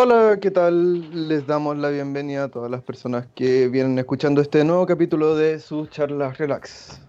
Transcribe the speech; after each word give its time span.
Hola, 0.00 0.38
¿qué 0.40 0.52
tal? 0.52 1.28
Les 1.28 1.44
damos 1.44 1.76
la 1.76 1.88
bienvenida 1.88 2.44
a 2.44 2.48
todas 2.48 2.70
las 2.70 2.84
personas 2.84 3.26
que 3.34 3.66
vienen 3.66 3.98
escuchando 3.98 4.40
este 4.40 4.62
nuevo 4.62 4.86
capítulo 4.86 5.34
de 5.34 5.58
sus 5.58 5.90
charlas 5.90 6.38
relax. 6.38 7.00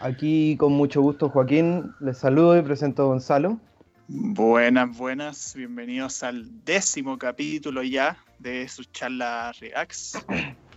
Aquí 0.00 0.56
con 0.56 0.72
mucho 0.72 1.00
gusto 1.00 1.28
Joaquín, 1.28 1.94
les 2.00 2.18
saludo 2.18 2.58
y 2.58 2.62
presento 2.62 3.02
a 3.02 3.06
Gonzalo. 3.06 3.60
Buenas, 4.08 4.98
buenas, 4.98 5.54
bienvenidos 5.54 6.24
al 6.24 6.64
décimo 6.64 7.18
capítulo 7.18 7.84
ya 7.84 8.18
de 8.40 8.66
sus 8.66 8.90
charlas 8.90 9.60
relax. 9.60 10.18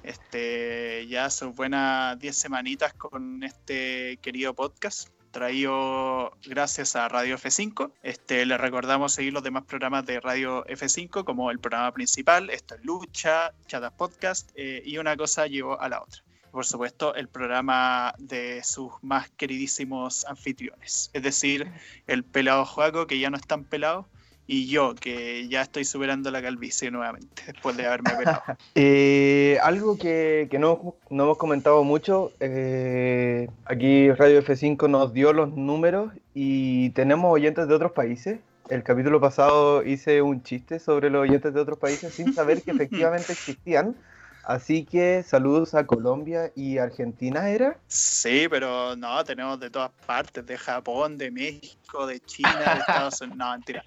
Este, 0.03 1.07
ya 1.07 1.31
son 1.31 1.55
buenas 1.55 2.19
10 2.19 2.35
semanitas 2.35 2.93
con 2.93 3.43
este 3.43 4.17
querido 4.21 4.53
podcast 4.53 5.09
traído 5.31 6.33
gracias 6.45 6.95
a 6.95 7.07
Radio 7.07 7.37
F5. 7.37 7.91
Este, 8.03 8.45
les 8.45 8.59
recordamos 8.59 9.13
seguir 9.13 9.33
los 9.33 9.43
demás 9.43 9.63
programas 9.63 10.05
de 10.05 10.19
Radio 10.19 10.65
F5 10.65 11.23
como 11.23 11.51
el 11.51 11.59
programa 11.59 11.91
principal, 11.93 12.49
esto 12.49 12.75
es 12.75 12.83
Lucha, 12.83 13.53
Chatas 13.67 13.93
Podcast 13.93 14.51
eh, 14.55 14.83
y 14.85 14.97
una 14.97 15.17
cosa 15.17 15.47
llevó 15.47 15.79
a 15.79 15.89
la 15.89 16.01
otra. 16.01 16.21
Por 16.51 16.65
supuesto, 16.65 17.15
el 17.15 17.29
programa 17.29 18.13
de 18.17 18.61
sus 18.63 18.91
más 19.01 19.29
queridísimos 19.31 20.25
anfitriones, 20.25 21.09
es 21.13 21.23
decir, 21.23 21.71
el 22.07 22.25
pelado 22.25 22.65
Juaco, 22.65 23.07
que 23.07 23.19
ya 23.19 23.29
no 23.29 23.37
es 23.37 23.47
tan 23.47 23.63
pelado, 23.63 24.05
y 24.47 24.67
yo, 24.67 24.95
que 24.95 25.47
ya 25.47 25.61
estoy 25.61 25.85
superando 25.85 26.29
la 26.31 26.41
calvicie 26.41 26.91
nuevamente, 26.91 27.43
después 27.45 27.77
de 27.77 27.85
haberme 27.85 28.11
pelado. 28.17 28.41
Eh, 28.75 29.57
algo 29.63 29.97
que, 29.97 30.47
que 30.51 30.59
no, 30.59 30.95
no, 31.09 31.23
hemos 31.23 31.37
comentado 31.37 31.83
mucho, 31.83 32.33
eh, 32.39 33.47
aquí 33.65 34.11
Radio 34.11 34.43
F5 34.43 34.89
nos 34.89 35.13
dio 35.13 35.31
los 35.33 35.55
números 35.55 36.11
y 36.33 36.89
tenemos 36.91 37.31
oyentes 37.31 37.67
de 37.67 37.75
otros 37.75 37.91
países. 37.93 38.39
El 38.69 38.83
capítulo 38.83 39.19
pasado 39.19 39.83
hice 39.83 40.21
un 40.21 40.43
chiste 40.43 40.79
sobre 40.79 41.09
los 41.09 41.21
oyentes 41.21 41.53
de 41.53 41.59
otros 41.59 41.77
países 41.77 42.13
sin 42.13 42.33
saber 42.33 42.61
que 42.61 42.71
efectivamente 42.71 43.33
existían. 43.33 43.95
Así 44.43 44.85
que 44.85 45.23
saludos 45.23 45.75
a 45.75 45.85
Colombia 45.85 46.51
y 46.55 46.79
Argentina, 46.79 47.49
¿era? 47.49 47.77
Sí, 47.87 48.47
pero 48.49 48.95
no, 48.95 49.23
tenemos 49.23 49.59
de 49.59 49.69
todas 49.69 49.91
partes, 50.05 50.43
de 50.45 50.57
Japón, 50.57 51.17
de 51.17 51.29
México, 51.29 52.07
de 52.07 52.19
China, 52.19 52.59
de 52.73 52.79
Estados 52.79 53.21
Unidos. 53.21 53.37
No, 53.37 53.51
mentira 53.51 53.83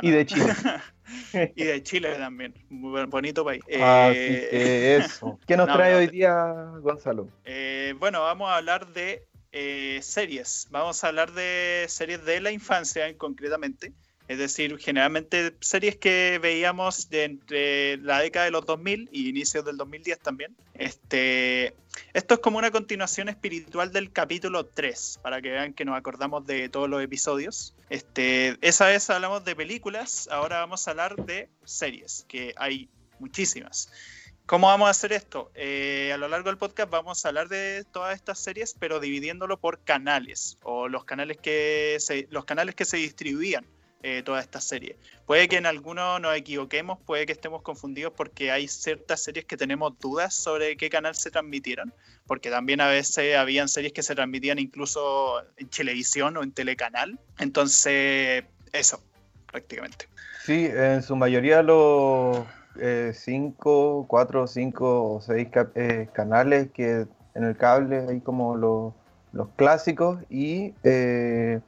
y 0.00 0.10
de 0.10 0.26
Chile. 0.26 0.54
y 1.56 1.64
de 1.64 1.82
Chile 1.82 2.14
también. 2.16 2.54
Muy 2.70 3.04
bonito 3.06 3.44
país. 3.44 3.62
Así 3.64 4.14
que 4.14 4.96
eso. 4.96 5.38
¿Qué 5.46 5.56
nos 5.56 5.66
trae 5.72 5.94
hoy 5.94 6.06
día, 6.06 6.34
Gonzalo? 6.80 7.28
Eh, 7.44 7.94
bueno, 7.98 8.20
vamos 8.20 8.48
a 8.50 8.56
hablar 8.56 8.86
de 8.88 9.26
eh, 9.52 10.00
series. 10.02 10.68
Vamos 10.70 11.02
a 11.04 11.08
hablar 11.08 11.32
de 11.32 11.86
series 11.88 12.24
de 12.24 12.40
la 12.40 12.50
infancia, 12.50 13.16
concretamente. 13.18 13.92
Es 14.32 14.38
decir, 14.38 14.78
generalmente 14.78 15.54
series 15.60 15.98
que 15.98 16.38
veíamos 16.40 17.10
de 17.10 17.24
entre 17.24 17.98
la 17.98 18.18
década 18.20 18.46
de 18.46 18.50
los 18.50 18.64
2000 18.64 19.10
y 19.12 19.28
inicios 19.28 19.62
del 19.62 19.76
2010 19.76 20.20
también. 20.20 20.56
Este, 20.72 21.74
esto 22.14 22.32
es 22.32 22.40
como 22.40 22.56
una 22.56 22.70
continuación 22.70 23.28
espiritual 23.28 23.92
del 23.92 24.10
capítulo 24.10 24.64
3, 24.64 25.20
para 25.22 25.42
que 25.42 25.50
vean 25.50 25.74
que 25.74 25.84
nos 25.84 25.98
acordamos 25.98 26.46
de 26.46 26.70
todos 26.70 26.88
los 26.88 27.02
episodios. 27.02 27.76
Este, 27.90 28.56
esa 28.62 28.86
vez 28.86 29.10
hablamos 29.10 29.44
de 29.44 29.54
películas, 29.54 30.30
ahora 30.32 30.60
vamos 30.60 30.88
a 30.88 30.92
hablar 30.92 31.16
de 31.16 31.50
series, 31.66 32.24
que 32.26 32.54
hay 32.56 32.88
muchísimas. 33.18 33.90
¿Cómo 34.46 34.68
vamos 34.68 34.86
a 34.86 34.92
hacer 34.92 35.12
esto? 35.12 35.50
Eh, 35.54 36.10
a 36.10 36.16
lo 36.16 36.26
largo 36.26 36.48
del 36.48 36.56
podcast 36.56 36.88
vamos 36.88 37.22
a 37.22 37.28
hablar 37.28 37.50
de 37.50 37.84
todas 37.92 38.14
estas 38.16 38.38
series, 38.38 38.74
pero 38.78 38.98
dividiéndolo 38.98 39.60
por 39.60 39.84
canales 39.84 40.56
o 40.62 40.88
los 40.88 41.04
canales 41.04 41.36
que 41.36 41.98
los 42.30 42.46
canales 42.46 42.74
que 42.74 42.86
se 42.86 42.96
distribuían 42.96 43.66
eh, 44.02 44.22
toda 44.24 44.40
esta 44.40 44.60
serie. 44.60 44.96
Puede 45.26 45.48
que 45.48 45.56
en 45.56 45.66
algunos 45.66 46.20
nos 46.20 46.36
equivoquemos, 46.36 46.98
puede 47.06 47.26
que 47.26 47.32
estemos 47.32 47.62
confundidos 47.62 48.12
porque 48.16 48.50
hay 48.50 48.68
ciertas 48.68 49.22
series 49.22 49.44
que 49.44 49.56
tenemos 49.56 49.98
dudas 49.98 50.34
sobre 50.34 50.76
qué 50.76 50.90
canal 50.90 51.14
se 51.14 51.30
transmitieron, 51.30 51.92
porque 52.26 52.50
también 52.50 52.80
a 52.80 52.88
veces 52.88 53.36
habían 53.36 53.68
series 53.68 53.92
que 53.92 54.02
se 54.02 54.14
transmitían 54.14 54.58
incluso 54.58 55.42
en 55.56 55.68
televisión 55.68 56.36
o 56.36 56.42
en 56.42 56.52
telecanal. 56.52 57.18
Entonces, 57.38 58.44
eso, 58.72 59.00
prácticamente. 59.46 60.06
Sí, 60.44 60.66
en 60.66 61.02
su 61.02 61.14
mayoría 61.14 61.62
los 61.62 62.44
eh, 62.80 63.12
cinco, 63.14 64.06
cuatro, 64.08 64.46
cinco 64.46 65.14
o 65.14 65.20
seis 65.20 65.48
eh, 65.74 66.08
canales 66.12 66.70
que 66.72 67.06
en 67.34 67.44
el 67.44 67.56
cable 67.56 68.06
hay 68.08 68.20
como 68.20 68.56
los, 68.56 68.94
los 69.32 69.48
clásicos 69.56 70.18
y 70.30 70.74
eh, 70.82 71.60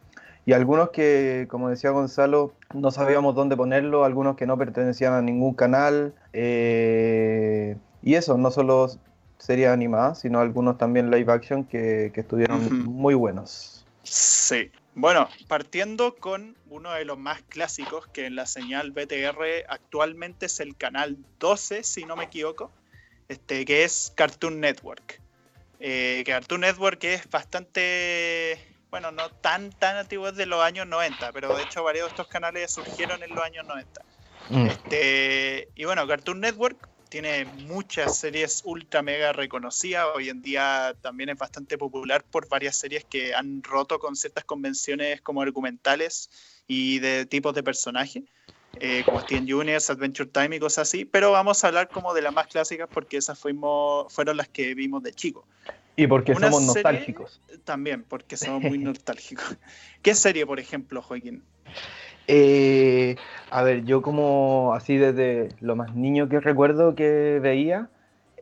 y 0.47 0.53
algunos 0.53 0.91
que, 0.91 1.47
como 1.49 1.71
decía 1.71 1.91
Gonzalo, 1.91 2.55
no 2.75 2.91
sabíamos 2.91 3.34
dónde 3.34 3.56
ponerlo, 3.56 4.05
algunos 4.05 4.37
que 4.37 4.47
no 4.47 4.59
pertenecían 4.59 5.15
a 5.15 5.22
ningún 5.22 5.55
canal. 5.55 6.15
Eh, 6.34 7.77
y 8.03 8.15
eso, 8.15 8.37
no 8.37 8.50
solo 8.50 8.91
series 9.38 9.69
animadas, 9.69 10.21
sino 10.21 10.41
algunos 10.41 10.77
también 10.77 11.10
live 11.10 11.32
action 11.32 11.65
que, 11.65 12.12
estuvieron 12.15 12.84
muy 12.84 13.15
buenos. 13.15 13.87
Sí. 14.03 14.71
Bueno, 14.94 15.28
partiendo 15.49 16.15
con 16.15 16.56
uno 16.71 16.93
de 16.93 17.05
los 17.05 17.19
más 17.19 17.43
clásicos 17.43 18.06
que 18.09 18.26
en 18.26 18.37
la 18.37 18.47
señal 18.47 18.93
BTR 18.93 19.65
actualmente 19.69 20.47
es 20.47 20.61
el 20.61 20.76
canal 20.76 21.16
12, 21.41 21.82
si 21.82 22.05
no 22.05 22.15
me 22.15 22.25
equivoco, 22.25 22.71
este, 23.28 23.65
que 23.65 23.82
es 23.82 24.12
Cartoon 24.15 24.61
Network. 24.61 25.21
Eh, 25.81 26.22
Cartoon 26.25 26.61
Network 26.61 27.03
es 27.03 27.28
bastante 27.28 28.74
bueno, 28.94 29.10
no 29.10 29.28
tan, 29.28 29.72
tan 29.72 29.97
antiguos 29.97 30.37
de 30.37 30.47
los 30.47 30.62
años 30.62 30.87
90, 30.87 31.32
pero 31.32 31.56
de 31.56 31.65
hecho 31.65 31.82
varios 31.82 32.05
de 32.05 32.10
estos 32.10 32.28
canales 32.28 32.71
surgieron 32.71 33.21
en 33.25 33.34
los 33.34 33.44
años 33.44 33.66
90. 33.66 34.00
Mm. 34.50 34.66
Este, 34.66 35.69
y 35.75 35.84
bueno, 35.84 36.06
Cartoon 36.06 36.38
Network 36.38 36.88
tiene 37.09 37.44
muchas 37.44 38.16
series 38.16 38.62
ultra 38.65 39.03
mega 39.03 39.32
reconocidas. 39.32 40.06
Hoy 40.15 40.28
en 40.28 40.43
día 40.43 40.94
también 41.00 41.31
es 41.31 41.37
bastante 41.37 41.77
popular 41.77 42.22
por 42.22 42.49
varias 42.49 42.77
series 42.77 43.05
que 43.05 43.34
han 43.34 43.65
roto 43.65 43.99
con 43.99 44.15
ciertas 44.15 44.44
convenciones 44.44 45.21
como 45.22 45.43
argumentales 45.43 46.31
y 46.69 47.00
de 47.00 47.26
tipos 47.26 47.53
de 47.53 47.65
personajes. 47.65 48.22
Eh, 48.78 49.03
como 49.05 49.21
Steven 49.22 49.53
Universe, 49.53 49.91
Adventure 49.91 50.31
Time 50.31 50.55
y 50.55 50.61
cosas 50.61 50.88
así, 50.88 51.05
pero 51.05 51.32
vamos 51.32 51.65
a 51.65 51.66
hablar 51.66 51.91
como 51.91 52.15
de 52.15 52.22
las 52.22 52.32
más 52.32 52.47
clásicas 52.47 52.88
porque 52.93 53.16
esas 53.16 53.37
fuimos, 53.37 54.12
fueron 54.12 54.37
las 54.37 54.49
que 54.49 54.72
vimos 54.76 55.03
de 55.03 55.12
chico. 55.12 55.49
Y 55.97 56.06
porque 56.06 56.34
somos 56.34 56.66
nostálgicos. 56.66 57.41
También, 57.65 58.05
porque 58.05 58.37
somos 58.37 58.62
muy 58.62 58.78
nostálgicos. 58.78 59.56
¿Qué 60.03 60.15
serie, 60.15 60.47
por 60.47 60.59
ejemplo, 60.59 61.00
Joaquín? 61.03 61.43
Eh, 62.27 63.16
a 63.50 63.62
ver, 63.62 63.84
yo 63.84 64.03
como 64.03 64.72
así 64.75 64.97
desde 64.97 65.50
lo 65.60 65.77
más 65.77 65.94
niño 65.94 66.28
que 66.28 66.41
recuerdo 66.41 66.94
que 66.94 67.38
veía, 67.41 67.91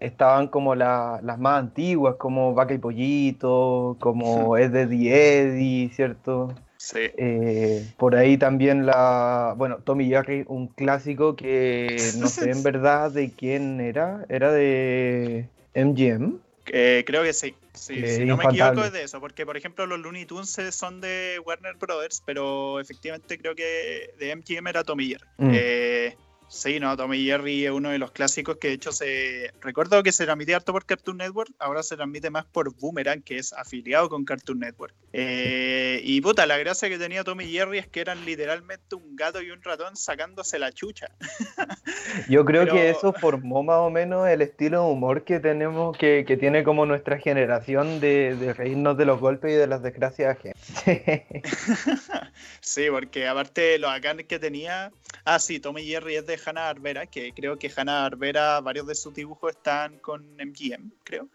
estaban 0.01 0.49
como 0.49 0.75
las 0.75 1.39
más 1.39 1.61
antiguas, 1.61 2.17
como 2.17 2.55
Vaca 2.55 2.75
y 2.75 2.79
Pollito, 2.79 3.97
como 4.01 4.57
Es 4.57 4.73
de 4.73 4.83
Eddie, 4.83 5.91
¿cierto? 5.91 6.55
Sí. 6.77 6.99
Eh, 7.17 7.87
por 7.97 8.17
ahí 8.17 8.39
también 8.39 8.87
la, 8.87 9.55
bueno, 9.57 9.79
Tommy 9.85 10.09
Jerry, 10.09 10.45
un 10.49 10.67
clásico 10.69 11.37
que 11.37 11.97
no 12.19 12.27
sé 12.27 12.51
en 12.51 12.63
verdad 12.63 13.11
de 13.11 13.31
quién 13.31 13.81
era, 13.81 14.25
era 14.29 14.51
de 14.53 15.49
MGM. 15.75 16.41
Eh, 16.67 17.03
creo 17.07 17.23
que 17.23 17.33
sí. 17.33 17.55
sí 17.73 18.07
si 18.07 18.25
no 18.25 18.37
me 18.37 18.45
equivoco 18.45 18.85
es 18.85 18.93
de 18.93 19.03
eso, 19.03 19.21
porque 19.21 19.45
por 19.45 19.57
ejemplo 19.57 19.87
los 19.87 19.99
Looney 19.99 20.27
Tunes 20.27 20.59
son 20.71 21.01
de 21.01 21.41
Warner 21.45 21.75
Brothers, 21.75 22.23
pero 22.25 22.81
efectivamente 22.81 23.39
creo 23.39 23.55
que 23.55 24.15
de 24.19 24.37
MGM 24.37 24.69
era 24.69 24.85
Tommy 24.85 25.09
Jerry. 25.09 25.27
Mm. 25.39 25.51
Eh, 25.53 26.17
Sí, 26.53 26.79
no, 26.79 26.95
Tommy 26.99 27.25
Jerry 27.25 27.65
es 27.65 27.71
uno 27.71 27.89
de 27.89 27.99
los 27.99 28.11
clásicos 28.11 28.59
que 28.59 28.69
de 28.69 28.75
hecho 28.75 28.93
se. 28.93 29.53
Recuerdo 29.63 30.03
que 30.03 30.13
se 30.13 30.27
transmitía 30.27 30.57
harto 30.57 30.73
por 30.73 30.85
Cartoon 30.85 31.17
Network, 31.17 31.51
ahora 31.59 31.83
se 31.83 31.97
transmite 31.97 32.29
más 32.29 32.45
por 32.45 32.77
Boomerang, 32.77 33.23
que 33.23 33.39
es 33.39 33.55
afiliado 33.55 34.11
con 34.11 34.27
Cartoon 34.27 34.59
Network. 34.59 34.95
Eh, 35.15 36.03
y 36.05 36.21
puta, 36.21 36.45
la 36.45 36.59
gracia 36.59 36.91
que 36.91 36.99
tenía 36.99 37.25
Tommy 37.25 37.47
Jerry 37.47 37.79
es 37.79 37.89
que 37.89 38.03
eran 38.03 38.27
literalmente 38.27 38.95
un 38.95 39.17
gato 39.17 39.41
y 39.41 39.51
un 39.51 39.63
ratón 39.63 39.97
sacándose 39.97 40.59
la 40.59 40.73
chucha. 40.73 41.11
Yo 42.29 42.45
creo 42.45 42.67
que 42.67 42.91
eso 42.91 43.15
formó 43.15 43.63
más 43.63 43.79
o 43.79 43.89
menos 43.89 44.29
el 44.29 44.43
estilo 44.43 44.85
de 44.85 44.93
humor 44.93 45.25
que 45.25 45.41
tenemos, 45.41 45.97
que, 45.97 46.27
que 46.27 46.37
tiene 46.37 46.65
como 46.65 46.85
nuestra 46.85 47.17
generación 47.19 47.99
de, 47.99 48.37
de, 48.37 48.53
reírnos 48.53 48.99
de 48.99 49.07
los 49.07 49.21
golpes 49.21 49.53
y 49.53 49.55
de 49.55 49.67
las 49.67 49.83
desgracias 49.83 50.37
ajenas. 50.37 50.59
sí, 52.61 52.89
porque 52.91 53.27
aparte 53.27 53.79
lo 53.79 53.87
bacán 53.87 54.19
que 54.19 54.39
tenía. 54.39 54.93
Ah, 55.25 55.39
sí, 55.39 55.59
Tommy 55.59 55.85
Jerry 55.85 56.17
es 56.17 56.27
de 56.27 56.42
Hanna 56.45 56.63
Barbera, 56.63 57.07
que 57.07 57.33
creo 57.33 57.59
que 57.59 57.71
Hanna 57.75 58.03
Barbera, 58.03 58.61
varios 58.61 58.87
de 58.87 58.95
sus 58.95 59.15
dibujos 59.15 59.53
están 59.53 59.99
con 59.99 60.37
MGM, 60.37 60.91
creo. 61.05 61.29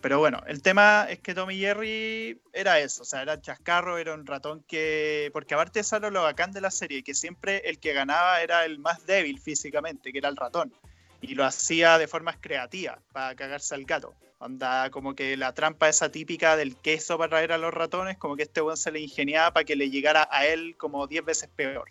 pero 0.00 0.18
bueno, 0.18 0.42
el 0.46 0.62
tema 0.62 1.06
es 1.08 1.20
que 1.20 1.34
Tommy 1.34 1.58
Jerry 1.58 2.40
era 2.52 2.78
eso, 2.80 3.02
o 3.02 3.04
sea, 3.04 3.22
era 3.22 3.40
chascarro, 3.40 3.98
era 3.98 4.14
un 4.14 4.26
ratón 4.26 4.62
que. 4.68 5.30
Porque 5.32 5.54
aparte, 5.54 5.80
eso 5.80 5.98
lo 5.98 6.22
bacán 6.22 6.52
de 6.52 6.60
la 6.60 6.70
serie, 6.70 7.02
que 7.02 7.14
siempre 7.14 7.62
el 7.68 7.78
que 7.78 7.92
ganaba 7.92 8.40
era 8.42 8.64
el 8.64 8.78
más 8.78 9.06
débil 9.06 9.40
físicamente, 9.40 10.12
que 10.12 10.18
era 10.18 10.28
el 10.28 10.36
ratón. 10.36 10.72
Y 11.20 11.34
lo 11.34 11.44
hacía 11.44 11.98
de 11.98 12.08
formas 12.08 12.36
creativas, 12.40 12.98
para 13.12 13.34
cagarse 13.34 13.74
al 13.74 13.84
gato. 13.84 14.14
Onda, 14.38 14.90
como 14.90 15.14
que 15.14 15.36
la 15.36 15.54
trampa 15.54 15.88
esa 15.88 16.10
típica 16.10 16.56
del 16.56 16.76
queso 16.76 17.16
para 17.16 17.30
traer 17.30 17.52
a 17.52 17.58
los 17.58 17.72
ratones, 17.72 18.18
como 18.18 18.36
que 18.36 18.42
este 18.42 18.60
buen 18.60 18.76
se 18.76 18.92
le 18.92 19.00
ingeniaba 19.00 19.52
para 19.52 19.64
que 19.64 19.76
le 19.76 19.88
llegara 19.88 20.28
a 20.30 20.46
él 20.46 20.76
como 20.76 21.06
10 21.06 21.24
veces 21.24 21.48
peor. 21.56 21.88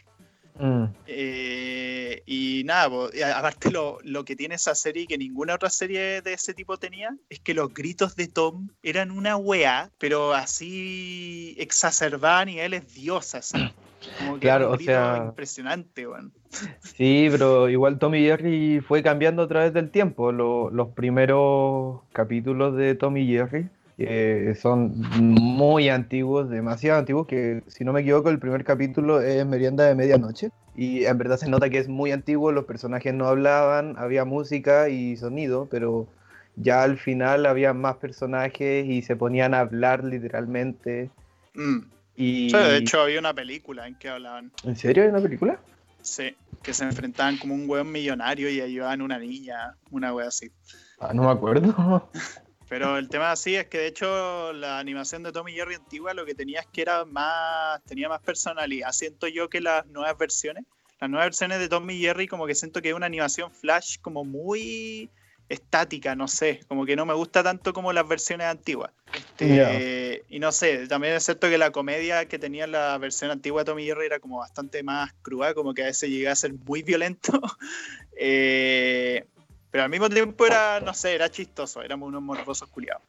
Mm. 0.59 0.85
Eh, 1.07 2.23
y 2.25 2.63
nada, 2.65 2.89
aparte 3.35 3.71
lo, 3.71 4.25
que 4.25 4.35
tiene 4.35 4.55
esa 4.55 4.75
serie 4.75 5.07
que 5.07 5.17
ninguna 5.17 5.55
otra 5.55 5.69
serie 5.69 6.21
de 6.21 6.33
ese 6.33 6.53
tipo 6.53 6.77
tenía, 6.77 7.15
es 7.29 7.39
que 7.39 7.53
los 7.53 7.73
gritos 7.73 8.15
de 8.15 8.27
Tom 8.27 8.69
eran 8.83 9.11
una 9.11 9.37
weá, 9.37 9.91
pero 9.97 10.33
así 10.33 11.55
exacerbada 11.57 12.41
a 12.41 12.45
niveles 12.45 12.93
diosas. 12.93 13.51
Como 14.19 14.35
que 14.35 14.41
claro, 14.41 14.71
o 14.71 14.77
sea, 14.77 15.23
impresionante, 15.25 16.07
weón. 16.07 16.31
Sí, 16.83 17.27
pero 17.31 17.69
igual 17.69 17.97
Tommy 17.97 18.21
Jerry 18.21 18.79
fue 18.79 19.01
cambiando 19.01 19.41
a 19.41 19.47
través 19.47 19.73
del 19.73 19.89
tiempo. 19.89 20.31
los 20.31 20.89
primeros 20.89 22.01
capítulos 22.13 22.75
de 22.75 22.93
Tommy 22.95 23.25
Jerry 23.25 23.67
eh, 23.97 24.57
son 24.61 24.93
muy 25.17 25.89
antiguos, 25.89 26.49
demasiado 26.49 26.99
antiguos, 26.99 27.27
que 27.27 27.63
si 27.67 27.85
no 27.85 27.93
me 27.93 28.01
equivoco 28.01 28.29
el 28.29 28.39
primer 28.39 28.63
capítulo 28.65 29.21
es 29.21 29.45
Merienda 29.45 29.85
de 29.85 29.95
Medianoche 29.95 30.49
y 30.75 31.05
en 31.05 31.17
verdad 31.17 31.37
se 31.37 31.49
nota 31.49 31.69
que 31.69 31.77
es 31.77 31.87
muy 31.87 32.11
antiguo, 32.11 32.51
los 32.51 32.65
personajes 32.65 33.13
no 33.13 33.27
hablaban, 33.27 33.95
había 33.97 34.25
música 34.25 34.89
y 34.89 35.15
sonido, 35.15 35.67
pero 35.71 36.07
ya 36.57 36.83
al 36.83 36.97
final 36.97 37.45
había 37.45 37.73
más 37.73 37.95
personajes 37.97 38.85
y 38.85 39.01
se 39.01 39.15
ponían 39.15 39.53
a 39.53 39.59
hablar 39.59 40.03
literalmente. 40.03 41.09
Mm. 41.53 41.79
Y... 42.17 42.51
de 42.51 42.77
hecho 42.77 43.01
había 43.01 43.19
una 43.19 43.33
película 43.33 43.87
en 43.87 43.95
que 43.95 44.09
hablaban. 44.09 44.51
¿En 44.63 44.75
serio 44.75 45.03
hay 45.03 45.09
una 45.09 45.21
película? 45.21 45.59
Sí, 46.01 46.35
que 46.61 46.73
se 46.73 46.83
enfrentaban 46.83 47.37
como 47.37 47.55
un 47.55 47.69
weón 47.69 47.91
millonario 47.91 48.49
y 48.49 48.61
ayudaban 48.61 49.01
a 49.01 49.03
una 49.05 49.19
niña, 49.19 49.75
una 49.89 50.13
wea 50.13 50.27
así. 50.27 50.51
Ah, 50.99 51.13
no 51.13 51.23
me 51.23 51.31
acuerdo. 51.31 52.09
Pero 52.67 52.97
el 52.97 53.09
tema 53.09 53.31
así 53.31 53.55
es 53.55 53.67
que 53.67 53.77
de 53.77 53.87
hecho 53.87 54.53
la 54.53 54.79
animación 54.79 55.23
de 55.23 55.31
Tommy 55.31 55.53
Jerry 55.53 55.75
antigua 55.75 56.13
lo 56.13 56.25
que 56.25 56.33
tenía 56.33 56.61
es 56.61 56.67
que 56.67 56.81
era 56.81 57.05
más, 57.05 57.83
tenía 57.83 58.09
más 58.09 58.21
personalidad. 58.21 58.91
Siento 58.91 59.27
yo 59.27 59.49
que 59.49 59.61
las 59.61 59.85
nuevas 59.87 60.17
versiones, 60.17 60.65
las 60.99 61.09
nuevas 61.09 61.27
versiones 61.27 61.59
de 61.59 61.69
Tommy 61.69 61.99
Jerry 61.99 62.27
como 62.27 62.47
que 62.47 62.55
siento 62.55 62.81
que 62.81 62.89
es 62.89 62.95
una 62.95 63.05
animación 63.05 63.51
flash 63.51 63.97
como 64.01 64.23
muy 64.23 65.09
estática, 65.47 66.15
no 66.15 66.27
sé, 66.27 66.61
como 66.67 66.85
que 66.85 66.95
no 66.95 67.05
me 67.05 67.13
gusta 67.13 67.43
tanto 67.43 67.71
como 67.73 67.93
las 67.93 68.07
versiones 68.07 68.47
antiguas. 68.47 68.91
Este, 69.13 70.23
y 70.27 70.39
no 70.39 70.51
sé, 70.51 70.87
también 70.87 71.13
es 71.13 71.23
cierto 71.23 71.49
que 71.49 71.57
la 71.57 71.71
comedia 71.71 72.27
que 72.27 72.39
tenía 72.39 72.65
la 72.65 72.97
versión 72.97 73.29
antigua 73.29 73.61
de 73.61 73.65
Tommy 73.65 73.85
Jerry 73.85 74.07
era 74.07 74.19
como 74.19 74.39
bastante 74.39 74.81
más 74.81 75.13
cruda, 75.21 75.53
como 75.53 75.73
que 75.73 75.83
a 75.83 75.85
veces 75.85 76.09
llegaba 76.09 76.33
a 76.33 76.35
ser 76.35 76.53
muy 76.53 76.81
violento. 76.81 77.39
eh, 78.17 79.25
pero 79.75 79.83
al 79.83 79.89
mismo 79.89 80.09
tiempo 80.09 80.45
era, 80.45 80.79
no 80.79 80.93
sé, 80.93 81.15
era 81.15 81.29
chistoso, 81.29 81.81
éramos 81.81 82.07
unos 82.07 82.21
morbosos 82.21 82.69
culiados. 82.69 83.03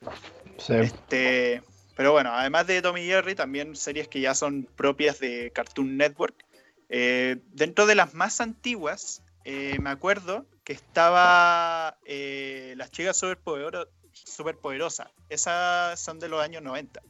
Sí. 0.58 0.74
Este, 0.74 1.62
pero 1.96 2.10
bueno, 2.10 2.32
además 2.32 2.66
de 2.66 2.82
Tommy 2.82 3.02
Jerry, 3.02 3.36
también 3.36 3.76
series 3.76 4.08
que 4.08 4.20
ya 4.20 4.34
son 4.34 4.68
propias 4.74 5.20
de 5.20 5.52
Cartoon 5.52 5.96
Network. 5.96 6.34
Eh, 6.88 7.36
dentro 7.52 7.86
de 7.86 7.94
las 7.94 8.14
más 8.14 8.40
antiguas, 8.40 9.22
eh, 9.44 9.78
me 9.80 9.90
acuerdo 9.90 10.44
que 10.64 10.72
estaba 10.72 11.98
eh, 12.04 12.74
Las 12.76 12.90
chicas 12.90 13.16
superpoderosas. 13.16 15.06
Esas 15.28 16.00
son 16.00 16.18
de 16.18 16.28
los 16.28 16.42
años 16.42 16.64
90. 16.64 17.00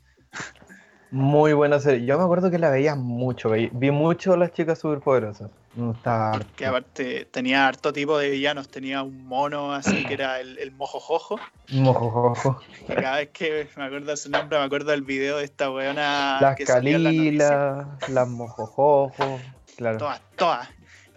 Muy 1.10 1.54
buena 1.54 1.80
serie. 1.80 2.04
Yo 2.04 2.18
me 2.18 2.24
acuerdo 2.24 2.50
que 2.50 2.58
la 2.58 2.68
veía 2.68 2.94
mucho. 2.94 3.52
Vi 3.52 3.90
mucho 3.90 4.36
Las 4.36 4.52
chicas 4.52 4.80
superpoderosas. 4.80 5.50
No 5.76 5.92
estaba 5.92 6.40
Que 6.56 6.64
aparte 6.64 7.26
tenía 7.26 7.68
harto 7.68 7.92
tipo 7.92 8.16
de 8.16 8.30
villanos. 8.30 8.68
Tenía 8.68 9.02
un 9.02 9.26
mono 9.26 9.74
así 9.74 10.06
que 10.06 10.14
era 10.14 10.40
el, 10.40 10.58
el 10.58 10.72
mojojojo. 10.72 11.38
Mojojojo. 11.70 12.62
cada 12.86 13.16
vez 13.16 13.28
que 13.28 13.68
me 13.76 13.84
acuerdo 13.84 14.10
de 14.10 14.16
su 14.16 14.30
nombre, 14.30 14.58
me 14.58 14.64
acuerdo 14.64 14.90
del 14.90 15.02
video 15.02 15.36
de 15.36 15.44
esta 15.44 15.70
weona. 15.70 16.40
Las 16.40 16.56
Calila, 16.56 17.98
las 18.08 18.28
mojojojo. 18.28 19.38
Claro. 19.76 19.98
Todas, 19.98 20.22
todas. 20.36 20.68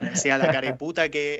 Me 0.01 0.09
decía 0.09 0.38
la 0.38 0.51
cariputa 0.51 1.09
que. 1.09 1.39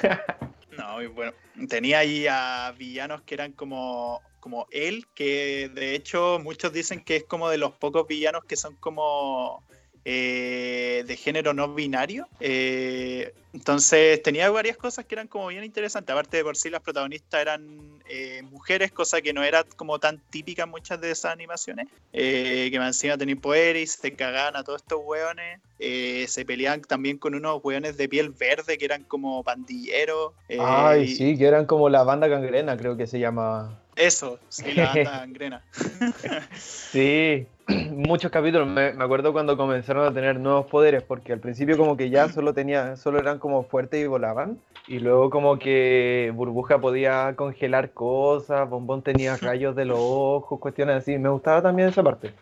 no, 0.78 1.02
y 1.02 1.06
bueno. 1.08 1.32
Tenía 1.68 1.98
ahí 1.98 2.26
a 2.26 2.72
villanos 2.78 3.22
que 3.22 3.34
eran 3.34 3.52
como 3.52 4.22
como 4.40 4.66
él, 4.70 5.06
que 5.14 5.70
de 5.74 5.94
hecho 5.94 6.38
muchos 6.42 6.72
dicen 6.72 7.04
que 7.04 7.16
es 7.16 7.24
como 7.24 7.50
de 7.50 7.58
los 7.58 7.72
pocos 7.72 8.06
villanos 8.06 8.44
que 8.44 8.56
son 8.56 8.76
como 8.76 9.62
eh, 10.04 11.04
de 11.06 11.16
género 11.16 11.54
no 11.54 11.74
binario. 11.74 12.28
Eh, 12.40 13.32
entonces 13.52 14.22
tenía 14.22 14.50
varias 14.50 14.76
cosas 14.76 15.04
que 15.04 15.14
eran 15.14 15.26
como 15.26 15.48
bien 15.48 15.64
interesantes. 15.64 16.12
Aparte 16.12 16.36
de 16.36 16.44
por 16.44 16.56
sí 16.56 16.70
las 16.70 16.80
protagonistas 16.80 17.40
eran 17.40 18.02
eh, 18.08 18.42
mujeres, 18.50 18.92
cosa 18.92 19.20
que 19.20 19.32
no 19.32 19.42
era 19.42 19.64
como 19.76 19.98
tan 19.98 20.20
típica 20.30 20.64
en 20.64 20.70
muchas 20.70 21.00
de 21.00 21.10
esas 21.10 21.32
animaciones. 21.32 21.88
que 22.12 22.76
me 22.78 22.86
encima 22.86 23.18
tener 23.18 23.38
poderes, 23.38 23.92
se 23.92 24.14
cagaban 24.14 24.56
a 24.56 24.64
todos 24.64 24.82
estos 24.82 25.00
hueones. 25.02 25.60
se 25.78 26.44
peleaban 26.44 26.82
también 26.82 27.18
con 27.18 27.34
unos 27.34 27.60
hueones 27.62 27.96
de 27.96 28.08
piel 28.08 28.30
verde 28.30 28.78
que 28.78 28.84
eran 28.84 29.04
como 29.04 29.42
pandilleros. 29.42 30.32
Ay, 30.58 31.08
sí, 31.08 31.36
que 31.36 31.46
eran 31.46 31.66
como 31.66 31.88
la 31.88 32.02
banda 32.02 32.28
gangrena, 32.28 32.76
creo 32.76 32.96
que 32.96 33.06
se 33.06 33.18
llama. 33.18 33.78
Eso, 33.96 34.38
sí, 34.48 34.72
la 34.72 34.94
banda 34.94 35.10
gangrena. 35.18 35.64
sí, 36.56 37.46
muchos 37.92 38.30
capítulos. 38.30 38.66
Me, 38.66 38.88
acuerdo 38.98 39.32
cuando 39.32 39.56
comenzaron 39.56 40.06
a 40.06 40.12
tener 40.12 40.40
nuevos 40.40 40.66
poderes, 40.66 41.02
porque 41.02 41.32
al 41.32 41.40
principio 41.40 41.76
como 41.76 41.96
que 41.96 42.10
ya 42.10 42.28
solo 42.28 42.54
tenía, 42.54 42.96
solo 42.96 43.18
eran 43.18 43.38
como 43.38 43.62
fuertes 43.64 44.02
y 44.02 44.06
volaban. 44.06 44.58
Y 44.86 45.00
luego 45.00 45.28
como 45.28 45.58
que 45.58 46.32
Burbuja 46.34 46.80
podía 46.80 47.34
congelar 47.36 47.92
cosas, 47.92 48.68
Bombón 48.68 49.02
tenía 49.02 49.36
rayos 49.36 49.76
de 49.76 49.84
los 49.84 49.98
ojos, 50.00 50.60
cuestiones 50.60 50.96
así. 50.96 51.18
Me 51.18 51.28
gustaba 51.28 51.62
también 51.62 51.88
esa 51.88 52.02
parte. 52.02 52.32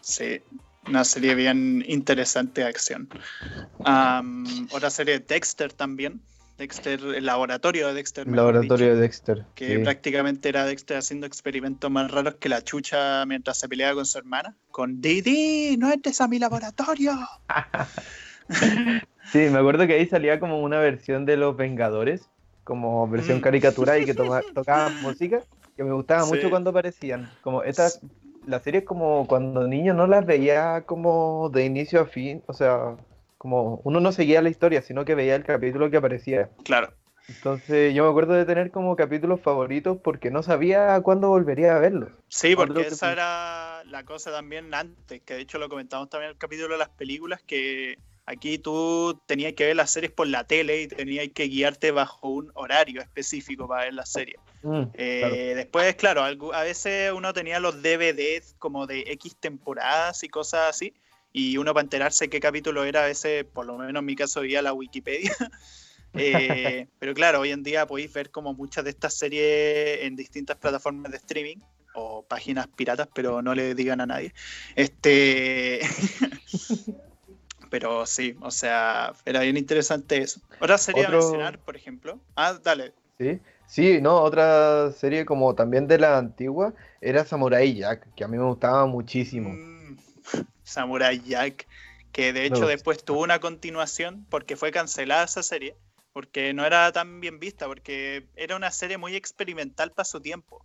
Sí, 0.00 0.40
una 0.88 1.04
serie 1.04 1.34
bien 1.34 1.84
interesante 1.86 2.62
de 2.62 2.66
acción. 2.66 3.08
otra 4.72 4.90
serie 4.90 5.20
Dexter 5.20 5.72
también. 5.72 6.20
Dexter, 6.60 7.00
el 7.16 7.24
laboratorio 7.24 7.88
de 7.88 7.94
Dexter. 7.94 8.28
laboratorio 8.28 8.94
de 8.94 9.00
Dexter. 9.00 9.46
Que 9.54 9.78
prácticamente 9.78 10.50
era 10.50 10.66
Dexter 10.66 10.98
haciendo 10.98 11.26
experimentos 11.26 11.90
más 11.90 12.10
raros 12.10 12.34
que 12.34 12.50
la 12.50 12.60
chucha 12.62 13.24
mientras 13.24 13.58
se 13.58 13.66
peleaba 13.66 13.94
con 13.94 14.04
su 14.04 14.18
hermana. 14.18 14.54
Con 14.70 15.00
Didi, 15.00 15.78
no 15.78 15.90
entres 15.90 16.20
a 16.20 16.28
mi 16.28 16.38
laboratorio. 16.38 17.12
sí, 19.32 19.38
me 19.38 19.58
acuerdo 19.58 19.86
que 19.86 19.94
ahí 19.94 20.06
salía 20.06 20.38
como 20.38 20.60
una 20.60 20.80
versión 20.80 21.24
de 21.24 21.38
Los 21.38 21.56
Vengadores, 21.56 22.28
como 22.62 23.08
versión 23.08 23.38
mm. 23.38 23.40
caricatura 23.40 23.98
y 23.98 24.04
que 24.04 24.12
tocaba 24.54 24.90
música, 25.00 25.40
que 25.78 25.82
me 25.82 25.94
gustaba 25.94 26.26
mucho 26.26 26.50
cuando 26.50 26.68
aparecían. 26.70 27.30
Como 27.40 27.62
estas, 27.62 28.02
las 28.46 28.62
series 28.62 28.84
como 28.84 29.26
cuando 29.26 29.66
niño 29.66 29.94
no 29.94 30.06
las 30.06 30.26
veía 30.26 30.82
como 30.82 31.48
de 31.48 31.64
inicio 31.64 32.02
a 32.02 32.04
fin, 32.04 32.42
o 32.46 32.52
sea, 32.52 32.96
como 33.40 33.80
uno 33.84 34.00
no 34.00 34.12
seguía 34.12 34.42
la 34.42 34.50
historia, 34.50 34.82
sino 34.82 35.06
que 35.06 35.14
veía 35.14 35.34
el 35.34 35.44
capítulo 35.44 35.90
que 35.90 35.96
aparecía. 35.96 36.50
Claro. 36.62 36.92
Entonces 37.26 37.94
yo 37.94 38.04
me 38.04 38.10
acuerdo 38.10 38.34
de 38.34 38.44
tener 38.44 38.70
como 38.70 38.94
capítulos 38.96 39.40
favoritos 39.40 39.96
porque 40.04 40.30
no 40.30 40.42
sabía 40.42 41.00
cuándo 41.00 41.28
volvería 41.28 41.74
a 41.74 41.78
verlos. 41.78 42.10
Sí, 42.28 42.54
porque 42.54 42.82
esa 42.82 43.12
era 43.12 43.82
la 43.86 44.04
cosa 44.04 44.30
también 44.30 44.74
antes, 44.74 45.22
que 45.22 45.32
de 45.32 45.40
hecho 45.40 45.56
lo 45.56 45.70
comentamos 45.70 46.10
también 46.10 46.28
en 46.28 46.32
el 46.34 46.38
capítulo 46.38 46.74
de 46.74 46.80
las 46.80 46.90
películas, 46.90 47.40
que 47.46 47.96
aquí 48.26 48.58
tú 48.58 49.18
tenías 49.24 49.54
que 49.54 49.64
ver 49.64 49.76
las 49.76 49.90
series 49.90 50.12
por 50.12 50.26
la 50.26 50.44
tele 50.44 50.82
y 50.82 50.88
tenías 50.88 51.28
que 51.34 51.44
guiarte 51.44 51.92
bajo 51.92 52.28
un 52.28 52.52
horario 52.52 53.00
específico 53.00 53.66
para 53.66 53.84
ver 53.84 53.94
la 53.94 54.04
serie. 54.04 54.36
Mm, 54.60 54.82
eh, 54.92 55.54
después, 55.56 55.94
claro, 55.94 56.24
a 56.24 56.62
veces 56.62 57.10
uno 57.10 57.32
tenía 57.32 57.58
los 57.58 57.82
DVDs 57.82 58.54
como 58.58 58.86
de 58.86 59.00
X 59.12 59.34
temporadas 59.40 60.22
y 60.24 60.28
cosas 60.28 60.68
así 60.68 60.92
y 61.32 61.56
uno 61.56 61.72
para 61.74 61.84
enterarse 61.84 62.28
qué 62.28 62.40
capítulo 62.40 62.84
era, 62.84 63.04
a 63.04 63.06
veces, 63.06 63.44
por 63.44 63.66
lo 63.66 63.78
menos 63.78 64.00
en 64.00 64.06
mi 64.06 64.16
caso, 64.16 64.40
veía 64.40 64.62
la 64.62 64.72
Wikipedia. 64.72 65.32
Eh, 66.14 66.88
pero 66.98 67.14
claro, 67.14 67.38
hoy 67.38 67.52
en 67.52 67.62
día 67.62 67.86
podéis 67.86 68.12
ver 68.12 68.32
como 68.32 68.52
muchas 68.52 68.82
de 68.82 68.90
estas 68.90 69.14
series 69.14 70.00
en 70.02 70.16
distintas 70.16 70.56
plataformas 70.56 71.12
de 71.12 71.18
streaming 71.18 71.58
o 71.94 72.24
páginas 72.24 72.66
piratas, 72.66 73.08
pero 73.14 73.42
no 73.42 73.54
le 73.54 73.76
digan 73.76 74.00
a 74.00 74.06
nadie. 74.06 74.34
Este. 74.74 75.78
pero 77.70 78.06
sí, 78.06 78.36
o 78.40 78.50
sea, 78.50 79.12
era 79.24 79.42
bien 79.42 79.56
interesante 79.56 80.18
eso. 80.18 80.40
Otra 80.60 80.78
serie 80.78 81.06
a 81.06 81.10
mencionar, 81.10 81.60
por 81.60 81.76
ejemplo. 81.76 82.18
Ah, 82.34 82.58
dale. 82.60 82.92
Sí. 83.16 83.40
Sí, 83.70 84.00
no, 84.00 84.20
otra 84.22 84.90
serie 84.90 85.24
como 85.24 85.54
también 85.54 85.86
de 85.86 85.96
la 85.96 86.18
antigua 86.18 86.74
era 87.00 87.24
Samurai 87.24 87.72
Jack, 87.72 88.12
que 88.16 88.24
a 88.24 88.26
mí 88.26 88.36
me 88.36 88.42
gustaba 88.42 88.84
muchísimo. 88.86 89.50
Mm, 89.50 89.79
Samurai 90.64 91.20
Jack, 91.20 91.66
que 92.12 92.32
de 92.32 92.46
hecho 92.46 92.66
después 92.66 93.04
tuvo 93.04 93.22
una 93.22 93.40
continuación 93.40 94.26
porque 94.30 94.56
fue 94.56 94.72
cancelada 94.72 95.24
esa 95.24 95.42
serie, 95.42 95.76
porque 96.12 96.52
no 96.52 96.64
era 96.64 96.90
tan 96.92 97.20
bien 97.20 97.38
vista, 97.38 97.66
porque 97.66 98.26
era 98.36 98.56
una 98.56 98.70
serie 98.70 98.98
muy 98.98 99.16
experimental 99.16 99.92
para 99.92 100.04
su 100.04 100.20
tiempo. 100.20 100.64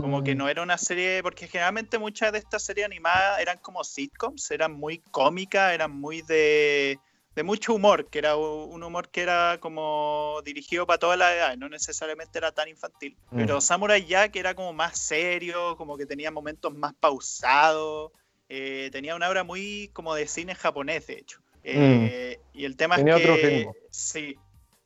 Como 0.00 0.24
que 0.24 0.34
mm. 0.34 0.38
no 0.38 0.48
era 0.48 0.62
una 0.62 0.78
serie, 0.78 1.22
porque 1.22 1.46
generalmente 1.46 1.98
muchas 1.98 2.32
de 2.32 2.38
estas 2.38 2.62
series 2.62 2.86
animadas 2.86 3.38
eran 3.38 3.58
como 3.58 3.84
sitcoms, 3.84 4.50
eran 4.50 4.72
muy 4.72 4.98
cómicas, 5.10 5.74
eran 5.74 5.90
muy 5.90 6.22
de, 6.22 6.98
de 7.34 7.42
mucho 7.42 7.74
humor, 7.74 8.08
que 8.08 8.18
era 8.18 8.34
un 8.36 8.82
humor 8.82 9.10
que 9.10 9.20
era 9.20 9.58
como 9.60 10.40
dirigido 10.42 10.86
para 10.86 10.98
toda 10.98 11.16
la 11.18 11.34
edad, 11.34 11.56
no 11.58 11.68
necesariamente 11.68 12.38
era 12.38 12.50
tan 12.50 12.68
infantil. 12.68 13.18
Mm. 13.30 13.36
Pero 13.36 13.60
Samurai 13.60 14.04
Jack 14.06 14.36
era 14.36 14.54
como 14.54 14.72
más 14.72 14.98
serio, 14.98 15.76
como 15.76 15.98
que 15.98 16.06
tenía 16.06 16.30
momentos 16.30 16.74
más 16.74 16.94
pausados. 16.94 18.10
Eh, 18.48 18.88
tenía 18.92 19.14
una 19.14 19.28
obra 19.28 19.44
muy 19.44 19.90
como 19.92 20.14
de 20.14 20.26
cine 20.26 20.54
japonés, 20.54 21.06
de 21.06 21.14
hecho. 21.14 21.40
Eh, 21.64 22.38
y 22.54 22.64
el 22.64 22.76
tema 22.76 22.96
Tenía 22.96 23.16
es 23.16 23.22
que. 23.22 23.30
otro 23.30 23.48
ritmo. 23.48 23.74
Sí. 23.90 24.36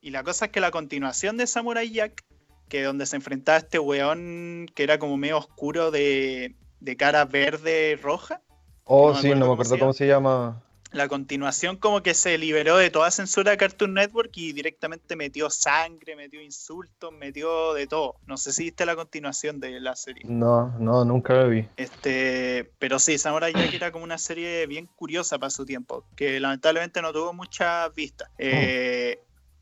Y 0.00 0.10
la 0.10 0.24
cosa 0.24 0.46
es 0.46 0.50
que 0.50 0.60
la 0.60 0.72
continuación 0.72 1.36
de 1.36 1.46
Samurai 1.46 1.88
Jack, 1.90 2.24
que 2.68 2.82
donde 2.82 3.06
se 3.06 3.16
enfrentaba 3.16 3.58
este 3.58 3.78
weón 3.78 4.66
que 4.74 4.82
era 4.82 4.98
como 4.98 5.16
medio 5.16 5.38
oscuro 5.38 5.90
de, 5.90 6.56
de 6.80 6.96
cara 6.96 7.24
verde 7.24 7.98
roja. 8.02 8.40
Oh, 8.84 9.12
no 9.12 9.20
sí, 9.20 9.30
no 9.30 9.46
me 9.46 9.52
acuerdo 9.52 9.78
cómo 9.78 9.92
se 9.92 10.06
llama. 10.06 10.62
La 10.92 11.08
continuación 11.08 11.76
como 11.76 12.02
que 12.02 12.14
se 12.14 12.36
liberó 12.38 12.76
de 12.76 12.90
toda 12.90 13.10
censura 13.10 13.50
de 13.50 13.56
Cartoon 13.56 13.94
Network 13.94 14.30
y 14.34 14.52
directamente 14.52 15.16
metió 15.16 15.48
sangre, 15.50 16.16
metió 16.16 16.40
insultos, 16.42 17.12
metió 17.12 17.74
de 17.74 17.86
todo. 17.86 18.16
No 18.26 18.36
sé 18.36 18.52
si 18.52 18.64
viste 18.64 18.84
la 18.84 18.96
continuación 18.96 19.60
de 19.60 19.80
la 19.80 19.96
serie. 19.96 20.24
No, 20.26 20.76
no, 20.78 21.04
nunca 21.04 21.34
lo 21.34 21.48
vi. 21.48 21.66
Este, 21.76 22.70
pero 22.78 22.98
sí, 22.98 23.18
Samurai 23.18 23.52
Jack 23.52 23.72
era 23.74 23.92
como 23.92 24.04
una 24.04 24.18
serie 24.18 24.66
bien 24.66 24.86
curiosa 24.86 25.38
para 25.38 25.50
su 25.50 25.64
tiempo, 25.64 26.04
que 26.16 26.40
lamentablemente 26.40 27.00
no 27.00 27.12
tuvo 27.12 27.32
muchas 27.32 27.94
vistas. 27.94 28.28
Eh, 28.38 29.20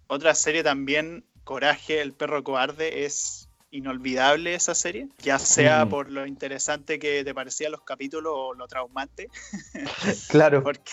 Otra 0.09 0.35
serie 0.35 0.65
también, 0.65 1.25
Coraje, 1.45 2.01
el 2.01 2.13
perro 2.13 2.43
cobarde, 2.43 3.05
es 3.05 3.50
inolvidable 3.71 4.55
esa 4.55 4.75
serie, 4.75 5.09
ya 5.19 5.39
sea 5.39 5.85
Mm. 5.85 5.89
por 5.89 6.11
lo 6.11 6.27
interesante 6.27 6.99
que 6.99 7.23
te 7.25 7.33
parecían 7.35 7.73
los 7.73 7.83
capítulos 7.83 8.33
o 8.35 8.55
lo 8.55 8.67
traumante, 8.67 9.29
Claro, 10.29 10.63
porque 10.65 10.93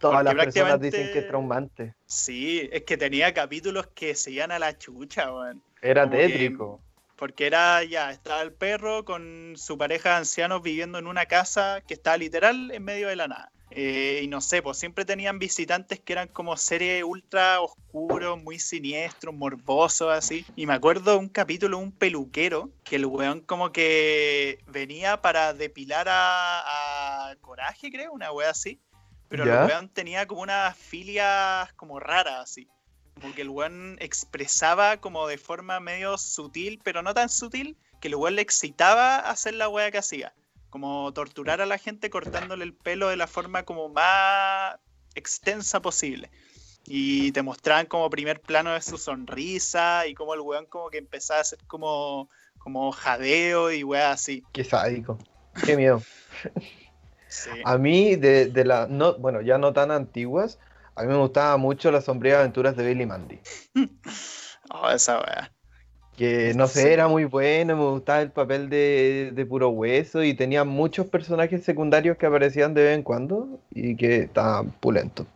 todas 0.00 0.24
porque 0.24 0.34
las 0.36 0.44
personas 0.46 0.80
dicen 0.80 1.12
que 1.12 1.18
es 1.20 1.28
traumante. 1.28 1.94
sí, 2.06 2.68
es 2.72 2.82
que 2.82 2.96
tenía 2.96 3.32
capítulos 3.34 3.86
que 3.94 4.14
se 4.14 4.30
iban 4.32 4.50
a 4.52 4.58
la 4.58 4.76
chucha, 4.76 5.32
weón. 5.32 5.62
Era 5.82 6.02
Como 6.04 6.16
que- 6.16 6.26
tétrico. 6.28 6.80
Porque 7.16 7.46
era 7.46 7.84
ya, 7.84 8.10
estaba 8.12 8.40
el 8.40 8.50
perro 8.54 9.04
con 9.04 9.52
su 9.56 9.76
pareja 9.76 10.08
de 10.10 10.16
ancianos 10.16 10.62
viviendo 10.62 10.98
en 10.98 11.06
una 11.06 11.26
casa 11.26 11.82
que 11.86 11.92
estaba 11.92 12.16
literal 12.16 12.70
en 12.70 12.82
medio 12.82 13.08
de 13.08 13.16
la 13.16 13.28
nada. 13.28 13.52
Eh, 13.70 14.20
y 14.24 14.26
no 14.26 14.40
sé, 14.40 14.62
pues 14.62 14.78
siempre 14.78 15.04
tenían 15.04 15.38
visitantes 15.38 16.00
que 16.00 16.12
eran 16.12 16.28
como 16.28 16.56
seres 16.56 17.04
ultra 17.04 17.60
oscuros, 17.60 18.42
muy 18.42 18.58
siniestros, 18.58 19.34
morbosos, 19.34 20.12
así. 20.12 20.44
Y 20.56 20.66
me 20.66 20.74
acuerdo 20.74 21.18
un 21.18 21.28
capítulo, 21.28 21.78
un 21.78 21.92
peluquero, 21.92 22.70
que 22.84 22.96
el 22.96 23.06
weón 23.06 23.40
como 23.40 23.70
que 23.70 24.58
venía 24.66 25.22
para 25.22 25.54
depilar 25.54 26.08
a, 26.08 27.30
a 27.30 27.36
Coraje, 27.36 27.90
creo, 27.90 28.12
una 28.12 28.32
wea 28.32 28.50
así. 28.50 28.80
Pero 29.28 29.46
¿Ya? 29.46 29.62
el 29.62 29.68
weón 29.68 29.88
tenía 29.88 30.26
como 30.26 30.42
unas 30.42 30.76
filias 30.76 31.72
como 31.74 32.00
raras, 32.00 32.40
así. 32.40 32.68
Como 33.20 33.34
que 33.34 33.42
el 33.42 33.50
weón 33.50 33.96
expresaba 34.00 34.96
como 34.96 35.28
de 35.28 35.38
forma 35.38 35.78
medio 35.78 36.18
sutil, 36.18 36.80
pero 36.82 37.02
no 37.02 37.14
tan 37.14 37.28
sutil, 37.28 37.76
que 38.00 38.08
el 38.08 38.16
weón 38.16 38.34
le 38.34 38.42
excitaba 38.42 39.16
hacer 39.18 39.54
la 39.54 39.68
wea 39.68 39.92
que 39.92 39.98
hacía. 39.98 40.34
Como 40.70 41.12
torturar 41.12 41.60
a 41.60 41.66
la 41.66 41.78
gente 41.78 42.10
cortándole 42.10 42.64
el 42.64 42.74
pelo 42.74 43.08
de 43.08 43.16
la 43.16 43.26
forma 43.26 43.64
como 43.64 43.88
más 43.88 44.76
extensa 45.14 45.82
posible. 45.82 46.30
Y 46.86 47.32
te 47.32 47.42
mostraban 47.42 47.86
como 47.86 48.08
primer 48.08 48.40
plano 48.40 48.72
de 48.72 48.80
su 48.80 48.96
sonrisa 48.96 50.06
y 50.06 50.14
como 50.14 50.34
el 50.34 50.40
weón 50.40 50.66
como 50.66 50.88
que 50.88 50.98
empezaba 50.98 51.38
a 51.38 51.42
hacer 51.42 51.58
como, 51.66 52.30
como 52.58 52.90
jadeo 52.92 53.70
y 53.70 53.84
wea 53.84 54.12
así. 54.12 54.44
Qué 54.52 54.64
sádico. 54.64 55.18
Qué 55.64 55.76
miedo. 55.76 56.02
Sí. 57.32 57.50
A 57.64 57.78
mí, 57.78 58.16
de, 58.16 58.46
de 58.46 58.64
la, 58.64 58.88
no, 58.88 59.16
bueno, 59.18 59.40
ya 59.40 59.56
no 59.56 59.72
tan 59.72 59.92
antiguas, 59.92 60.58
a 60.96 61.02
mí 61.02 61.08
me 61.08 61.16
gustaba 61.16 61.56
mucho 61.58 61.92
las 61.92 62.06
sombrías 62.06 62.38
aventuras 62.38 62.76
de 62.76 62.84
Billy 62.84 63.06
Mandy. 63.06 63.38
Oh, 64.72 64.88
esa 64.88 65.18
wea. 65.18 65.52
Que 66.20 66.52
no 66.54 66.66
sé, 66.66 66.82
Sí. 66.82 66.88
era 66.88 67.08
muy 67.08 67.24
bueno, 67.24 67.74
me 67.78 67.82
gustaba 67.92 68.20
el 68.20 68.30
papel 68.30 68.68
de, 68.68 69.30
de 69.34 69.46
puro 69.46 69.70
hueso 69.70 70.22
y 70.22 70.34
tenía 70.34 70.64
muchos 70.64 71.06
personajes 71.06 71.64
secundarios 71.64 72.18
que 72.18 72.26
aparecían 72.26 72.74
de 72.74 72.82
vez 72.82 72.94
en 72.98 73.02
cuando 73.02 73.58
y 73.70 73.96
que 73.96 74.16
estaban 74.24 74.70
pulentos. 74.72 75.26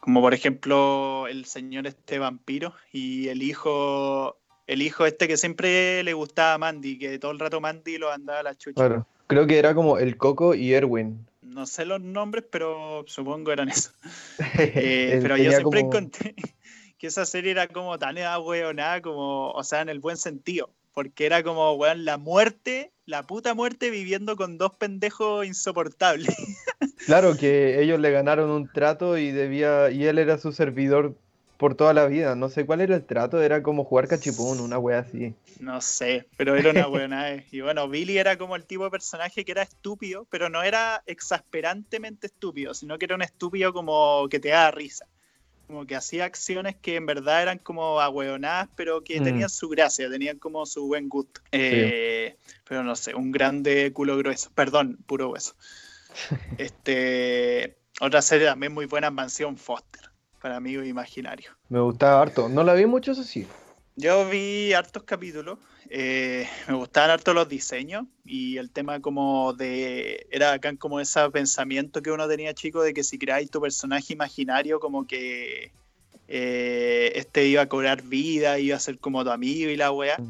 Como 0.00 0.20
por 0.20 0.34
ejemplo 0.34 1.28
el 1.28 1.44
señor 1.44 1.86
este 1.86 2.18
vampiro 2.18 2.74
y 2.92 3.28
el 3.28 3.40
hijo, 3.40 4.36
el 4.66 4.82
hijo 4.82 5.06
este 5.06 5.28
que 5.28 5.36
siempre 5.36 6.02
le 6.02 6.12
gustaba 6.12 6.54
a 6.54 6.58
Mandy, 6.58 6.98
que 6.98 7.20
todo 7.20 7.30
el 7.30 7.38
rato 7.38 7.60
Mandy 7.60 7.98
lo 7.98 8.10
andaba 8.10 8.40
a 8.40 8.42
la 8.42 8.54
chucha. 8.56 8.74
Claro. 8.74 9.06
Creo 9.28 9.46
que 9.46 9.58
era 9.60 9.76
como 9.76 9.98
el 9.98 10.16
Coco 10.16 10.54
y 10.54 10.72
Erwin. 10.74 11.24
No 11.42 11.66
sé 11.66 11.84
los 11.86 12.00
nombres, 12.00 12.44
pero 12.50 13.04
supongo 13.06 13.52
eran 13.52 13.68
eso. 13.68 13.90
Eh, 14.58 15.20
pero 15.22 15.36
yo 15.36 15.50
siempre 15.52 15.62
como- 15.82 15.92
encontré 15.94 16.34
que 16.98 17.08
esa 17.08 17.26
serie 17.26 17.50
era 17.50 17.68
como 17.68 17.98
tan 17.98 18.14
nada 18.16 19.02
como, 19.02 19.50
o 19.50 19.64
sea, 19.64 19.82
en 19.82 19.88
el 19.88 20.00
buen 20.00 20.16
sentido. 20.16 20.70
Porque 20.92 21.26
era 21.26 21.42
como, 21.42 21.74
weón, 21.74 22.06
la 22.06 22.16
muerte, 22.16 22.90
la 23.04 23.26
puta 23.26 23.54
muerte 23.54 23.90
viviendo 23.90 24.36
con 24.36 24.56
dos 24.56 24.74
pendejos 24.76 25.46
insoportables. 25.46 26.34
Claro 27.04 27.36
que 27.36 27.80
ellos 27.80 28.00
le 28.00 28.10
ganaron 28.10 28.50
un 28.50 28.68
trato 28.72 29.16
y 29.16 29.30
debía, 29.30 29.90
y 29.90 30.06
él 30.06 30.18
era 30.18 30.38
su 30.38 30.50
servidor 30.50 31.14
por 31.56 31.74
toda 31.74 31.94
la 31.94 32.06
vida. 32.06 32.34
No 32.34 32.48
sé 32.48 32.66
cuál 32.66 32.80
era 32.80 32.96
el 32.96 33.04
trato, 33.04 33.40
era 33.40 33.62
como 33.62 33.84
jugar 33.84 34.08
cachipún, 34.08 34.60
una 34.60 34.78
wea 34.78 35.00
así. 35.00 35.34
No 35.60 35.80
sé, 35.80 36.26
pero 36.36 36.56
era 36.56 36.70
una 36.70 36.86
buena. 36.86 37.44
Y 37.50 37.60
bueno, 37.60 37.88
Billy 37.88 38.18
era 38.18 38.36
como 38.36 38.56
el 38.56 38.64
tipo 38.64 38.84
de 38.84 38.90
personaje 38.90 39.44
que 39.44 39.52
era 39.52 39.62
estúpido, 39.62 40.26
pero 40.30 40.48
no 40.48 40.62
era 40.62 41.02
exasperantemente 41.06 42.26
estúpido, 42.26 42.74
sino 42.74 42.98
que 42.98 43.04
era 43.04 43.14
un 43.14 43.22
estúpido 43.22 43.72
como 43.72 44.28
que 44.28 44.40
te 44.40 44.48
da 44.48 44.70
risa. 44.70 45.06
Como 45.66 45.84
que 45.84 45.96
hacía 45.96 46.24
acciones 46.24 46.76
que 46.76 46.94
en 46.94 47.06
verdad 47.06 47.42
eran 47.42 47.58
como 47.58 48.00
ahueonadas, 48.00 48.68
pero 48.76 49.02
que 49.02 49.20
Mm. 49.20 49.24
tenían 49.24 49.50
su 49.50 49.68
gracia, 49.68 50.08
tenían 50.08 50.38
como 50.38 50.64
su 50.64 50.86
buen 50.86 51.08
gusto. 51.08 51.40
Eh, 51.52 52.36
Pero 52.68 52.82
no 52.82 52.96
sé, 52.96 53.14
un 53.14 53.30
grande 53.32 53.92
culo 53.92 54.16
grueso. 54.16 54.50
Perdón, 54.54 54.98
puro 55.06 55.30
hueso. 55.30 55.54
Este, 56.58 57.78
otra 58.00 58.22
serie 58.22 58.46
también 58.46 58.72
muy 58.72 58.86
buena, 58.86 59.10
Mansión 59.10 59.56
Foster, 59.56 60.10
para 60.40 60.56
amigos 60.56 60.86
imaginarios. 60.86 61.54
Me 61.68 61.80
gustaba 61.80 62.22
harto. 62.22 62.48
No 62.48 62.62
la 62.64 62.74
vi 62.74 62.86
mucho, 62.86 63.12
eso 63.12 63.22
sí. 63.24 63.46
Yo 63.98 64.28
vi 64.28 64.74
hartos 64.74 65.04
capítulos, 65.04 65.58
eh, 65.88 66.46
me 66.68 66.74
gustaban 66.74 67.10
harto 67.10 67.32
los 67.32 67.48
diseños 67.48 68.04
y 68.26 68.58
el 68.58 68.70
tema 68.70 69.00
como 69.00 69.54
de, 69.54 70.26
era 70.30 70.52
acá 70.52 70.76
como 70.76 71.00
ese 71.00 71.30
pensamiento 71.30 72.02
que 72.02 72.10
uno 72.10 72.28
tenía 72.28 72.52
chico 72.52 72.82
de 72.82 72.92
que 72.92 73.02
si 73.02 73.18
creáis 73.18 73.50
tu 73.50 73.58
personaje 73.58 74.12
imaginario 74.12 74.80
como 74.80 75.06
que 75.06 75.72
eh, 76.28 77.12
este 77.14 77.46
iba 77.46 77.62
a 77.62 77.68
cobrar 77.70 78.02
vida, 78.02 78.58
iba 78.58 78.76
a 78.76 78.80
ser 78.80 78.98
como 78.98 79.24
tu 79.24 79.30
amigo 79.30 79.70
y 79.70 79.76
la 79.76 79.90
weá. 79.90 80.20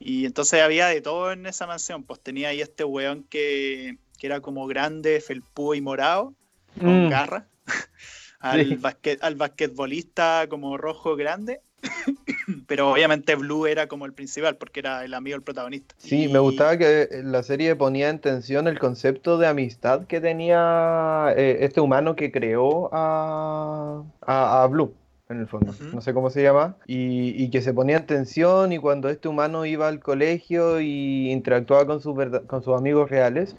Y 0.00 0.24
entonces 0.24 0.62
había 0.62 0.86
de 0.86 1.02
todo 1.02 1.32
en 1.32 1.44
esa 1.44 1.66
mansión, 1.66 2.04
pues 2.04 2.18
tenía 2.20 2.48
ahí 2.48 2.62
este 2.62 2.84
weón 2.84 3.24
que, 3.24 3.98
que 4.18 4.26
era 4.26 4.40
como 4.40 4.66
grande, 4.66 5.20
felpudo 5.20 5.74
y 5.74 5.82
morado, 5.82 6.34
con 6.78 7.06
Mm, 7.06 7.10
garra. 7.10 7.46
al, 8.40 8.66
Sí. 8.66 8.76
basquet, 8.76 9.22
al 9.22 9.36
basquetbolista 9.36 10.46
como 10.48 10.78
rojo 10.78 11.14
grande. 11.14 11.60
Pero 12.66 12.90
obviamente 12.92 13.34
Blue 13.34 13.66
era 13.66 13.86
como 13.86 14.06
el 14.06 14.12
principal 14.12 14.56
porque 14.56 14.80
era 14.80 15.04
el 15.04 15.14
amigo 15.14 15.34
del 15.36 15.42
protagonista. 15.42 15.94
Sí, 15.98 16.24
Y- 16.24 16.28
me 16.32 16.38
gustaba 16.38 16.76
que 16.76 17.08
la 17.24 17.42
serie 17.42 17.74
ponía 17.76 18.08
en 18.08 18.18
tensión 18.20 18.68
el 18.68 18.78
concepto 18.78 19.38
de 19.38 19.46
amistad 19.46 20.06
que 20.06 20.20
tenía 20.20 21.32
eh, 21.36 21.58
este 21.60 21.80
humano 21.80 22.16
que 22.16 22.30
creó 22.32 22.88
a, 22.92 24.02
a, 24.22 24.62
a 24.62 24.66
Blue, 24.66 24.94
en 25.28 25.40
el 25.40 25.46
fondo. 25.48 25.72
Ujú. 25.72 25.84
No 25.94 26.00
sé 26.00 26.12
cómo 26.14 26.30
se 26.30 26.42
llama. 26.42 26.76
Y, 26.86 27.30
y 27.42 27.50
que 27.50 27.62
se 27.62 27.72
ponía 27.74 27.96
en 27.98 28.06
tensión 28.06 28.72
y 28.72 28.78
cuando 28.78 29.08
este 29.08 29.28
humano 29.28 29.64
iba 29.66 29.88
al 29.88 30.00
colegio 30.00 30.80
y 30.80 31.30
interactuaba 31.30 31.86
con 31.86 32.00
sus, 32.00 32.14
verda- 32.14 32.42
con 32.46 32.62
sus 32.62 32.76
amigos 32.78 33.10
reales. 33.10 33.56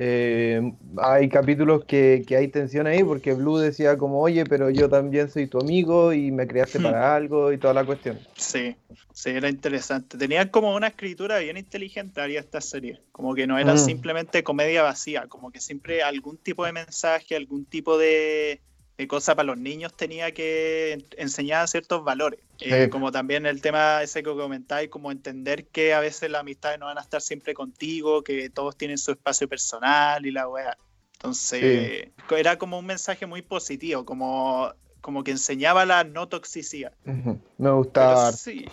Eh, 0.00 0.60
hay 0.98 1.28
capítulos 1.28 1.84
que, 1.84 2.24
que 2.26 2.36
hay 2.36 2.48
tensión 2.48 2.86
ahí 2.86 3.02
porque 3.02 3.34
Blue 3.34 3.58
decía 3.58 3.98
como, 3.98 4.20
oye, 4.20 4.46
pero 4.46 4.70
yo 4.70 4.88
también 4.88 5.28
soy 5.28 5.48
tu 5.48 5.58
amigo 5.58 6.12
y 6.12 6.30
me 6.30 6.46
creaste 6.46 6.78
Hmm. 6.78 6.82
para 6.84 7.16
algo 7.16 7.52
y 7.52 7.58
toda 7.58 7.74
la 7.74 7.84
cuestión. 7.84 8.18
Sí, 8.36 8.76
sí, 9.12 9.30
era 9.30 9.48
interesante. 9.48 10.16
Tenían 10.16 10.48
como 10.50 10.74
una 10.74 10.86
escritura 10.88 11.38
bien 11.38 11.56
inteligente 11.56 12.20
haría 12.20 12.38
esta 12.40 12.60
serie. 12.60 13.02
Como 13.10 13.34
que 13.34 13.48
no 13.48 13.58
era 13.58 13.74
Mm. 13.74 13.78
simplemente 13.78 14.44
comedia 14.44 14.82
vacía, 14.82 15.26
como 15.26 15.50
que 15.50 15.60
siempre 15.60 16.02
algún 16.02 16.38
tipo 16.38 16.64
de 16.64 16.72
mensaje, 16.72 17.34
algún 17.34 17.66
tipo 17.66 17.98
de 17.98 18.62
cosa 19.06 19.36
para 19.36 19.46
los 19.46 19.58
niños 19.58 19.94
tenía 19.96 20.32
que 20.32 20.92
en- 20.94 21.06
enseñar 21.16 21.68
ciertos 21.68 22.02
valores. 22.02 22.40
Eh, 22.60 22.84
Sí. 22.84 22.90
como 22.90 23.12
también 23.12 23.46
el 23.46 23.60
tema 23.62 24.02
ese 24.02 24.22
que 24.22 24.30
comentáis, 24.30 24.88
como 24.90 25.12
entender 25.12 25.66
que 25.68 25.94
a 25.94 26.00
veces 26.00 26.30
las 26.30 26.40
amistades 26.40 26.80
no 26.80 26.86
van 26.86 26.98
a 26.98 27.02
estar 27.02 27.20
siempre 27.22 27.54
contigo, 27.54 28.24
que 28.24 28.50
todos 28.50 28.76
tienen 28.76 28.98
su 28.98 29.12
espacio 29.12 29.48
personal 29.48 30.26
y 30.26 30.32
la 30.32 30.48
weá. 30.48 30.76
Entonces, 31.14 32.08
era 32.36 32.58
como 32.58 32.78
un 32.78 32.86
mensaje 32.86 33.26
muy 33.26 33.42
positivo, 33.42 34.04
como, 34.04 34.72
como 35.00 35.22
que 35.24 35.30
enseñaba 35.32 35.84
la 35.84 36.04
no 36.04 36.28
toxicidad. 36.28 36.92
Me 37.04 37.70
gustaba. 37.70 38.26
Pero 38.26 38.36
sí, 38.36 38.66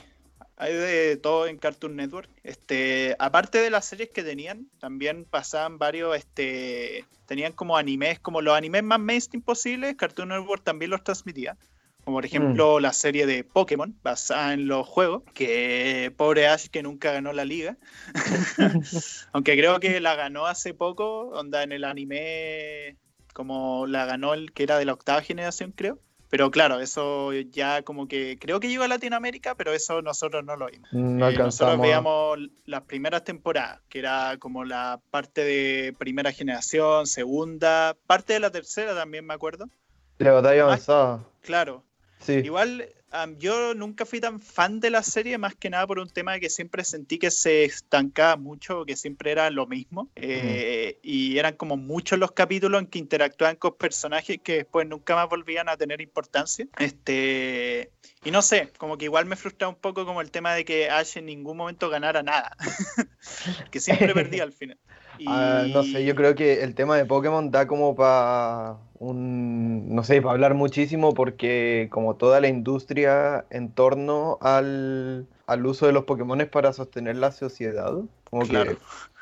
hay 0.58 0.74
de 0.74 1.18
todo 1.18 1.48
en 1.48 1.58
Cartoon 1.58 1.96
Network. 1.96 2.30
Este, 2.44 3.16
aparte 3.20 3.60
de 3.60 3.70
las 3.70 3.86
series 3.86 4.10
que 4.10 4.24
tenían, 4.24 4.68
también 4.80 5.26
pasaban 5.26 5.78
varios, 5.78 6.16
este, 6.16 7.06
tenían 7.26 7.54
como 7.54 7.78
animes, 7.78 8.20
como 8.20 8.42
los 8.42 8.56
animes 8.56 8.84
más 8.84 9.00
mainstream 9.00 9.42
posibles, 9.42 9.96
Cartoon 9.96 10.30
Network 10.30 10.64
también 10.64 10.92
los 10.92 11.04
transmitía. 11.04 11.58
Como 12.04 12.18
por 12.18 12.26
ejemplo 12.26 12.80
la 12.80 12.94
serie 12.94 13.26
de 13.26 13.44
Pokémon, 13.44 13.98
basada 14.04 14.54
en 14.54 14.68
los 14.68 14.88
juegos, 14.88 15.24
que 15.34 16.14
pobre 16.16 16.48
Ash 16.48 16.68
que 16.68 16.84
nunca 16.84 17.12
ganó 17.12 17.34
la 17.34 17.46
liga. 17.46 17.78
Aunque 19.32 19.58
creo 19.58 19.80
que 19.80 20.00
la 20.00 20.14
ganó 20.14 20.46
hace 20.46 20.76
poco, 20.76 21.30
onda 21.30 21.64
en 21.64 21.72
el 21.72 21.84
anime 21.84 22.98
como 23.34 23.86
la 23.86 24.06
ganó 24.06 24.34
el 24.34 24.54
que 24.54 24.64
era 24.64 24.78
de 24.78 24.86
la 24.86 24.94
octava 24.94 25.22
generación, 25.22 25.74
creo. 25.76 26.00
Pero 26.30 26.52
claro, 26.52 26.80
eso 26.80 27.32
ya 27.34 27.84
como 27.84 28.08
que 28.08 28.38
creo 28.40 28.60
que 28.60 28.68
llegó 28.68 28.84
a 28.84 28.88
Latinoamérica, 28.88 29.56
pero 29.56 29.74
eso 29.74 30.02
nosotros 30.02 30.44
no 30.44 30.56
lo 30.56 30.68
vimos. 30.68 30.92
No 30.92 31.30
Eh, 31.30 31.38
nosotros 31.38 31.80
veíamos 31.80 32.40
las 32.66 32.82
primeras 32.82 33.24
temporadas, 33.24 33.80
que 33.90 34.00
era 34.00 34.38
como 34.40 34.64
la 34.66 35.00
parte 35.12 35.44
de 35.44 35.94
primera 35.98 36.32
generación, 36.32 37.08
segunda, 37.08 37.96
parte 38.08 38.34
de 38.34 38.40
la 38.40 38.52
tercera 38.52 38.96
también 38.96 39.26
me 39.26 39.34
acuerdo. 39.34 39.70
La 40.18 40.32
batalla 40.32 40.64
avanzada. 40.64 41.24
Claro, 41.42 41.84
Sí. 42.20 42.34
Igual 42.44 42.90
am, 43.12 43.38
yo 43.38 43.74
nunca 43.74 44.06
fui 44.06 44.20
tan 44.20 44.40
fan 44.42 44.80
de 44.80 44.90
la 44.90 45.04
serie, 45.04 45.38
más 45.38 45.56
que 45.56 45.70
nada 45.70 45.88
por 45.88 46.00
un 46.00 46.10
tema 46.10 46.34
de 46.34 46.40
que 46.40 46.50
siempre 46.50 46.84
sentí 46.84 47.18
que 47.18 47.32
se 47.32 47.64
estancaba 47.64 48.36
mucho, 48.36 48.86
que 48.86 48.96
siempre 48.96 49.32
era 49.32 49.50
lo 49.50 49.68
mismo. 49.68 50.10
eh, 50.16 51.00
Y 51.02 51.38
eran 51.38 51.56
como 51.56 51.78
muchos 51.78 52.20
los 52.20 52.32
capítulos 52.32 52.82
en 52.82 52.88
que 52.88 53.00
interactuaban 53.00 53.56
con 53.56 53.76
personajes 53.78 54.40
que 54.44 54.58
después 54.58 54.88
nunca 54.88 55.16
más 55.16 55.30
volvían 55.30 55.70
a 55.70 55.78
tener 55.78 56.02
importancia. 56.02 56.68
Este. 56.80 57.92
Y 58.24 58.32
no 58.32 58.42
sé, 58.42 58.72
como 58.78 58.98
que 58.98 59.06
igual 59.06 59.26
me 59.26 59.36
frustraba 59.36 59.74
un 59.74 59.80
poco 59.80 60.06
como 60.06 60.22
el 60.22 60.32
tema 60.32 60.54
de 60.54 60.66
que 60.66 60.90
Ash 60.90 61.18
en 61.18 61.28
ningún 61.28 61.58
momento 61.58 61.90
ganara 61.90 62.24
nada. 62.24 62.56
que 63.72 63.80
siempre 63.80 64.14
perdía 64.14 64.44
al 64.44 64.54
final. 64.54 64.80
Y... 65.18 65.26
Ah, 65.28 65.66
no 65.68 65.84
sé, 65.84 66.06
yo 66.06 66.16
creo 66.16 66.36
que 66.36 66.64
el 66.64 66.76
tema 66.76 66.98
de 66.98 67.06
Pokémon 67.06 67.52
da 67.52 67.68
como 67.68 67.96
para 67.96 68.78
un, 69.00 69.94
no 69.96 70.04
sé, 70.04 70.22
para 70.22 70.34
hablar 70.34 70.54
muchísimo 70.54 71.14
porque 71.14 71.88
como 71.92 72.16
toda 72.16 72.40
la 72.42 72.48
industria 72.48 73.46
en 73.50 73.72
torno 73.72 74.38
al, 74.42 75.28
al 75.48 75.66
uso 75.66 75.86
de 75.86 75.92
los 75.94 76.06
Pokémon 76.06 76.48
para 76.52 76.74
sostener 76.74 77.16
la 77.18 77.32
sociedad, 77.32 77.94
como 78.30 78.44
que 78.44 78.50
Claro. 78.50 78.78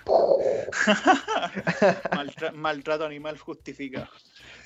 Maltra- 2.12 2.52
maltrato 2.52 3.06
animal 3.06 3.38
justificado. 3.38 4.08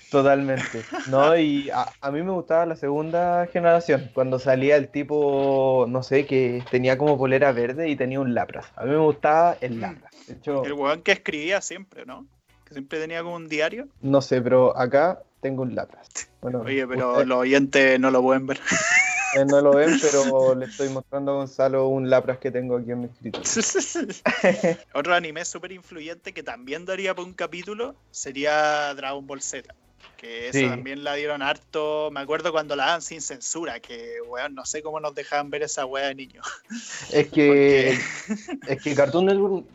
Totalmente, 0.10 0.84
¿no? 1.08 1.36
Y 1.38 1.70
a, 1.70 1.86
a 2.02 2.12
mí 2.12 2.22
me 2.24 2.32
gustaba 2.32 2.66
la 2.66 2.76
segunda 2.76 3.48
generación, 3.48 4.10
cuando 4.14 4.40
salía 4.40 4.76
el 4.78 4.90
tipo, 4.90 5.86
no 5.90 6.04
sé, 6.04 6.26
que 6.26 6.64
tenía 6.72 6.98
como 6.98 7.18
polera 7.18 7.52
verde 7.52 7.90
y 7.90 7.96
tenía 7.96 8.20
un 8.20 8.34
Lapras. 8.34 8.66
A 8.76 8.84
mí 8.84 8.92
me 8.92 8.98
gustaba 8.98 9.58
el 9.62 9.76
Mm. 9.78 9.82
Lapras. 9.82 10.12
De 10.28 10.34
hecho, 10.34 10.64
El 10.66 10.74
weón 10.74 11.02
que 11.02 11.12
escribía 11.14 11.62
siempre, 11.62 12.06
¿no? 12.06 12.26
Que 12.66 12.74
siempre 12.74 13.00
tenía 13.00 13.24
como 13.24 13.36
un 13.36 13.48
diario. 13.48 13.88
no 14.02 14.22
sé, 14.22 14.42
pero 14.42 14.78
acá 14.78 15.22
tengo 15.42 15.62
un 15.64 15.76
Lapras. 15.76 16.08
Bueno, 16.42 16.62
Oye, 16.62 16.86
pero 16.88 17.14
usted- 17.14 17.26
los 17.28 17.38
oyentes 17.40 18.00
no 18.00 18.12
lo 18.12 18.22
pueden 18.22 18.46
ver. 18.48 18.60
Eh, 19.36 19.46
no 19.46 19.62
lo 19.62 19.74
ven, 19.74 19.98
pero 20.02 20.56
le 20.56 20.66
estoy 20.66 20.90
mostrando 20.90 21.32
a 21.32 21.36
Gonzalo 21.36 21.88
un 21.90 22.10
Lapras 22.10 22.38
que 22.40 22.50
tengo 22.52 22.78
aquí 22.78 22.92
en 22.92 23.00
mi 23.02 23.06
escritorio. 23.08 23.44
Otro 24.94 25.14
anime 25.14 25.44
súper 25.46 25.72
influyente 25.74 26.34
que 26.34 26.44
también 26.44 26.86
daría 26.86 27.14
por 27.16 27.26
un 27.26 27.34
capítulo 27.34 27.96
sería 28.12 28.94
Dragon 28.96 29.26
Ball 29.28 29.42
Z. 29.42 29.74
Que 30.16 30.50
esa 30.50 30.60
Sí. 30.60 30.68
también 30.68 31.04
la 31.04 31.14
dieron 31.16 31.42
harto. 31.42 32.10
Me 32.12 32.20
acuerdo 32.22 32.52
cuando 32.52 32.76
la 32.76 32.86
daban 32.88 33.02
sin 33.02 33.22
censura, 33.22 33.80
que 33.80 34.16
weón, 34.28 34.56
no 34.56 34.66
sé 34.66 34.82
cómo 34.82 35.00
nos 35.00 35.14
dejaban 35.14 35.50
ver 35.50 35.64
esa 35.64 35.86
weá 35.86 36.08
de 36.08 36.16
niños. 36.16 36.46
Es 37.12 37.28
que, 37.30 37.90
es 38.68 38.82
que 38.84 38.96
Cartoon 38.96 39.26
Network, 39.26 39.66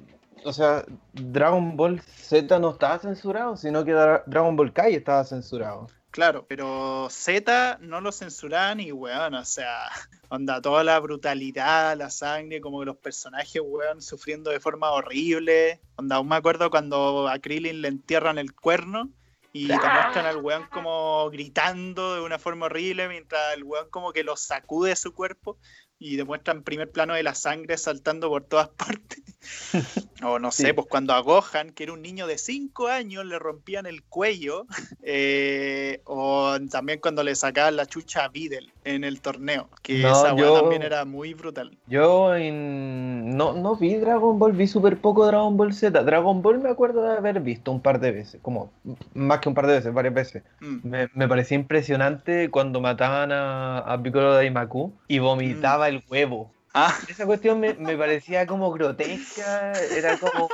o 0.44 0.52
sea, 0.52 0.84
Dragon 1.12 1.76
Ball 1.76 2.00
Z 2.02 2.58
no 2.58 2.70
estaba 2.70 2.98
censurado, 2.98 3.56
sino 3.56 3.84
que 3.84 3.92
Dra- 3.92 4.22
Dragon 4.26 4.56
Ball 4.56 4.72
Kai 4.72 4.94
estaba 4.94 5.24
censurado. 5.24 5.86
Claro, 6.10 6.44
pero 6.46 7.06
Z 7.08 7.78
no 7.80 8.02
lo 8.02 8.12
censuraban 8.12 8.80
y 8.80 8.92
weón, 8.92 9.34
o 9.34 9.44
sea, 9.46 9.88
onda, 10.28 10.60
toda 10.60 10.84
la 10.84 10.98
brutalidad, 10.98 11.96
la 11.96 12.10
sangre, 12.10 12.60
como 12.60 12.80
que 12.80 12.86
los 12.86 12.96
personajes, 12.96 13.62
weón, 13.64 14.02
sufriendo 14.02 14.50
de 14.50 14.60
forma 14.60 14.90
horrible. 14.90 15.80
Onda, 15.96 16.16
aún 16.16 16.28
me 16.28 16.36
acuerdo 16.36 16.68
cuando 16.68 17.28
a 17.28 17.38
Krillin 17.38 17.80
le 17.80 17.88
entierran 17.88 18.38
el 18.38 18.52
cuerno 18.52 19.08
y 19.52 19.68
te 19.68 19.74
muestran 19.74 20.24
al 20.24 20.38
weón 20.38 20.66
como 20.72 21.28
gritando 21.30 22.14
de 22.14 22.22
una 22.22 22.38
forma 22.38 22.66
horrible 22.66 23.08
mientras 23.08 23.54
el 23.54 23.64
weón 23.64 23.90
como 23.90 24.12
que 24.12 24.24
lo 24.24 24.36
sacude 24.36 24.90
de 24.90 24.96
su 24.96 25.14
cuerpo 25.14 25.58
y 26.02 26.16
demuestran 26.16 26.62
primer 26.62 26.90
plano 26.90 27.14
de 27.14 27.22
la 27.22 27.34
sangre 27.34 27.76
saltando 27.78 28.28
por 28.28 28.42
todas 28.44 28.68
partes. 28.76 29.22
o 30.22 30.38
no 30.38 30.50
sé, 30.52 30.68
Sí. 30.68 30.72
pues 30.72 30.86
cuando 30.88 31.14
a 31.14 31.20
Gohan, 31.20 31.70
que 31.70 31.82
era 31.82 31.92
un 31.92 32.02
niño 32.02 32.26
de 32.28 32.38
5 32.38 32.86
años, 32.88 33.24
le 33.26 33.38
rompían 33.40 33.86
el 33.86 34.02
cuello. 34.04 34.66
eh, 35.02 36.00
o 36.04 36.56
también 36.70 37.00
cuando 37.00 37.22
le 37.22 37.34
sacaban 37.34 37.76
la 37.76 37.86
chucha 37.86 38.24
a 38.24 38.28
Videl 38.28 38.72
en 38.84 39.04
el 39.04 39.20
torneo. 39.20 39.68
Que 39.82 39.98
No, 39.98 40.10
esa 40.12 40.34
yo- 40.36 40.60
también 40.60 40.82
era 40.82 41.04
muy 41.04 41.34
brutal. 41.34 41.76
Yo 41.86 42.34
en- 42.36 43.36
no, 43.36 43.52
no 43.52 43.76
vi 43.76 43.96
Dragon 43.96 44.38
Ball, 44.38 44.52
vi 44.52 44.66
súper 44.66 44.98
poco 44.98 45.26
Dragon 45.26 45.56
Ball 45.56 45.74
Z. 45.74 46.02
Dragon 46.02 46.40
Ball 46.42 46.58
me 46.60 46.70
acuerdo 46.70 47.02
de 47.02 47.16
haber 47.16 47.40
visto 47.40 47.70
un 47.72 47.80
par 47.80 48.00
de 48.00 48.12
veces, 48.12 48.40
como 48.42 48.72
más 49.14 49.40
que 49.40 49.48
un 49.48 49.54
par 49.54 49.66
de 49.66 49.74
veces, 49.74 49.92
varias 49.92 50.14
veces. 50.14 50.42
Mm. 50.60 50.76
Me, 50.88 51.08
me 51.14 51.28
parecía 51.28 51.56
impresionante 51.56 52.50
cuando 52.50 52.80
mataban 52.80 53.32
a, 53.32 53.78
a 53.78 54.02
Piccolo 54.02 54.34
Daimaku 54.34 54.92
y 55.08 55.18
vomitaba 55.18 55.88
el 55.92 56.02
huevo. 56.08 56.52
Ah, 56.74 56.96
Esa 57.08 57.26
cuestión 57.26 57.60
me, 57.60 57.74
me 57.74 57.96
parecía 57.96 58.46
como 58.46 58.72
grotesca, 58.72 59.72
era 59.72 60.16
como, 60.18 60.48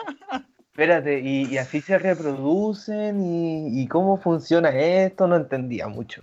espérate, 0.70 1.20
y, 1.20 1.46
y 1.46 1.58
así 1.58 1.80
se 1.80 1.98
reproducen 1.98 3.22
y, 3.22 3.82
y 3.82 3.86
cómo 3.86 4.20
funciona 4.20 4.70
esto, 4.70 5.28
no 5.28 5.36
entendía 5.36 5.86
mucho. 5.88 6.22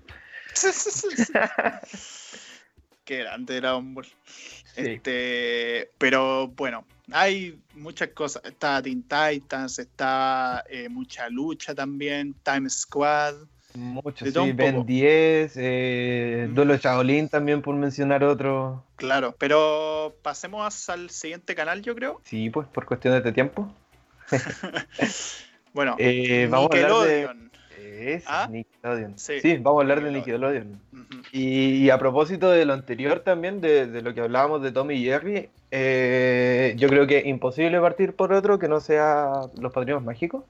Qué 3.05 3.17
grande 3.19 3.61
Dragon 3.61 3.93
Ball. 3.93 4.05
Sí. 4.05 4.81
Este, 4.81 5.91
pero 5.97 6.47
bueno, 6.49 6.85
hay 7.11 7.61
muchas 7.73 8.09
cosas. 8.09 8.43
Está 8.45 8.81
Teen 8.81 9.03
Titans, 9.03 9.79
está 9.79 10.63
eh, 10.69 10.89
mucha 10.89 11.29
lucha 11.29 11.75
también, 11.75 12.33
Time 12.43 12.69
Squad. 12.69 13.35
Mucho, 13.75 14.25
De 14.25 14.31
todo 14.31 14.45
sí, 14.45 14.53
Ben 14.53 14.75
poco. 14.75 14.85
10, 14.87 15.53
eh. 15.57 16.49
Duelo 16.51 16.75
Shaolin 16.77 17.29
también 17.29 17.61
por 17.61 17.75
mencionar 17.75 18.23
otro. 18.23 18.83
Claro, 18.95 19.35
pero 19.37 20.15
pasemos 20.21 20.89
al 20.89 21.09
siguiente 21.09 21.55
canal, 21.55 21.81
yo 21.81 21.95
creo. 21.95 22.21
Sí, 22.23 22.49
pues 22.49 22.67
por 22.67 22.85
cuestiones 22.85 23.23
de 23.23 23.31
tiempo. 23.31 23.71
Bueno, 25.73 25.95
Eh, 25.99 26.47
vamos 26.49 26.69
a 26.71 26.75
hablar 26.75 26.91
de... 27.05 27.27
Nickelodeon. 27.27 27.51
¿Ah? 28.27 28.47
Nickelodeon. 28.49 29.17
Sí, 29.17 29.41
Sí, 29.41 29.57
vamos 29.57 29.79
a 29.79 29.81
hablar 29.83 30.01
de 30.03 30.11
Nickelodeon. 30.11 30.79
Y, 31.33 31.83
y 31.83 31.89
a 31.89 31.97
propósito 31.97 32.49
de 32.49 32.63
lo 32.65 32.73
anterior 32.73 33.19
también, 33.19 33.59
de, 33.59 33.87
de 33.87 34.01
lo 34.01 34.13
que 34.13 34.21
hablábamos 34.21 34.61
de 34.61 34.71
Tommy 34.71 34.95
y 34.95 35.03
Jerry, 35.05 35.49
eh, 35.71 36.75
yo 36.77 36.87
creo 36.87 37.07
que 37.07 37.17
es 37.19 37.25
imposible 37.25 37.79
partir 37.81 38.13
por 38.13 38.31
otro 38.31 38.57
que 38.57 38.69
no 38.69 38.79
sea 38.79 39.33
Los 39.59 39.73
Padrinos 39.73 40.01
Mágicos, 40.01 40.45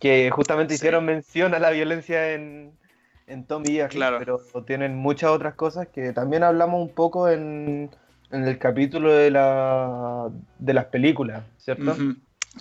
que 0.00 0.30
justamente 0.30 0.74
Sí. 0.74 0.76
hicieron 0.76 1.04
mención 1.04 1.54
a 1.54 1.58
la 1.58 1.70
violencia 1.70 2.32
en, 2.34 2.72
en 3.26 3.44
Tommy 3.46 3.80
y 3.80 3.88
Claro. 3.88 4.18
pero 4.18 4.38
tienen 4.64 4.96
muchas 4.96 5.30
otras 5.30 5.54
cosas 5.54 5.88
que 5.88 6.12
también 6.12 6.42
hablamos 6.42 6.80
un 6.80 6.94
poco 6.94 7.28
en, 7.28 7.90
en 8.30 8.44
el 8.46 8.58
capítulo 8.58 9.12
de, 9.12 9.30
la, 9.30 10.28
de 10.58 10.74
las 10.74 10.86
películas, 10.86 11.44
¿cierto? 11.58 11.96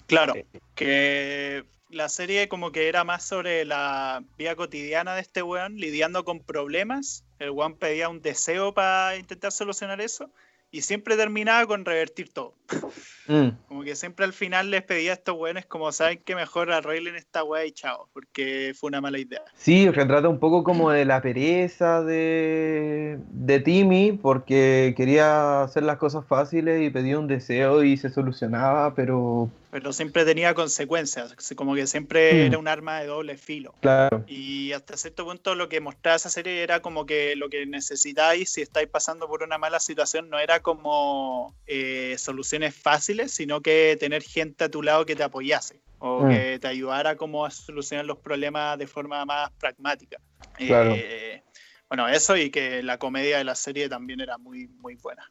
Claro, 0.08 0.34
Eh, 0.36 0.46
que 0.76 1.64
la 1.90 2.10
serie 2.10 2.50
como 2.50 2.72
que 2.72 2.90
era 2.90 3.04
más 3.04 3.24
sobre 3.24 3.64
la 3.64 4.24
vida 4.38 4.56
cotidiana 4.56 5.16
de 5.16 5.22
este 5.22 5.42
weón, 5.42 5.78
lidiando 5.78 6.26
con 6.26 6.40
problemas. 6.42 7.24
El 7.40 7.52
weón 7.52 7.76
pedía 7.76 8.10
un 8.10 8.22
deseo 8.22 8.74
para 8.74 9.16
intentar 9.18 9.52
solucionar 9.52 10.02
eso 10.02 10.30
y 10.72 10.82
siempre 10.82 11.16
terminaba 11.16 11.66
con 11.68 11.86
revertir 11.86 12.34
todo. 12.34 12.56
mm, 13.28 13.48
Como 13.68 13.84
que 13.84 13.96
siempre 13.96 14.26
al 14.26 14.34
final 14.34 14.70
les 14.72 14.84
pedía 14.84 15.12
a 15.12 15.16
estos 15.16 15.36
weones 15.38 15.66
como 15.66 15.92
saben 15.92 16.20
que 16.24 16.36
mejor 16.36 16.72
arreglen 16.72 17.16
esta 17.16 17.44
weá 17.44 17.66
y 17.66 17.72
chao, 17.72 18.08
porque 18.14 18.74
fue 18.80 18.88
una 18.90 19.02
mala 19.02 19.20
idea. 19.20 19.42
Sí, 19.56 19.90
retrata 19.90 20.30
un 20.30 20.40
poco 20.40 20.64
como 20.64 20.92
de 20.92 21.06
la 21.06 21.22
pereza 21.22 22.04
de, 22.04 23.18
de 23.32 23.60
Timmy, 23.60 24.12
porque 24.14 24.94
quería 24.98 25.64
hacer 25.64 25.84
las 25.84 25.98
cosas 25.98 26.26
fáciles 26.26 26.82
y 26.82 26.90
pedía 26.90 27.20
un 27.20 27.28
deseo 27.28 27.84
y 27.84 27.98
se 27.98 28.10
solucionaba, 28.10 28.94
pero 28.96 29.50
Pero 29.72 29.92
siempre 29.92 30.24
tenía 30.24 30.54
consecuencias, 30.54 31.36
como 31.56 31.76
que 31.76 31.86
siempre 31.88 32.34
Mm. 32.34 32.48
era 32.48 32.58
un 32.60 32.68
arma 32.68 33.00
de 33.00 33.08
doble 33.08 33.38
filo. 33.38 33.74
claro, 33.82 34.24
Y 34.28 34.72
hasta 34.72 34.96
cierto 34.98 35.26
punto 35.26 35.54
lo 35.56 35.68
que 35.68 35.82
mostraba 35.82 36.16
esa 36.16 36.30
serie 36.30 36.64
era 36.64 36.82
como 36.82 37.06
que 37.06 37.36
lo 37.36 37.50
que 37.50 37.66
necesitáis 37.66 38.50
si 38.52 38.62
estáis 38.62 38.88
pasando 38.88 39.28
por 39.28 39.44
una 39.44 39.58
mala 39.58 39.80
situación 39.80 40.30
no 40.30 40.40
era 40.40 40.62
como 40.62 41.54
eh, 41.68 42.16
soluciones 42.18 42.74
fáciles, 42.76 43.15
sino 43.28 43.62
que 43.62 43.98
tener 44.00 44.22
gente 44.24 44.66
a 44.66 44.70
tu 44.70 44.82
lado 44.84 45.06
que 45.06 45.16
te 45.16 45.24
apoyase 45.24 45.82
o 46.00 46.24
Mm. 46.24 46.30
que 46.30 46.60
te 46.60 46.68
ayudara 46.68 47.16
como 47.16 47.46
a 47.46 47.52
solucionar 47.52 48.06
los 48.06 48.18
problemas 48.18 48.78
de 48.78 48.88
forma 48.88 49.26
más 49.26 49.50
pragmática. 49.60 50.18
Claro. 50.58 50.92
Eh, 50.96 51.42
bueno, 51.90 52.08
eso 52.08 52.36
y 52.36 52.50
que 52.50 52.84
la 52.84 52.98
comedia 52.98 53.38
de 53.38 53.44
la 53.44 53.56
serie 53.56 53.88
también 53.90 54.20
era 54.22 54.38
muy, 54.38 54.68
muy 54.68 54.96
buena. 54.96 55.24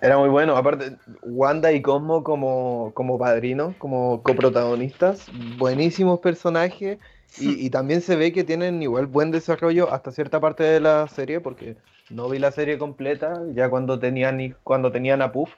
era 0.00 0.18
muy 0.18 0.28
bueno. 0.28 0.56
Aparte, 0.56 0.96
Wanda 1.22 1.72
y 1.72 1.80
Cosmo 1.82 2.22
como, 2.22 2.92
como 2.94 3.18
padrinos, 3.18 3.74
como 3.76 4.22
coprotagonistas, 4.22 5.28
buenísimos 5.58 6.20
personajes. 6.20 6.98
Y, 7.38 7.66
y 7.66 7.70
también 7.70 8.00
se 8.00 8.16
ve 8.16 8.32
que 8.32 8.44
tienen 8.44 8.82
igual 8.82 9.06
buen 9.06 9.30
desarrollo 9.30 9.92
hasta 9.92 10.12
cierta 10.12 10.40
parte 10.40 10.62
de 10.64 10.80
la 10.80 11.06
serie, 11.08 11.40
porque 11.40 11.76
no 12.08 12.28
vi 12.28 12.38
la 12.38 12.52
serie 12.52 12.78
completa, 12.78 13.42
ya 13.52 13.68
cuando 13.68 13.98
tenían, 13.98 14.56
cuando 14.62 14.92
tenían 14.92 15.20
a 15.22 15.32
Puff, 15.32 15.52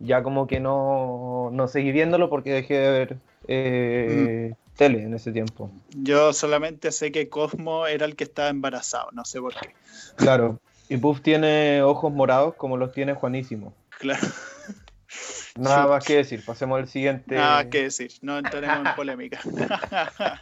ya 0.00 0.22
como 0.22 0.46
que 0.46 0.60
no, 0.60 1.50
no 1.52 1.68
seguí 1.68 1.92
viéndolo 1.92 2.30
porque 2.30 2.52
dejé 2.52 2.74
de 2.78 2.90
ver 2.90 3.16
eh, 3.46 4.54
tele 4.76 5.02
en 5.02 5.14
ese 5.14 5.32
tiempo. 5.32 5.70
Yo 5.90 6.32
solamente 6.32 6.92
sé 6.92 7.12
que 7.12 7.28
Cosmo 7.28 7.86
era 7.86 8.06
el 8.06 8.16
que 8.16 8.24
estaba 8.24 8.48
embarazado, 8.48 9.10
no 9.12 9.24
sé 9.24 9.40
por 9.40 9.54
qué. 9.54 9.74
Claro. 10.16 10.60
Y 10.88 10.96
Puff 10.96 11.20
tiene 11.20 11.82
ojos 11.82 12.12
morados 12.12 12.54
como 12.54 12.76
los 12.76 12.92
tiene 12.92 13.14
Juanísimo. 13.14 13.74
Claro. 13.98 14.26
Nada 15.56 15.86
más 15.86 16.04
que 16.04 16.16
decir, 16.16 16.44
pasemos 16.44 16.78
al 16.78 16.88
siguiente. 16.88 17.34
Nada 17.34 17.62
más 17.62 17.66
que 17.66 17.84
decir, 17.84 18.12
no 18.22 18.38
entraremos 18.38 18.86
en 18.86 18.94
polémica. 18.94 19.40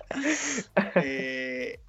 Eh, 1.03 1.81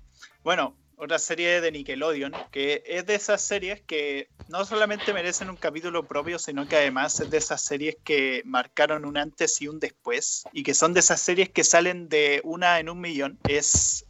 bueno, 0.43 0.75
otra 0.97 1.19
serie 1.19 1.62
de 1.62 1.71
Nickelodeon, 1.71 2.33
que 2.51 2.83
es 2.86 3.05
de 3.05 3.15
esas 3.15 3.41
series 3.41 3.81
que 3.81 4.29
no 4.49 4.65
solamente 4.65 5.13
merecen 5.13 5.49
un 5.49 5.55
capítulo 5.55 6.03
propio, 6.03 6.39
sino 6.39 6.67
que 6.67 6.75
además 6.75 7.19
es 7.19 7.29
de 7.29 7.38
esas 7.38 7.62
series 7.62 7.97
que 8.03 8.41
marcaron 8.45 9.05
un 9.05 9.17
antes 9.17 9.62
y 9.62 9.67
un 9.67 9.79
después, 9.79 10.43
y 10.53 10.63
que 10.63 10.73
son 10.73 10.93
de 10.93 11.01
esas 11.01 11.21
series 11.21 11.49
que 11.49 11.63
salen 11.63 12.10
de 12.10 12.41
una 12.43 12.79
en 12.79 12.89
un 12.89 12.99
millón. 12.99 13.38
Es, 13.47 14.05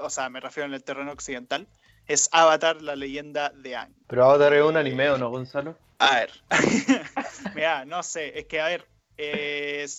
o 0.00 0.10
sea, 0.10 0.30
me 0.30 0.40
refiero 0.40 0.66
en 0.66 0.74
el 0.74 0.82
terreno 0.82 1.12
occidental, 1.12 1.68
es 2.06 2.30
Avatar, 2.32 2.80
la 2.80 2.96
leyenda 2.96 3.50
de 3.50 3.76
Aang. 3.76 3.94
Pero 4.06 4.24
Avatar 4.24 4.54
es 4.54 4.64
un 4.64 4.76
anime, 4.78 5.10
¿o 5.10 5.18
no, 5.18 5.30
Gonzalo? 5.30 5.76
A 5.98 6.16
ver, 6.16 6.30
mira, 7.54 7.84
no 7.84 8.02
sé, 8.02 8.38
es 8.38 8.46
que 8.46 8.60
a 8.60 8.68
ver, 8.68 8.88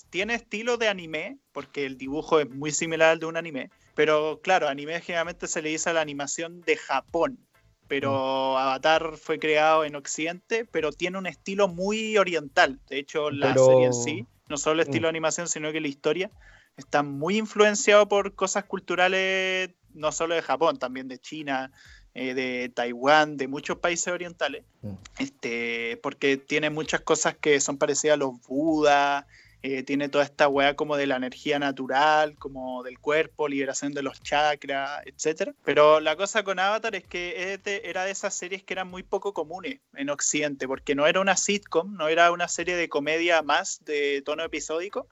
tiene 0.09 0.33
estilo 0.33 0.77
de 0.77 0.89
anime, 0.89 1.37
porque 1.51 1.85
el 1.85 1.97
dibujo 1.97 2.39
es 2.39 2.49
muy 2.49 2.71
similar 2.71 3.11
al 3.11 3.19
de 3.19 3.27
un 3.27 3.37
anime, 3.37 3.69
pero 3.95 4.39
claro, 4.41 4.67
anime 4.67 5.01
generalmente 5.01 5.47
se 5.47 5.61
le 5.61 5.69
dice 5.69 5.89
a 5.89 5.93
la 5.93 6.01
animación 6.01 6.61
de 6.61 6.77
Japón, 6.77 7.39
pero 7.87 8.11
mm. 8.53 8.57
Avatar 8.57 9.17
fue 9.17 9.39
creado 9.39 9.85
en 9.85 9.95
Occidente, 9.95 10.65
pero 10.65 10.91
tiene 10.91 11.17
un 11.17 11.27
estilo 11.27 11.67
muy 11.67 12.17
oriental. 12.17 12.79
De 12.89 12.99
hecho, 12.99 13.29
la 13.29 13.53
serie 13.53 13.85
en 13.85 13.93
sí, 13.93 14.25
no 14.49 14.57
solo 14.57 14.75
el 14.75 14.87
estilo 14.87 15.07
de 15.07 15.11
mm. 15.11 15.15
animación, 15.15 15.47
sino 15.47 15.71
que 15.71 15.81
la 15.81 15.87
historia 15.87 16.31
está 16.77 17.03
muy 17.03 17.37
influenciado 17.37 18.07
por 18.07 18.33
cosas 18.33 18.63
culturales, 18.65 19.69
no 19.93 20.11
solo 20.11 20.35
de 20.35 20.41
Japón, 20.41 20.79
también 20.79 21.07
de 21.07 21.19
China, 21.19 21.71
eh, 22.15 22.33
de 22.33 22.69
Taiwán, 22.69 23.37
de 23.37 23.47
muchos 23.47 23.77
países 23.77 24.07
orientales, 24.13 24.63
mm. 24.81 24.93
este, 25.19 25.99
porque 26.01 26.37
tiene 26.37 26.69
muchas 26.69 27.01
cosas 27.01 27.35
que 27.35 27.59
son 27.59 27.77
parecidas 27.77 28.15
a 28.15 28.17
los 28.17 28.41
Budas, 28.47 29.25
eh, 29.63 29.81
tiene 29.83 30.09
toda 30.09 30.25
esta 30.25 30.49
weá 30.49 30.75
como 30.75 30.97
de 30.97 31.07
la 31.07 31.15
energía 31.15 31.57
natural, 31.57 32.37
como 32.37 32.83
del 32.83 32.99
cuerpo, 32.99 33.47
liberación 33.47 33.93
de 33.93 34.03
los 34.03 34.21
chakras, 34.21 35.01
etc. 35.05 35.53
Pero 35.63 36.01
la 36.01 36.17
cosa 36.17 36.43
con 36.43 36.59
Avatar 36.59 36.95
es 36.95 37.07
que 37.07 37.59
era 37.83 38.03
de 38.03 38.11
esas 38.11 38.33
series 38.33 38.63
que 38.63 38.73
eran 38.73 38.89
muy 38.89 39.03
poco 39.03 39.33
comunes 39.33 39.79
en 39.93 40.09
Occidente, 40.09 40.67
porque 40.67 40.95
no 40.95 41.07
era 41.07 41.21
una 41.21 41.37
sitcom, 41.37 41.95
no 41.95 42.09
era 42.09 42.31
una 42.31 42.49
serie 42.49 42.75
de 42.75 42.89
comedia 42.89 43.41
más 43.41 43.79
de 43.85 44.21
tono 44.21 44.43
episódico, 44.43 45.07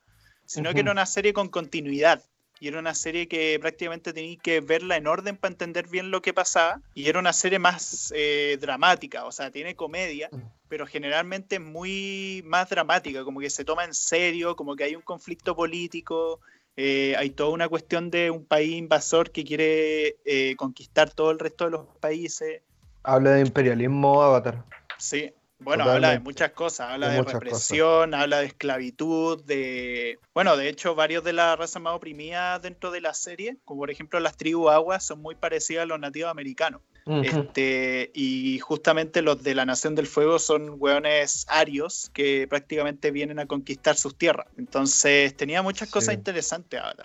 sino 0.45 0.73
que 0.73 0.81
era 0.81 0.91
una 0.91 1.05
serie 1.05 1.31
con 1.31 1.47
continuidad 1.47 2.21
y 2.61 2.67
era 2.67 2.77
una 2.77 2.93
serie 2.93 3.27
que 3.27 3.57
prácticamente 3.59 4.13
tenía 4.13 4.37
que 4.37 4.61
verla 4.61 4.95
en 4.95 5.07
orden 5.07 5.35
para 5.35 5.51
entender 5.51 5.87
bien 5.87 6.11
lo 6.11 6.21
que 6.21 6.31
pasaba 6.31 6.79
y 6.93 7.09
era 7.09 7.17
una 7.17 7.33
serie 7.33 7.57
más 7.57 8.13
eh, 8.15 8.59
dramática, 8.61 9.25
o 9.25 9.31
sea, 9.31 9.49
tiene 9.49 9.75
comedia, 9.75 10.29
mm. 10.31 10.37
pero 10.69 10.85
generalmente 10.85 11.55
es 11.55 11.61
muy 11.61 12.43
más 12.45 12.69
dramática, 12.69 13.23
como 13.23 13.39
que 13.39 13.49
se 13.49 13.65
toma 13.65 13.83
en 13.83 13.95
serio, 13.95 14.55
como 14.55 14.75
que 14.75 14.83
hay 14.83 14.95
un 14.95 15.01
conflicto 15.01 15.55
político, 15.55 16.39
eh, 16.77 17.15
hay 17.17 17.31
toda 17.31 17.49
una 17.49 17.67
cuestión 17.67 18.11
de 18.11 18.29
un 18.29 18.45
país 18.45 18.75
invasor 18.75 19.31
que 19.31 19.43
quiere 19.43 20.17
eh, 20.23 20.55
conquistar 20.55 21.09
todo 21.09 21.31
el 21.31 21.39
resto 21.39 21.65
de 21.65 21.71
los 21.71 21.87
países. 21.99 22.61
Habla 23.01 23.31
de 23.31 23.41
imperialismo 23.41 24.21
Avatar. 24.21 24.63
Sí, 24.99 25.33
bueno, 25.63 25.83
habla 25.83 26.11
de 26.11 26.19
muchas 26.19 26.51
cosas, 26.51 26.89
habla 26.89 27.09
de, 27.09 27.21
represión, 27.21 28.13
habla 28.13 28.39
de 28.39 28.47
esclavitud, 28.47 29.43
de... 29.43 30.19
Bueno, 30.33 30.57
de 30.57 30.69
hecho, 30.69 30.95
varios 30.95 31.23
de 31.23 31.33
las 31.33 31.57
razas 31.57 31.81
más 31.81 31.93
oprimidas 31.93 32.61
dentro 32.61 32.89
de 32.91 33.01
la 33.01 33.13
serie, 33.13 33.57
como 33.63 33.81
por 33.81 33.91
ejemplo 33.91 34.19
las 34.19 34.37
tribus 34.37 34.71
aguas, 34.71 35.05
son 35.05 35.21
muy 35.21 35.35
parecidas 35.35 35.83
a 35.83 35.85
los 35.85 35.99
nativos 35.99 36.31
americanos. 36.31 36.81
este, 37.23 38.11
y 38.13 38.59
justamente 38.59 39.21
los 39.21 39.43
de 39.43 39.55
la 39.55 39.65
Nación 39.65 39.95
del 39.95 40.07
Fuego 40.07 40.39
son 40.39 40.75
hueones 40.77 41.45
arios 41.49 42.11
que 42.13 42.47
prácticamente 42.47 43.11
vienen 43.11 43.39
a 43.39 43.45
conquistar 43.45 43.95
sus 43.95 44.17
tierras. 44.17 44.47
Entonces 44.57 45.35
tenía 45.35 45.61
muchas 45.61 45.89
cosas 45.89 46.15
interesantes 46.15 46.79
ahora. 46.79 47.03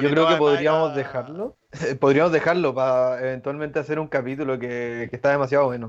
Yo 0.00 0.10
creo 0.10 0.28
que 0.28 0.36
podríamos 0.36 0.94
dejarlo. 0.94 1.56
podríamos 2.00 2.32
dejarlo 2.32 2.74
para 2.74 3.20
eventualmente 3.20 3.78
hacer 3.78 3.98
un 3.98 4.08
capítulo 4.08 4.58
que, 4.58 5.08
que 5.10 5.16
está 5.16 5.30
demasiado 5.30 5.66
bueno. 5.66 5.88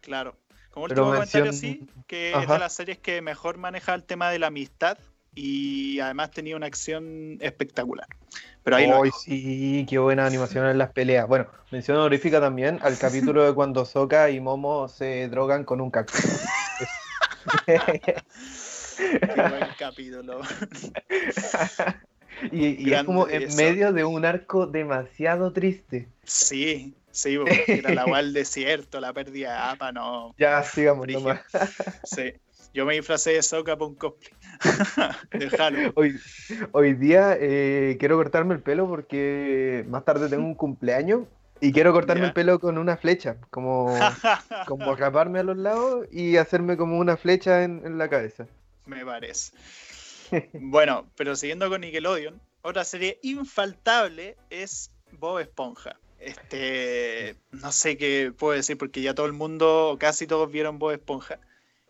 Claro. 0.00 0.34
Como 0.72 0.86
último 0.86 1.12
comentario, 1.12 1.52
sí, 1.52 1.86
que 2.06 2.32
es 2.32 2.48
de 2.48 2.58
las 2.58 2.72
series 2.72 2.98
que 2.98 3.20
mejor 3.20 3.58
maneja 3.58 3.94
el 3.94 4.04
tema 4.04 4.30
de 4.30 4.38
la 4.38 4.46
amistad 4.46 4.96
y 5.34 6.00
además 6.00 6.30
tenía 6.30 6.56
una 6.56 6.66
acción 6.66 7.36
espectacular. 7.40 8.06
Pero 8.62 8.76
ahí 8.76 9.10
sí, 9.20 9.86
qué 9.88 9.98
buena 9.98 10.24
animación 10.24 10.66
en 10.66 10.78
las 10.78 10.90
peleas. 10.90 11.28
Bueno, 11.28 11.46
mención 11.70 11.98
honorífica 11.98 12.40
también 12.40 12.78
al 12.80 12.96
capítulo 12.96 13.44
de 13.44 13.54
cuando 13.54 13.84
Soka 13.84 14.30
y 14.30 14.40
Momo 14.40 14.88
se 14.88 15.28
drogan 15.28 15.64
con 15.64 15.82
un 15.82 15.90
cactus. 15.90 16.22
qué 17.66 18.22
buen 18.96 19.68
capítulo. 19.78 20.40
y, 22.50 22.88
y 22.88 22.94
es 22.94 23.04
como 23.04 23.28
en 23.28 23.54
medio 23.56 23.92
de 23.92 24.04
un 24.04 24.24
arco 24.24 24.66
demasiado 24.66 25.52
triste. 25.52 26.08
Sí, 26.24 26.94
Sí, 27.12 27.36
porque 27.38 27.64
era 27.68 27.94
la 27.94 28.02
al 28.04 28.32
desierto, 28.32 29.00
la 29.00 29.12
pérdida 29.12 29.52
de 29.52 29.72
APA, 29.72 29.92
no. 29.92 30.34
Ya, 30.38 30.62
sigamos 30.64 31.06
nomás. 31.08 31.40
Sí. 32.04 32.32
Yo 32.74 32.86
me 32.86 32.94
disfracé 32.94 33.32
de 33.32 33.42
Soca 33.42 33.76
para 33.76 33.86
un 33.86 33.94
cosplay. 33.96 34.32
Déjalo. 35.30 35.92
Hoy, 35.94 36.18
hoy 36.72 36.94
día 36.94 37.36
eh, 37.38 37.98
quiero 38.00 38.16
cortarme 38.16 38.54
el 38.54 38.62
pelo 38.62 38.88
porque 38.88 39.84
más 39.88 40.06
tarde 40.06 40.30
tengo 40.30 40.46
un 40.46 40.54
cumpleaños 40.54 41.26
y 41.60 41.70
quiero 41.72 41.92
cortarme 41.92 42.24
el 42.24 42.32
pelo 42.32 42.58
con 42.58 42.78
una 42.78 42.96
flecha, 42.96 43.36
como, 43.50 43.94
como 44.66 44.90
acaparme 44.90 45.40
a 45.40 45.42
los 45.42 45.58
lados 45.58 46.06
y 46.10 46.38
hacerme 46.38 46.78
como 46.78 46.98
una 46.98 47.18
flecha 47.18 47.62
en, 47.62 47.82
en 47.84 47.98
la 47.98 48.08
cabeza. 48.08 48.46
Me 48.86 49.04
parece. 49.04 49.52
bueno, 50.54 51.06
pero 51.14 51.36
siguiendo 51.36 51.68
con 51.68 51.82
Nickelodeon, 51.82 52.40
otra 52.62 52.84
serie 52.84 53.18
infaltable 53.22 54.36
es 54.48 54.90
Bob 55.12 55.40
Esponja. 55.40 55.96
Este, 56.22 57.34
no 57.50 57.72
sé 57.72 57.96
qué 57.96 58.32
puedo 58.36 58.54
decir 58.54 58.78
porque 58.78 59.02
ya 59.02 59.14
todo 59.14 59.26
el 59.26 59.32
mundo, 59.32 59.96
casi 59.98 60.28
todos 60.28 60.50
vieron 60.50 60.78
Bob 60.78 60.92
Esponja. 60.92 61.40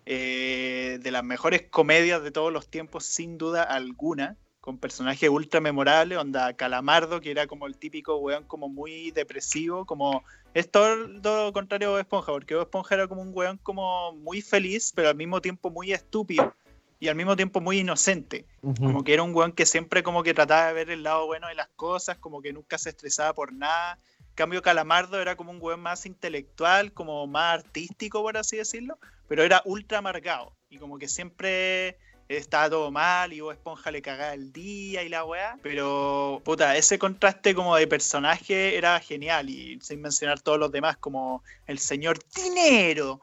Eh, 0.07 0.99
de 1.01 1.11
las 1.11 1.23
mejores 1.23 1.63
comedias 1.71 2.23
de 2.23 2.33
todos 2.33 2.53
los 2.53 2.67
tiempos, 2.67 3.05
sin 3.05 3.39
duda 3.39 3.63
alguna, 3.63 4.37
con 4.61 4.79
personajes 4.79 5.29
ultra 5.29 5.61
memorables, 5.61 6.19
onda 6.19 6.55
Calamardo, 6.55 7.21
que 7.21 7.31
era 7.31 7.47
como 7.47 7.67
el 7.67 7.77
típico 7.77 8.17
weón 8.17 8.45
como 8.45 8.69
muy 8.69 9.11
depresivo, 9.13 9.85
como 9.85 10.25
es 10.55 10.71
todo, 10.71 10.97
lo 10.97 11.53
contrario 11.53 11.89
a 11.89 11.91
Bob 11.93 12.01
Esponja, 12.01 12.33
porque 12.33 12.55
Bob 12.55 12.65
Esponja 12.65 12.95
era 12.95 13.09
como 13.09 13.23
un 13.23 13.31
weón 13.35 13.59
como 13.59 14.13
muy 14.13 14.41
feliz, 14.41 14.93
pero 14.95 15.11
al 15.11 15.17
mismo 15.17 15.41
tiempo 15.41 15.71
muy 15.71 15.93
estúpido 15.93 16.55
y 16.99 17.09
al 17.09 17.15
mismo 17.15 17.37
tiempo 17.37 17.61
muy 17.61 17.79
inocente. 17.81 18.47
Como 18.61 19.05
que 19.05 19.13
era 19.13 19.23
un 19.23 19.35
weón 19.35 19.53
que 19.53 19.67
siempre 19.67 20.03
como 20.03 20.23
que 20.23 20.35
trataba 20.35 20.69
de 20.69 20.73
ver 20.73 20.91
el 20.91 21.03
lado 21.03 21.27
bueno 21.27 21.49
de 21.49 21.55
las 21.55 21.69
cosas, 21.77 22.17
como 22.19 22.41
que 22.41 22.53
nunca 22.53 22.79
se 22.79 22.89
estresaba 22.89 23.35
por 23.35 23.53
nada 23.53 23.99
cambio 24.35 24.63
Calamardo 24.63 25.21
era 25.21 25.37
como 25.37 25.51
un 25.51 25.59
weón 25.61 25.81
más 25.81 26.07
intelectual, 26.07 26.93
como 26.93 27.27
más 27.27 27.61
artístico, 27.61 28.23
por 28.23 28.37
así 28.37 28.57
decirlo, 28.57 28.99
pero 29.29 29.43
era 29.43 29.63
ultra 29.65 29.99
amargado 29.99 30.55
y 30.69 30.79
como 30.79 30.99
que 30.99 31.09
siempre 31.09 31.99
estaba 32.29 32.71
todo 32.71 32.91
mal 32.91 33.33
y 33.33 33.41
vos 33.41 33.55
Esponja 33.55 33.91
le 33.91 34.03
cagaba 34.03 34.35
el 34.35 34.53
día 34.53 35.03
y 35.03 35.09
la 35.09 35.25
weá. 35.25 35.59
Pero, 35.63 36.41
puta, 36.45 36.77
ese 36.77 36.99
contraste 36.99 37.55
como 37.55 37.77
de 37.77 37.87
personaje 37.87 38.77
era 38.77 38.99
genial 39.01 39.51
y 39.51 39.79
sin 39.81 40.01
mencionar 40.01 40.41
todos 40.41 40.59
los 40.59 40.73
demás 40.73 40.97
como 40.97 41.43
el 41.67 41.79
señor 41.79 42.19
Dinero. 42.35 43.21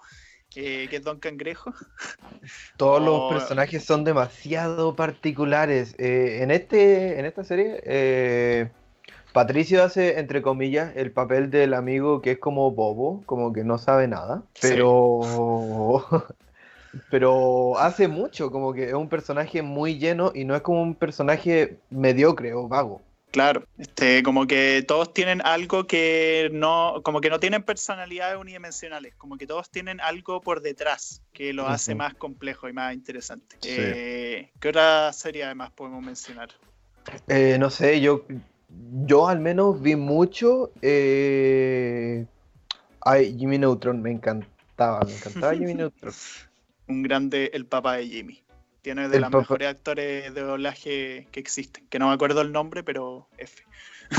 que 0.50 0.90
es 0.92 1.04
Don 1.04 1.20
Cangrejo. 1.20 1.74
Todos 2.78 3.02
los 3.02 3.32
personajes 3.32 3.84
son 3.84 4.04
demasiado 4.04 4.96
particulares. 4.96 5.96
Eh, 5.98 6.40
en, 6.42 6.52
este, 6.52 7.20
en 7.20 7.26
esta 7.26 7.44
serie, 7.44 7.82
eh, 7.86 8.70
Patricio 9.40 9.82
hace, 9.82 10.20
entre 10.20 10.42
comillas, 10.42 10.92
el 10.98 11.14
papel 11.14 11.50
del 11.50 11.74
amigo 11.74 12.22
que 12.22 12.32
es 12.32 12.40
como 12.40 12.72
bobo, 12.72 13.24
como 13.26 13.54
que 13.54 13.64
no 13.64 13.78
sabe 13.78 14.06
nada, 14.06 14.44
pero... 14.62 16.06
pero 17.10 17.80
hace 17.80 18.10
mucho, 18.10 18.52
como 18.52 18.74
que 18.74 18.90
es 18.90 18.94
un 18.94 19.08
personaje 19.08 19.62
muy 19.62 19.98
lleno 19.98 20.34
y 20.36 20.44
no 20.44 20.58
es 20.58 20.62
como 20.62 20.82
un 20.82 20.94
personaje 20.94 21.78
mediocre 21.90 22.54
o 22.54 22.68
vago. 22.68 23.02
Claro, 23.32 23.64
este, 23.78 24.24
como 24.24 24.46
que 24.46 24.84
todos 24.86 25.14
tienen 25.14 25.42
algo 25.46 25.88
que 25.88 26.50
no, 26.52 27.00
como 27.02 27.22
que 27.22 27.30
no 27.30 27.40
tienen 27.40 27.64
personalidades 27.64 28.38
unidimensionales, 28.38 29.16
como 29.16 29.38
que 29.38 29.48
todos 29.48 29.70
tienen 29.70 30.02
algo 30.02 30.42
por 30.42 30.62
detrás 30.62 31.22
que 31.32 31.54
lo 31.54 31.66
hace 31.66 31.96
más 31.96 32.14
complejo 32.14 32.68
y 32.68 32.74
más 32.74 32.94
interesante. 32.94 33.56
Eh, 33.64 34.52
¿Qué 34.60 34.68
otra 34.68 35.14
serie 35.14 35.46
además 35.46 35.72
podemos 35.72 36.04
mencionar? 36.04 36.50
Eh, 37.30 37.56
no 37.58 37.70
sé, 37.70 38.02
yo 38.02 38.26
yo 39.06 39.28
al 39.28 39.40
menos 39.40 39.82
vi 39.82 39.96
mucho. 39.96 40.72
Eh, 40.82 42.26
ay, 43.02 43.36
Jimmy 43.38 43.58
Neutron 43.58 44.02
me 44.02 44.12
encantaba, 44.12 45.02
me 45.06 45.14
encantaba 45.14 45.54
Jimmy 45.54 45.74
Neutron. 45.76 46.14
Un 46.88 47.04
grande, 47.04 47.52
el 47.54 47.66
papá 47.66 47.98
de 47.98 48.08
Jimmy. 48.08 48.44
Tiene 48.82 49.10
de 49.10 49.20
los 49.20 49.32
mejores 49.32 49.68
actores 49.68 50.34
de 50.34 50.42
doblaje 50.42 51.28
que 51.32 51.40
existen. 51.40 51.86
Que 51.90 52.00
no 52.00 52.08
me 52.08 52.14
acuerdo 52.14 52.42
el 52.42 52.52
nombre, 52.52 52.82
pero 52.82 53.28
F. 53.38 53.64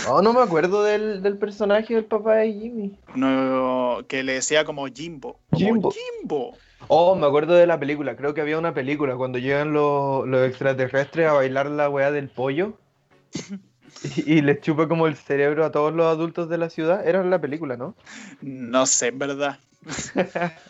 Oh, 0.08 0.22
no 0.22 0.32
me 0.32 0.40
acuerdo 0.40 0.84
del, 0.84 1.38
personaje 1.38 1.94
del 1.94 2.04
papá 2.04 2.36
de 2.36 2.52
Jimmy. 2.52 2.98
No, 3.14 4.00
que 4.06 4.22
le 4.22 4.34
decía 4.34 4.64
como 4.64 4.86
Jimbo. 4.86 5.40
Jimbo. 5.52 5.90
Jimbo. 5.90 6.56
Oh, 6.88 7.14
me 7.14 7.26
acuerdo 7.26 7.54
de 7.54 7.66
la 7.66 7.80
película. 7.80 8.16
Creo 8.16 8.34
que 8.34 8.40
había 8.40 8.58
una 8.58 8.74
película 8.74 9.16
cuando 9.16 9.38
llegan 9.38 9.72
los, 9.72 10.26
extraterrestres 10.46 11.26
a 11.26 11.32
bailar 11.32 11.66
la 11.66 11.88
weá 11.88 12.10
del 12.12 12.28
pollo. 12.28 12.78
y, 14.16 14.34
y, 14.34 14.40
les 14.42 14.60
chupa 14.60 14.88
como 14.88 15.06
el 15.06 15.16
cerebro 15.16 15.64
a 15.64 15.72
todos 15.72 15.92
los 15.94 16.06
adultos 16.06 16.48
de 16.48 16.58
la 16.58 16.70
ciudad. 16.70 17.06
Era 17.06 17.22
la 17.24 17.40
película, 17.40 17.76
¿no? 17.76 17.94
No 18.40 18.86
sé, 18.86 19.08
en 19.08 19.18
verdad. 19.18 19.58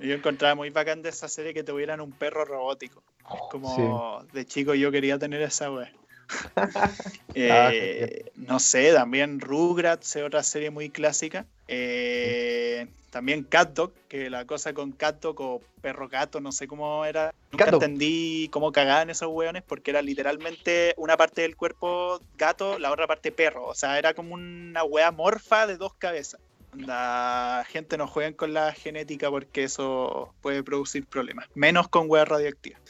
yo 0.00 0.14
encontraba 0.14 0.54
muy 0.54 0.70
bacán 0.70 1.02
de 1.02 1.08
esa 1.08 1.28
serie 1.28 1.54
que 1.54 1.64
tuvieran 1.64 2.00
un 2.00 2.12
perro 2.12 2.44
robótico. 2.44 3.02
Como 3.50 4.24
de 4.32 4.46
chico 4.46 4.74
yo 4.74 4.92
quería 4.92 5.18
tener 5.18 5.42
esa 5.42 5.70
weá. 5.70 5.90
Ah, 7.38 7.70
eh, 7.72 8.30
no 8.34 8.58
sé, 8.58 8.94
también 8.94 9.40
Rugrats 9.40 10.16
es 10.16 10.22
otra 10.22 10.42
serie 10.42 10.70
muy 10.70 10.88
clásica. 10.88 11.44
Eh, 11.68 12.86
también 13.10 13.44
Cat 13.44 13.78
que 14.08 14.30
la 14.30 14.46
cosa 14.46 14.72
con 14.72 14.92
Cat 14.92 15.24
o 15.24 15.62
perro 15.80 16.08
gato, 16.08 16.40
no 16.40 16.52
sé 16.52 16.66
cómo 16.66 17.04
era. 17.04 17.32
Nunca 17.50 17.68
entendí 17.68 18.48
cómo 18.50 18.72
cagaban 18.72 19.10
esos 19.10 19.28
hueones 19.28 19.62
porque 19.62 19.90
era 19.90 20.02
literalmente 20.02 20.94
una 20.96 21.16
parte 21.16 21.42
del 21.42 21.56
cuerpo 21.56 22.20
gato, 22.36 22.78
la 22.78 22.90
otra 22.90 23.06
parte 23.06 23.32
perro. 23.32 23.66
O 23.66 23.74
sea, 23.74 23.98
era 23.98 24.14
como 24.14 24.34
una 24.34 24.84
wea 24.84 25.10
morfa 25.12 25.66
de 25.66 25.76
dos 25.76 25.94
cabezas. 25.94 26.40
La 26.74 27.64
gente 27.68 27.96
no 27.96 28.06
juega 28.06 28.36
con 28.36 28.52
la 28.52 28.72
genética 28.72 29.30
porque 29.30 29.64
eso 29.64 30.34
puede 30.42 30.62
producir 30.62 31.06
problemas. 31.06 31.46
Menos 31.54 31.88
con 31.88 32.10
weas 32.10 32.28
radioactivas. 32.28 32.80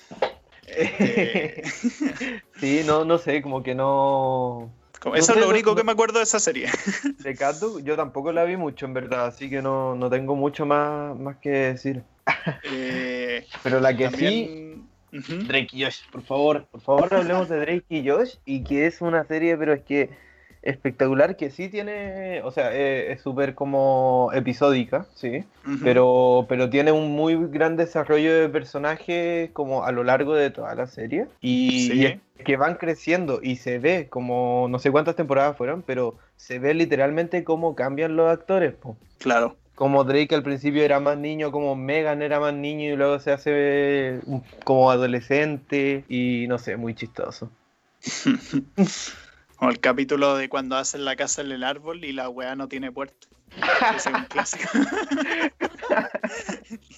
Este, 0.67 1.63
sí, 2.61 2.83
no, 2.85 3.05
no 3.05 3.19
sé, 3.19 3.41
como 3.43 3.63
que 3.63 3.75
no. 3.75 4.71
eso 5.15 5.33
es 5.33 5.41
lo 5.41 5.49
único 5.49 5.75
que 5.75 5.85
me 5.85 5.93
acuerdo 5.93 6.19
de 6.19 6.25
esa 6.25 6.41
serie. 6.41 6.69
De 7.23 7.35
Kato, 7.35 7.79
yo 7.79 7.97
tampoco 7.97 8.33
la 8.33 8.45
vi 8.45 8.57
mucho, 8.57 8.87
en 8.87 8.95
verdad, 8.95 9.27
así 9.27 9.49
que 9.49 9.63
no, 9.63 9.95
no 9.95 10.11
tengo 10.11 10.35
mucho 10.35 10.67
más, 10.67 11.17
más 11.17 11.37
que 11.37 11.51
decir. 11.51 12.03
Eh, 12.63 13.47
Pero 13.63 13.81
la 13.81 13.97
que 13.97 14.11
sí. 14.11 14.83
Drake 15.13 15.69
y 15.73 15.85
Josh, 15.85 16.01
por 16.11 16.23
favor, 16.23 16.67
por 16.67 16.81
favor 16.81 17.15
hablemos 17.15 17.49
de 17.49 17.61
Drake 17.61 17.85
y 17.89 18.09
Josh 18.09 18.37
y 18.45 18.65
que 18.65 18.87
es 18.87 19.01
una 19.01 19.25
serie, 19.25 19.57
pero 19.57 19.73
es 19.73 19.83
que 19.83 20.11
espectacular 20.67 21.37
que 21.37 21.51
sí 21.51 21.69
tiene, 21.69 22.43
o 22.43 22.51
sea, 22.51 22.75
eh, 22.75 23.13
es 23.13 23.21
súper 23.21 23.55
como 23.55 24.31
episódica, 24.35 25.07
sí, 25.15 25.45
pero, 25.83 26.47
pero 26.49 26.69
tiene 26.69 26.93
un 26.93 27.13
muy 27.13 27.37
gran 27.49 27.77
desarrollo 27.77 28.35
de 28.35 28.49
personajes 28.49 29.51
como 29.53 29.85
a 29.85 29.93
lo 29.93 30.05
largo 30.05 30.35
de 30.35 30.51
toda 30.51 30.75
la 30.75 30.87
serie 30.87 31.27
y, 31.41 32.19
que 32.45 32.57
van 32.57 32.75
creciendo 32.75 33.41
y 33.43 33.57
se 33.57 33.79
ve 33.79 34.09
como, 34.11 34.67
no 34.69 34.79
sé 34.79 34.91
cuántas 34.91 35.17
temporadas 35.17 35.57
fueron, 35.57 35.83
pero 35.83 36.17
se 36.37 36.59
ve 36.59 36.75
literalmente 36.75 37.45
cómo 37.45 37.75
cambian 37.75 38.17
los 38.17 38.31
actores. 38.31 38.75
Claro. 39.19 39.57
Como 39.75 40.05
Drake 40.05 40.35
al 40.35 40.43
principio 40.43 40.83
era 40.83 41.01
más 41.01 41.19
niño, 41.19 41.53
como 41.53 41.77
Megan 41.77 42.23
era 42.23 42.41
más 42.41 42.55
niño 42.55 42.93
y 42.93 42.97
luego 42.97 43.19
se 43.19 43.31
hace 43.31 44.21
como 44.65 44.91
adolescente 44.91 46.05
y 46.09 46.47
no 46.49 46.59
sé, 46.59 46.77
muy 46.77 46.95
chistoso. 46.95 47.51
O 49.59 49.69
el 49.69 49.81
capítulo 49.81 50.37
de 50.37 50.49
cuando 50.49 50.77
hacen 50.77 51.05
la 51.05 51.17
casa 51.17 51.43
en 51.43 51.53
el 51.53 51.65
árbol 51.65 52.05
y 52.05 52.13
la 52.13 52.29
weá 52.29 52.57
no 52.57 52.69
tiene 52.69 52.93
puerta. 52.93 53.27
Ese 53.97 54.11
es 54.11 54.15
un 54.15 54.25
clásico. 54.25 54.69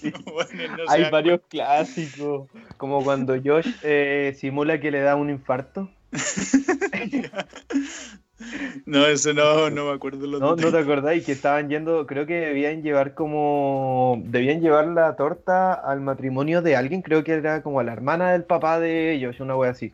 Hay 0.87 1.09
varios 1.09 1.41
clásicos. 1.47 2.49
Como 2.77 3.03
cuando 3.03 3.35
Josh 3.43 3.67
eh, 3.83 4.35
simula 4.37 4.79
que 4.79 4.91
le 4.91 5.01
da 5.01 5.15
un 5.15 5.29
infarto. 5.29 5.89
no, 8.85 9.05
eso 9.05 9.33
no, 9.33 9.69
no 9.69 9.85
me 9.85 9.93
acuerdo. 9.93 10.27
Los 10.27 10.41
no, 10.41 10.55
no 10.55 10.71
te 10.71 10.77
acordáis 10.77 11.25
que 11.25 11.31
estaban 11.31 11.69
yendo, 11.69 12.05
creo 12.07 12.25
que 12.25 12.39
debían 12.39 12.81
llevar 12.81 13.13
como, 13.13 14.21
debían 14.25 14.61
llevar 14.61 14.87
la 14.87 15.15
torta 15.15 15.73
al 15.73 16.01
matrimonio 16.01 16.61
de 16.61 16.75
alguien, 16.75 17.01
creo 17.01 17.23
que 17.23 17.33
era 17.33 17.61
como 17.61 17.79
a 17.79 17.83
la 17.83 17.93
hermana 17.93 18.31
del 18.31 18.43
papá 18.43 18.79
de 18.79 19.19
Josh, 19.23 19.41
una 19.41 19.55
wea 19.55 19.71
así. 19.71 19.93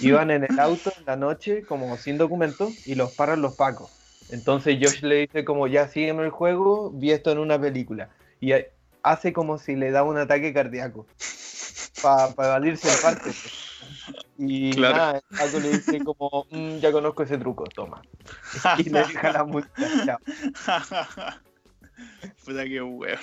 Iban 0.00 0.30
en 0.30 0.44
el 0.44 0.58
auto 0.58 0.92
en 0.98 1.06
la 1.06 1.16
noche, 1.16 1.64
como 1.64 1.96
sin 1.96 2.18
documento, 2.18 2.70
y 2.84 2.94
los 2.94 3.12
paran 3.12 3.40
los 3.40 3.54
pacos. 3.54 3.90
Entonces 4.30 4.78
Josh 4.80 5.02
le 5.02 5.26
dice 5.26 5.44
como, 5.44 5.68
ya 5.68 5.88
sígueme 5.88 6.24
el 6.24 6.30
juego, 6.30 6.90
vi 6.92 7.12
esto 7.12 7.30
en 7.30 7.38
una 7.38 7.60
película. 7.60 8.10
Y 8.40 8.52
hace 9.02 9.32
como 9.32 9.58
si 9.58 9.76
le 9.76 9.92
da 9.92 10.02
un 10.02 10.18
ataque 10.18 10.52
cardíaco. 10.52 11.06
Para 12.02 12.34
pa 12.34 12.48
valirse 12.48 12.88
parte. 13.00 13.30
Y 14.38 14.70
nada, 14.72 15.16
el 15.16 15.22
Paco 15.36 15.60
le 15.60 15.70
dice 15.70 16.04
como, 16.04 16.46
mm, 16.50 16.78
ya 16.78 16.92
conozco 16.92 17.22
ese 17.22 17.38
truco, 17.38 17.64
toma. 17.64 18.02
Y 18.78 18.90
le 18.90 18.98
deja 18.98 19.32
la 19.32 19.44
multa, 19.44 19.70
chao. 20.04 20.18
Puta 22.44 22.64
que 22.64 22.82
hueón. 22.82 23.18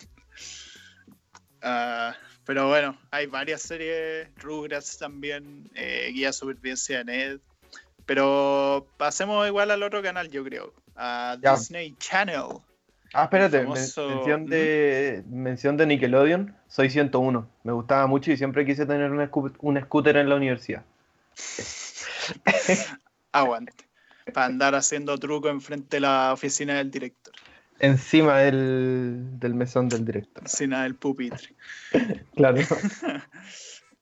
Ah... 1.61 2.15
Pero 2.45 2.67
bueno, 2.67 2.97
hay 3.11 3.27
varias 3.27 3.61
series, 3.61 4.27
Rugrats 4.37 4.97
también, 4.97 5.69
eh, 5.75 6.11
Guía 6.13 6.33
Supervivencia 6.33 6.99
de 6.99 7.05
Ned. 7.05 7.39
Pero 8.05 8.85
pasemos 8.97 9.47
igual 9.47 9.71
al 9.71 9.81
otro 9.81 10.01
canal, 10.01 10.29
yo 10.29 10.43
creo, 10.43 10.73
a 10.95 11.37
Disney 11.41 11.95
Channel. 11.99 12.59
Ah, 13.13 13.25
espérate, 13.25 13.63
mención, 13.63 14.47
de, 14.47 15.23
mención 15.27 15.77
de 15.77 15.85
Nickelodeon, 15.85 16.55
soy 16.67 16.89
101. 16.89 17.47
Me 17.63 17.71
gustaba 17.71 18.07
mucho 18.07 18.31
y 18.31 18.37
siempre 18.37 18.65
quise 18.65 18.85
tener 18.85 19.11
un, 19.11 19.53
un 19.59 19.81
scooter 19.81 20.17
en 20.17 20.29
la 20.29 20.35
universidad. 20.35 20.83
Aguante. 23.31 23.73
Para 24.33 24.47
andar 24.47 24.75
haciendo 24.75 25.17
truco 25.17 25.49
enfrente 25.49 25.97
de 25.97 26.01
la 26.01 26.33
oficina 26.33 26.75
del 26.75 26.89
director. 26.89 27.33
Encima 27.79 28.39
del, 28.39 29.53
mesón 29.53 29.89
del 29.89 30.05
director. 30.05 30.43
Encima 30.43 30.83
del 30.83 30.95
pupitre. 30.95 31.55
claro. 32.35 32.61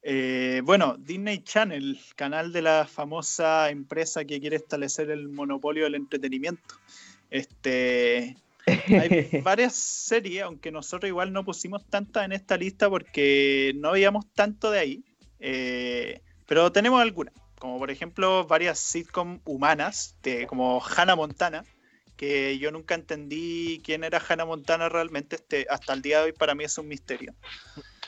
Eh, 0.03 0.63
bueno, 0.63 0.95
Disney 0.97 1.43
Channel, 1.43 1.99
canal 2.15 2.51
de 2.51 2.63
la 2.63 2.87
famosa 2.87 3.69
empresa 3.69 4.25
que 4.25 4.41
quiere 4.41 4.55
establecer 4.55 5.11
el 5.11 5.29
monopolio 5.29 5.83
del 5.83 5.93
entretenimiento. 5.93 6.73
Este, 7.29 8.35
hay 8.65 9.29
varias 9.43 9.73
series, 9.73 10.43
aunque 10.43 10.71
nosotros 10.71 11.07
igual 11.07 11.31
no 11.31 11.45
pusimos 11.45 11.85
tantas 11.85 12.25
en 12.25 12.31
esta 12.31 12.57
lista 12.57 12.89
porque 12.89 13.73
no 13.75 13.91
veíamos 13.91 14.25
tanto 14.33 14.71
de 14.71 14.79
ahí. 14.79 15.03
Eh, 15.39 16.21
pero 16.47 16.71
tenemos 16.71 17.01
algunas, 17.01 17.33
como 17.59 17.77
por 17.77 17.91
ejemplo 17.91 18.45
varias 18.45 18.79
sitcom 18.79 19.39
humanas, 19.45 20.15
de, 20.23 20.47
como 20.47 20.81
Hannah 20.83 21.15
Montana, 21.15 21.63
que 22.21 22.59
yo 22.59 22.69
nunca 22.69 22.93
entendí 22.93 23.81
quién 23.83 24.03
era 24.03 24.21
Hannah 24.21 24.45
Montana 24.45 24.89
realmente, 24.89 25.37
este, 25.37 25.65
hasta 25.71 25.93
el 25.93 26.03
día 26.03 26.19
de 26.19 26.25
hoy 26.25 26.33
para 26.33 26.53
mí 26.53 26.63
es 26.63 26.77
un 26.77 26.87
misterio. 26.87 27.33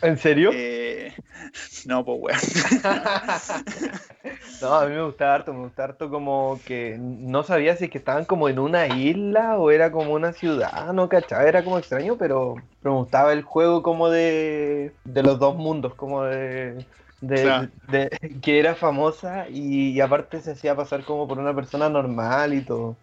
¿En 0.03 0.19
serio? 0.19 0.51
Eh, 0.53 1.15
no, 1.87 2.05
pues 2.05 2.19
weón. 2.21 2.39
no, 4.61 4.75
a 4.75 4.85
mí 4.85 4.93
me 4.93 5.01
gustaba 5.01 5.33
harto, 5.33 5.51
me 5.51 5.63
gustaba 5.63 5.89
harto 5.89 6.11
como 6.11 6.59
que 6.63 6.95
no 6.99 7.41
sabía 7.41 7.75
si 7.75 7.85
es 7.85 7.89
que 7.89 7.97
estaban 7.97 8.25
como 8.25 8.49
en 8.49 8.59
una 8.59 8.85
isla 8.85 9.57
o 9.57 9.71
era 9.71 9.91
como 9.91 10.13
una 10.13 10.31
ciudad, 10.31 10.93
no 10.93 11.09
cachaba, 11.09 11.45
era 11.45 11.63
como 11.63 11.79
extraño, 11.79 12.15
pero, 12.15 12.57
me 12.83 12.91
gustaba 12.91 13.33
el 13.33 13.41
juego 13.41 13.81
como 13.81 14.09
de, 14.09 14.91
de 15.05 15.23
los 15.23 15.39
dos 15.39 15.55
mundos, 15.55 15.95
como 15.95 16.25
de, 16.25 16.85
de, 17.19 18.11
que 18.43 18.59
era 18.59 18.75
famosa 18.75 19.49
y, 19.49 19.99
aparte 20.01 20.39
se 20.39 20.51
hacía 20.51 20.75
pasar 20.75 21.03
como 21.03 21.27
por 21.27 21.39
una 21.39 21.55
persona 21.55 21.89
normal 21.89 22.53
y 22.53 22.61
todo. 22.61 22.95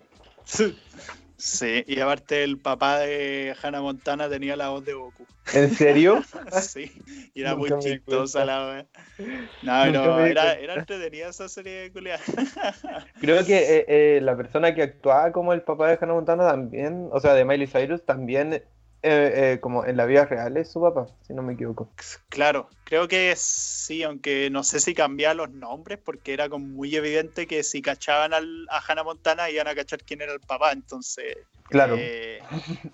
Sí, 1.40 1.84
y 1.86 2.00
aparte 2.00 2.44
el 2.44 2.58
papá 2.58 2.98
de 2.98 3.54
Hannah 3.62 3.80
Montana 3.80 4.28
tenía 4.28 4.56
la 4.56 4.68
voz 4.68 4.84
de 4.84 4.92
Goku. 4.92 5.24
¿En 5.54 5.70
serio? 5.70 6.22
sí, 6.60 6.92
y 7.32 7.40
era 7.40 7.56
muy 7.56 7.70
chistosa 7.78 8.44
la 8.44 8.84
voz. 9.18 9.26
No, 9.62 9.72
pero 9.84 10.26
era, 10.26 10.52
era, 10.52 10.74
entretenida 10.74 11.30
esa 11.30 11.48
serie 11.48 11.72
de 11.72 11.92
culiadas. 11.92 12.22
Creo 13.20 13.44
que 13.46 13.78
eh, 13.78 13.84
eh, 13.88 14.20
la 14.20 14.36
persona 14.36 14.74
que 14.74 14.82
actuaba 14.82 15.32
como 15.32 15.54
el 15.54 15.62
papá 15.62 15.88
de 15.88 15.98
Hannah 15.98 16.12
Montana 16.12 16.46
también, 16.46 17.08
o 17.10 17.20
sea, 17.20 17.32
de 17.32 17.46
Miley 17.46 17.66
Cyrus, 17.66 18.04
también 18.04 18.62
eh, 19.02 19.52
eh, 19.54 19.60
como 19.60 19.86
en 19.86 19.96
la 19.96 20.04
vida 20.04 20.26
real 20.26 20.56
es 20.58 20.72
su 20.72 20.80
papá, 20.80 21.06
si 21.26 21.32
no 21.32 21.42
me 21.42 21.54
equivoco. 21.54 21.90
Claro, 22.28 22.68
creo 22.84 23.08
que 23.08 23.34
sí, 23.36 24.02
aunque 24.02 24.50
no 24.50 24.62
sé 24.62 24.78
si 24.78 24.94
cambiaba 24.94 25.34
los 25.34 25.50
nombres, 25.50 25.98
porque 26.04 26.34
era 26.34 26.50
como 26.50 26.66
muy 26.66 26.94
evidente 26.94 27.46
que 27.46 27.62
si 27.62 27.80
cachaban 27.80 28.34
al, 28.34 28.66
a 28.68 28.82
Hannah 28.86 29.02
Montana 29.02 29.48
iban 29.48 29.68
a 29.68 29.74
cachar 29.74 30.02
quién 30.04 30.20
era 30.20 30.32
el 30.32 30.40
papá, 30.40 30.72
entonces. 30.72 31.34
Claro. 31.70 31.96
Eh, 31.98 32.42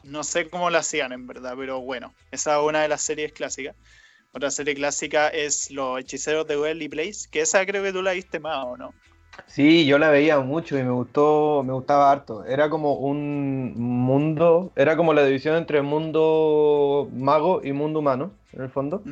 no 0.04 0.22
sé 0.22 0.48
cómo 0.48 0.70
lo 0.70 0.78
hacían 0.78 1.12
en 1.12 1.26
verdad, 1.26 1.54
pero 1.56 1.80
bueno, 1.80 2.14
esa 2.30 2.58
es 2.58 2.62
una 2.62 2.82
de 2.82 2.88
las 2.88 3.02
series 3.02 3.32
clásicas. 3.32 3.74
Otra 4.32 4.50
serie 4.50 4.74
clásica 4.74 5.28
es 5.28 5.70
Los 5.70 5.98
Hechiceros 5.98 6.46
de 6.46 6.58
Welly 6.58 6.88
Place, 6.88 7.26
que 7.30 7.40
esa 7.40 7.64
creo 7.64 7.82
que 7.82 7.92
tú 7.92 8.02
la 8.02 8.12
viste 8.12 8.38
más, 8.38 8.64
¿o 8.64 8.76
no? 8.76 8.92
Sí, 9.46 9.86
yo 9.86 9.98
la 9.98 10.10
veía 10.10 10.40
mucho 10.40 10.78
y 10.78 10.82
me 10.82 10.90
gustó, 10.90 11.62
me 11.64 11.72
gustaba 11.72 12.10
harto. 12.10 12.44
Era 12.44 12.68
como 12.70 12.94
un 12.94 13.74
mundo, 13.76 14.72
era 14.76 14.96
como 14.96 15.14
la 15.14 15.24
división 15.24 15.56
entre 15.56 15.82
mundo 15.82 17.08
mago 17.12 17.60
y 17.64 17.72
mundo 17.72 18.00
humano, 18.00 18.32
en 18.52 18.62
el 18.62 18.70
fondo. 18.70 19.02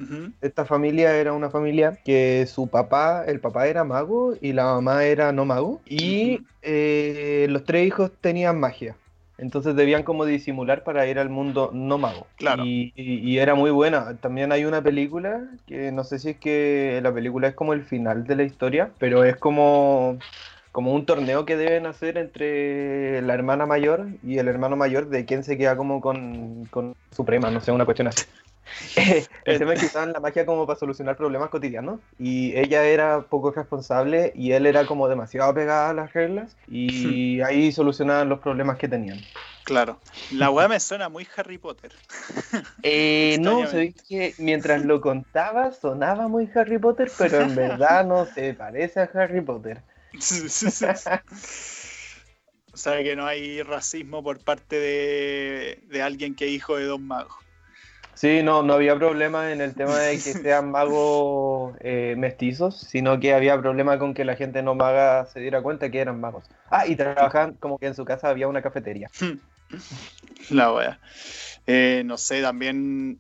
Esta 0.41 0.65
familia 0.65 1.17
era 1.17 1.33
una 1.33 1.51
familia 1.51 1.99
que 2.05 2.47
su 2.47 2.69
papá, 2.69 3.25
el 3.27 3.41
papá 3.41 3.67
era 3.69 3.85
mago 3.85 4.35
y 4.41 4.53
la 4.53 4.65
mamá 4.65 5.05
era 5.05 5.33
no 5.33 5.45
mago. 5.45 5.81
Y 5.87 6.41
eh, 6.63 7.47
los 7.51 7.65
tres 7.65 7.87
hijos 7.87 8.11
tenían 8.21 8.59
magia. 8.59 8.97
Entonces 9.45 9.77
debían 9.77 10.05
como 10.05 10.25
disimular 10.25 10.85
para 10.85 11.07
ir 11.07 11.19
al 11.19 11.29
mundo 11.29 11.69
no 11.75 11.99
mago. 11.99 12.27
Claro. 12.37 12.65
Y, 12.65 13.37
era 13.37 13.55
muy 13.55 13.71
buena. 13.71 14.17
También 14.17 14.53
hay 14.53 14.65
una 14.65 14.81
película 14.81 15.43
que 15.67 15.93
no 15.93 16.03
sé 16.03 16.19
si 16.19 16.31
es 16.31 16.39
que 16.39 16.99
la 17.03 17.13
película 17.13 17.49
es 17.49 17.55
como 17.55 17.75
el 17.75 17.83
final 17.85 18.25
de 18.25 18.37
la 18.37 18.45
historia, 18.45 18.91
pero 18.99 19.23
es 19.23 19.37
como, 19.37 20.17
como 20.73 20.95
un 20.95 21.05
torneo 21.05 21.45
que 21.45 21.59
deben 21.59 21.85
hacer 21.85 22.17
entre 22.17 23.21
la 23.21 23.35
hermana 23.35 23.67
mayor 23.67 24.07
y 24.23 24.39
el 24.39 24.49
hermano 24.49 24.77
mayor 24.77 25.11
de 25.11 25.27
quién 25.27 25.45
se 25.45 25.59
queda 25.59 25.77
como 25.77 26.01
con, 26.01 26.65
con 26.71 26.95
Suprema, 27.15 27.51
no 27.51 27.61
sé, 27.61 27.71
una 27.71 27.85
cuestión 27.85 28.09
así. 28.09 28.25
El 29.45 29.59
tema 29.59 29.75
es 29.75 29.81
que 29.81 29.87
usaban 29.87 30.13
la 30.13 30.21
magia 30.21 30.47
como 30.47 30.67
para 30.67 30.79
solucionar 30.79 31.17
problemas 31.17 31.51
cotidianos 31.51 32.01
y 32.19 32.57
ella 32.57 32.85
era 32.85 33.23
poco 33.23 33.51
responsable 33.51 34.33
y 34.35 34.53
él 34.53 34.67
era 34.67 34.87
como 34.87 35.09
demasiado 35.09 35.53
pegada 35.55 35.91
a 35.91 35.95
las 35.95 36.13
reglas 36.13 36.57
y 36.69 37.41
ahí 37.43 37.73
solucionaban 37.73 38.29
los 38.29 38.41
problemas 38.41 38.79
que 38.79 38.89
tenían. 38.89 39.21
Claro, 39.65 39.99
la 40.31 40.51
weá 40.51 40.69
me 40.69 40.79
suena 40.79 41.09
muy 41.09 41.27
Harry 41.37 41.57
Potter. 41.57 41.91
Eh, 42.83 43.39
no, 43.41 43.67
se 43.67 43.95
que 44.09 44.35
mientras 44.39 44.85
lo 44.85 45.01
contaba 45.01 45.73
sonaba 45.73 46.29
muy 46.29 46.51
Harry 46.55 46.79
Potter, 46.79 47.11
pero 47.17 47.41
en 47.41 47.55
verdad 47.55 48.05
no 48.05 48.27
se 48.27 48.53
parece 48.53 49.01
a 49.01 49.11
Harry 49.15 49.41
Potter. 49.41 49.83
o 52.73 52.77
sea 52.77 53.03
que 53.03 53.17
no 53.17 53.27
hay 53.27 53.63
racismo 53.63 54.23
por 54.23 54.39
parte 54.39 54.79
de, 54.79 55.83
de 55.89 56.03
alguien 56.03 56.35
que 56.35 56.45
es 56.47 56.53
hijo 56.53 56.77
de 56.77 56.85
Don 56.85 57.07
Mago. 57.07 57.44
Sí, 58.15 58.43
no, 58.43 58.63
no 58.63 58.75
había 58.75 58.97
problema 58.97 59.53
en 59.53 59.61
el 59.61 59.75
tema 59.75 59.99
de 59.99 60.13
que 60.13 60.21
sean 60.33 60.71
magos 60.71 61.77
eh, 61.81 62.15
mestizos, 62.17 62.81
sino 62.81 63.19
que 63.19 63.35
había 63.35 63.61
problema 63.61 63.99
con 63.99 64.15
que 64.15 64.25
la 64.25 64.37
gente 64.37 64.63
no 64.63 64.75
maga 64.75 65.27
se 65.27 65.41
diera 65.41 65.63
cuenta 65.63 65.91
que 65.91 65.99
eran 65.99 66.21
magos. 66.21 66.45
Ah, 66.71 66.87
y 66.87 66.97
trabajaban 66.97 67.55
como 67.55 67.79
que 67.79 67.87
en 67.87 67.95
su 67.95 68.05
casa 68.05 68.29
había 68.29 68.49
una 68.49 68.63
cafetería. 68.63 69.11
La 70.51 70.73
wea. 70.73 71.01
Eh, 71.67 72.03
no 72.05 72.19
sé, 72.19 72.43
también 72.43 73.19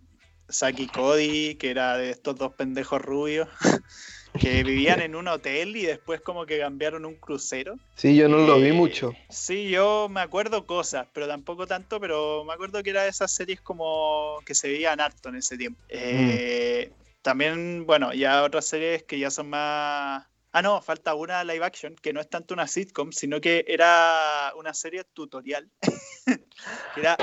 Saki 0.48 0.87
Cody, 0.87 1.57
que 1.57 1.70
era 1.70 1.96
de 1.96 2.11
estos 2.11 2.37
dos 2.37 2.54
pendejos 2.54 3.00
rubios. 3.00 3.48
que 4.38 4.64
vivían 4.64 5.00
en 5.00 5.14
un 5.14 5.28
hotel 5.28 5.76
y 5.76 5.83
después 5.83 6.20
como 6.20 6.44
que 6.44 6.59
cambiaron 6.59 7.04
un 7.04 7.14
crucero. 7.14 7.76
Sí, 7.94 8.16
yo 8.16 8.28
no 8.28 8.38
lo 8.38 8.59
vi 8.59 8.68
eh, 8.68 8.72
mucho. 8.72 9.12
Sí, 9.30 9.68
yo 9.70 10.09
me 10.11 10.20
acuerdo 10.20 10.66
cosas, 10.66 11.07
pero 11.12 11.28
tampoco 11.28 11.66
tanto, 11.66 12.00
pero 12.00 12.44
me 12.44 12.52
acuerdo 12.52 12.83
que 12.83 12.90
era 12.90 13.04
de 13.04 13.11
esas 13.11 13.33
series 13.33 13.61
como 13.61 14.38
que 14.44 14.54
se 14.54 14.68
veían 14.68 15.00
harto 15.00 15.28
en 15.28 15.37
ese 15.37 15.57
tiempo. 15.57 15.80
Eh, 15.88 16.90
también, 17.22 17.87
bueno, 17.87 18.12
ya 18.12 18.42
otras 18.42 18.66
series 18.66 19.04
que 19.04 19.18
ya 19.18 19.30
son 19.30 19.50
más... 19.50 20.26
Ah, 20.52 20.62
no, 20.62 20.80
falta 20.83 21.14
una 21.14 21.42
live 21.42 21.64
action, 21.64 21.96
que 21.96 22.12
no 22.12 22.20
es 22.20 22.28
tanto 22.28 22.54
una 22.54 22.68
sitcom, 22.68 23.11
sino 23.11 23.40
que 23.40 23.64
era 23.66 24.52
una 24.57 24.72
serie 24.72 25.02
tutorial, 25.12 25.68
que 26.26 27.00
era 27.00 27.16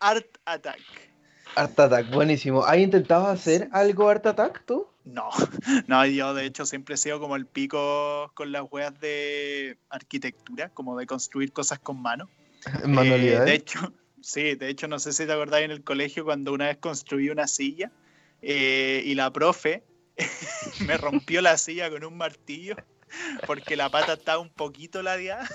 Art 0.00 0.38
Attack. 0.46 1.07
Art 1.54 1.78
Attack, 1.78 2.10
buenísimo. 2.10 2.64
¿Has 2.64 2.78
intentado 2.78 3.26
hacer 3.26 3.68
algo 3.72 4.08
Art 4.08 4.26
Attack 4.26 4.64
tú? 4.64 4.86
No, 5.04 5.30
no, 5.86 6.06
yo 6.06 6.34
de 6.34 6.44
hecho 6.44 6.66
siempre 6.66 6.94
he 6.94 6.98
sido 6.98 7.18
como 7.18 7.36
el 7.36 7.46
pico 7.46 8.30
con 8.34 8.52
las 8.52 8.64
weas 8.70 8.98
de 9.00 9.78
arquitectura, 9.88 10.68
como 10.70 10.98
de 10.98 11.06
construir 11.06 11.52
cosas 11.52 11.78
con 11.78 12.00
mano. 12.00 12.28
Manualidades. 12.86 13.40
Eh, 13.40 13.44
de 13.50 13.54
hecho, 13.54 13.92
sí, 14.22 14.54
de 14.54 14.68
hecho 14.68 14.88
no 14.88 14.98
sé 14.98 15.12
si 15.12 15.26
te 15.26 15.32
acordáis 15.32 15.64
en 15.64 15.70
el 15.70 15.82
colegio 15.82 16.24
cuando 16.24 16.52
una 16.52 16.66
vez 16.66 16.78
construí 16.78 17.30
una 17.30 17.46
silla 17.46 17.90
eh, 18.42 19.02
y 19.04 19.14
la 19.14 19.32
profe 19.32 19.82
me 20.86 20.96
rompió 20.96 21.40
la 21.40 21.56
silla 21.56 21.90
con 21.90 22.04
un 22.04 22.16
martillo 22.16 22.76
porque 23.46 23.76
la 23.76 23.88
pata 23.88 24.14
estaba 24.14 24.38
un 24.38 24.50
poquito 24.50 25.02
ladeada. 25.02 25.48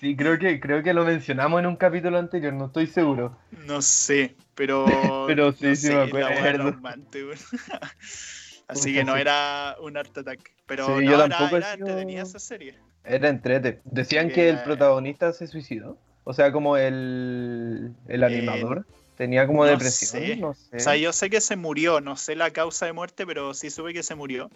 Sí, 0.00 0.16
creo 0.16 0.38
que, 0.38 0.58
creo 0.60 0.82
que 0.82 0.94
lo 0.94 1.04
mencionamos 1.04 1.60
en 1.60 1.66
un 1.66 1.76
capítulo 1.76 2.18
anterior, 2.18 2.54
no 2.54 2.66
estoy 2.66 2.86
seguro. 2.86 3.36
No 3.66 3.82
sé, 3.82 4.34
pero. 4.54 4.86
pero 5.26 5.52
sí, 5.52 5.76
sí, 5.76 5.90
me 5.90 6.24
acuerdo. 6.24 6.74
Así 8.66 8.94
que 8.94 9.04
no 9.04 9.16
era 9.16 9.76
un 9.78 9.98
Art 9.98 10.16
Attack. 10.16 10.52
Pero 10.64 10.88
no, 10.88 11.02
yo 11.02 11.18
tampoco 11.18 11.58
era, 11.58 11.74
entretenida 11.74 12.22
esa 12.22 12.38
serie. 12.38 12.76
Era 13.04 13.28
entrete. 13.28 13.82
Decían 13.84 14.30
que, 14.30 14.48
el 14.48 14.62
protagonista 14.62 15.34
se 15.34 15.46
suicidó. 15.46 15.98
O 16.24 16.32
sea, 16.32 16.50
como 16.50 16.78
el, 16.78 17.92
el 18.08 18.24
animador. 18.24 18.86
tenía 19.16 19.46
como 19.46 19.66
depresión, 19.66 20.40
no 20.40 20.54
sé. 20.54 20.76
O 20.76 20.80
sea, 20.80 20.96
yo 20.96 21.12
sé 21.12 21.28
que 21.28 21.42
se 21.42 21.56
murió, 21.56 22.00
no 22.00 22.16
sé 22.16 22.36
la 22.36 22.50
causa 22.52 22.86
de 22.86 22.94
muerte, 22.94 23.26
pero 23.26 23.52
sí 23.52 23.68
supe 23.68 23.92
que 23.92 24.02
se 24.02 24.14
murió. 24.14 24.50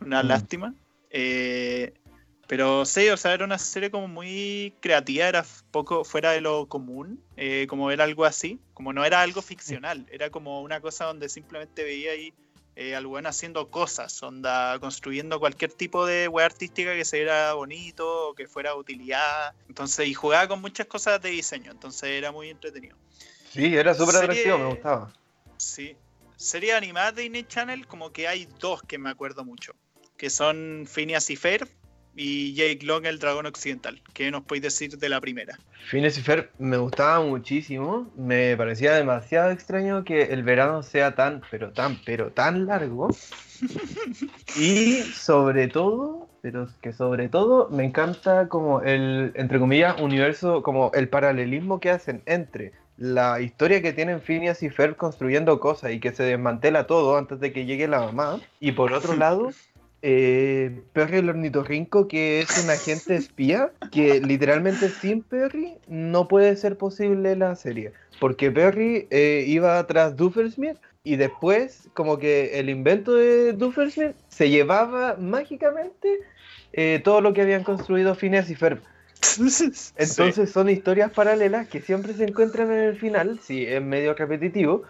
Una 0.00 0.22
mm. 0.22 0.26
lástima. 0.26 0.74
Eh, 1.08 1.94
pero 2.48 2.84
sí, 2.84 3.08
o 3.08 3.16
sea, 3.16 3.32
era 3.32 3.44
una 3.44 3.58
serie 3.58 3.90
como 3.90 4.08
muy 4.08 4.74
creativa, 4.80 5.26
era 5.26 5.44
poco 5.70 6.04
fuera 6.04 6.32
de 6.32 6.40
lo 6.40 6.66
común, 6.66 7.22
eh, 7.36 7.66
como 7.68 7.90
era 7.90 8.04
algo 8.04 8.24
así, 8.24 8.60
como 8.74 8.92
no 8.92 9.04
era 9.04 9.22
algo 9.22 9.42
ficcional, 9.42 10.06
era 10.10 10.30
como 10.30 10.60
una 10.62 10.80
cosa 10.80 11.06
donde 11.06 11.28
simplemente 11.28 11.84
veía 11.84 12.12
ahí 12.12 12.34
eh, 12.74 12.96
al 12.96 13.06
bueno 13.06 13.28
haciendo 13.28 13.70
cosas, 13.70 14.22
onda 14.22 14.78
construyendo 14.80 15.38
cualquier 15.38 15.72
tipo 15.72 16.06
de 16.06 16.26
web 16.26 16.46
artística 16.46 16.94
que 16.94 17.04
se 17.04 17.18
viera 17.18 17.52
bonito 17.52 18.30
o 18.30 18.34
que 18.34 18.48
fuera 18.48 18.74
utilidad. 18.74 19.54
Entonces, 19.68 20.08
y 20.08 20.14
jugaba 20.14 20.48
con 20.48 20.60
muchas 20.60 20.86
cosas 20.86 21.20
de 21.20 21.30
diseño, 21.30 21.70
entonces 21.70 22.10
era 22.10 22.32
muy 22.32 22.48
entretenido. 22.48 22.96
Sí, 23.50 23.76
era 23.76 23.94
súper 23.94 24.16
atractivo, 24.16 24.58
me 24.58 24.66
gustaba. 24.66 25.12
Sí. 25.58 25.96
Serie 26.36 26.72
animada 26.72 27.12
de 27.12 27.22
Disney 27.22 27.44
Channel, 27.44 27.86
como 27.86 28.10
que 28.10 28.26
hay 28.26 28.48
dos 28.58 28.82
que 28.82 28.98
me 28.98 29.10
acuerdo 29.10 29.44
mucho, 29.44 29.74
que 30.16 30.30
son 30.30 30.88
Phineas 30.90 31.28
y 31.30 31.36
Ferb 31.36 31.68
y 32.14 32.54
Jake 32.54 32.84
Long, 32.84 33.06
el 33.06 33.18
dragón 33.18 33.46
occidental. 33.46 34.00
¿Qué 34.12 34.30
nos 34.30 34.42
podéis 34.42 34.62
decir 34.64 34.98
de 34.98 35.08
la 35.08 35.20
primera? 35.20 35.58
Phineas 35.90 36.18
y 36.18 36.22
Ferb 36.22 36.50
me 36.58 36.76
gustaba 36.76 37.24
muchísimo. 37.24 38.10
Me 38.16 38.56
parecía 38.56 38.94
demasiado 38.94 39.50
extraño 39.50 40.04
que 40.04 40.24
el 40.24 40.42
verano 40.42 40.82
sea 40.82 41.14
tan, 41.14 41.42
pero 41.50 41.72
tan, 41.72 41.98
pero 42.04 42.30
tan 42.32 42.66
largo. 42.66 43.08
y 44.56 44.96
sobre 45.14 45.68
todo, 45.68 46.28
pero 46.42 46.68
que 46.80 46.92
sobre 46.92 47.28
todo 47.28 47.68
me 47.70 47.84
encanta 47.84 48.48
como 48.48 48.82
el, 48.82 49.32
entre 49.34 49.58
comillas, 49.58 50.00
universo, 50.00 50.62
como 50.62 50.90
el 50.94 51.08
paralelismo 51.08 51.80
que 51.80 51.90
hacen 51.90 52.22
entre 52.26 52.72
la 52.98 53.40
historia 53.40 53.82
que 53.82 53.92
tienen 53.92 54.20
Phineas 54.20 54.62
y 54.62 54.70
Ferb 54.70 54.96
construyendo 54.96 55.58
cosas 55.58 55.92
y 55.92 55.98
que 55.98 56.12
se 56.12 56.22
desmantela 56.22 56.86
todo 56.86 57.16
antes 57.16 57.40
de 57.40 57.52
que 57.52 57.64
llegue 57.64 57.88
la 57.88 58.00
mamá. 58.00 58.40
Y 58.60 58.72
por 58.72 58.92
otro 58.92 59.16
lado, 59.16 59.50
eh, 60.02 60.82
Perry 60.92 61.18
el 61.18 61.28
ornitorrinco, 61.28 62.08
que 62.08 62.40
es 62.40 62.62
un 62.62 62.70
agente 62.70 63.14
espía, 63.14 63.70
que 63.92 64.20
literalmente 64.20 64.88
sin 64.88 65.22
Perry 65.22 65.74
no 65.88 66.26
puede 66.28 66.56
ser 66.56 66.76
posible 66.76 67.36
la 67.36 67.54
serie. 67.54 67.92
Porque 68.20 68.50
Perry 68.50 69.06
eh, 69.10 69.44
iba 69.46 69.86
tras 69.86 70.16
Duffersmith 70.16 70.76
y 71.04 71.16
después, 71.16 71.88
como 71.94 72.18
que 72.18 72.58
el 72.58 72.68
invento 72.68 73.14
de 73.14 73.52
Duffersmith 73.52 74.14
se 74.28 74.50
llevaba 74.50 75.16
mágicamente 75.18 76.18
eh, 76.72 77.00
todo 77.02 77.20
lo 77.20 77.32
que 77.32 77.42
habían 77.42 77.64
construido 77.64 78.14
Phineas 78.14 78.50
y 78.50 78.54
Ferb. 78.54 78.80
Entonces 79.96 80.50
son 80.50 80.68
historias 80.68 81.10
paralelas 81.12 81.68
que 81.68 81.80
siempre 81.80 82.14
se 82.14 82.24
encuentran 82.24 82.70
en 82.70 82.78
el 82.80 82.96
final, 82.96 83.38
sí, 83.42 83.64
es 83.64 83.82
medio 83.82 84.14
repetitivo, 84.14 84.82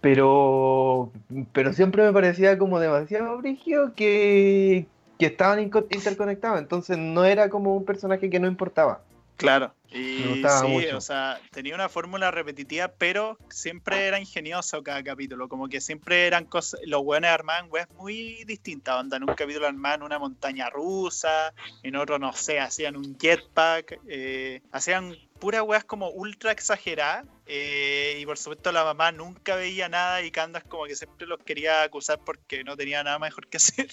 pero, 0.00 1.12
pero 1.52 1.72
siempre 1.72 2.02
me 2.04 2.12
parecía 2.12 2.58
como 2.58 2.80
demasiado 2.80 3.38
brígido 3.38 3.94
que, 3.94 4.86
que 5.18 5.26
estaban 5.26 5.60
interconectados, 5.60 6.58
entonces 6.58 6.98
no 6.98 7.24
era 7.24 7.48
como 7.48 7.76
un 7.76 7.84
personaje 7.84 8.30
que 8.30 8.40
no 8.40 8.48
importaba. 8.48 9.02
Claro, 9.36 9.72
y 9.94 10.42
sí, 10.42 10.86
o 10.92 11.00
sea, 11.00 11.40
tenía 11.52 11.74
una 11.74 11.88
fórmula 11.88 12.32
repetitiva, 12.32 12.88
pero 12.88 13.38
siempre 13.48 14.06
era 14.08 14.18
ingenioso 14.18 14.82
cada 14.82 15.04
capítulo, 15.04 15.48
como 15.48 15.68
que 15.68 15.80
siempre 15.80 16.26
eran 16.26 16.46
cosas, 16.46 16.80
los 16.84 17.04
buenos 17.04 17.30
armaban 17.30 17.68
weas 17.70 17.88
muy 17.90 18.42
distintas, 18.44 18.96
onda, 18.96 19.16
en 19.16 19.22
un 19.22 19.34
capítulo 19.36 19.68
armaban 19.68 20.02
una 20.02 20.18
montaña 20.18 20.68
rusa, 20.68 21.54
en 21.84 21.94
otro, 21.94 22.18
no 22.18 22.32
sé, 22.32 22.58
hacían 22.58 22.96
un 22.96 23.16
jetpack, 23.16 24.00
eh, 24.08 24.62
hacían 24.72 25.16
puras 25.38 25.62
weas 25.62 25.84
como 25.84 26.08
ultra 26.10 26.52
exageradas. 26.52 27.26
Eh, 27.46 28.16
y 28.18 28.24
por 28.24 28.38
supuesto 28.38 28.72
la 28.72 28.82
mamá 28.84 29.12
nunca 29.12 29.54
veía 29.54 29.90
nada 29.90 30.22
y 30.22 30.30
Candas 30.30 30.64
como 30.64 30.84
que 30.86 30.96
siempre 30.96 31.26
los 31.26 31.38
quería 31.40 31.82
acusar 31.82 32.18
porque 32.24 32.64
no 32.64 32.74
tenía 32.74 33.04
nada 33.04 33.18
mejor 33.18 33.46
que 33.48 33.58
hacer. 33.58 33.88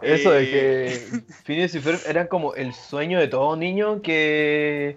Eso 0.00 0.30
de 0.30 0.44
que 0.46 0.86
eh, 0.86 1.22
Phineas 1.44 1.74
y 1.74 1.80
Ferb 1.80 2.00
eran 2.06 2.28
como 2.28 2.54
el 2.54 2.72
sueño 2.72 3.20
de 3.20 3.28
todo 3.28 3.54
niño 3.56 4.00
que, 4.00 4.95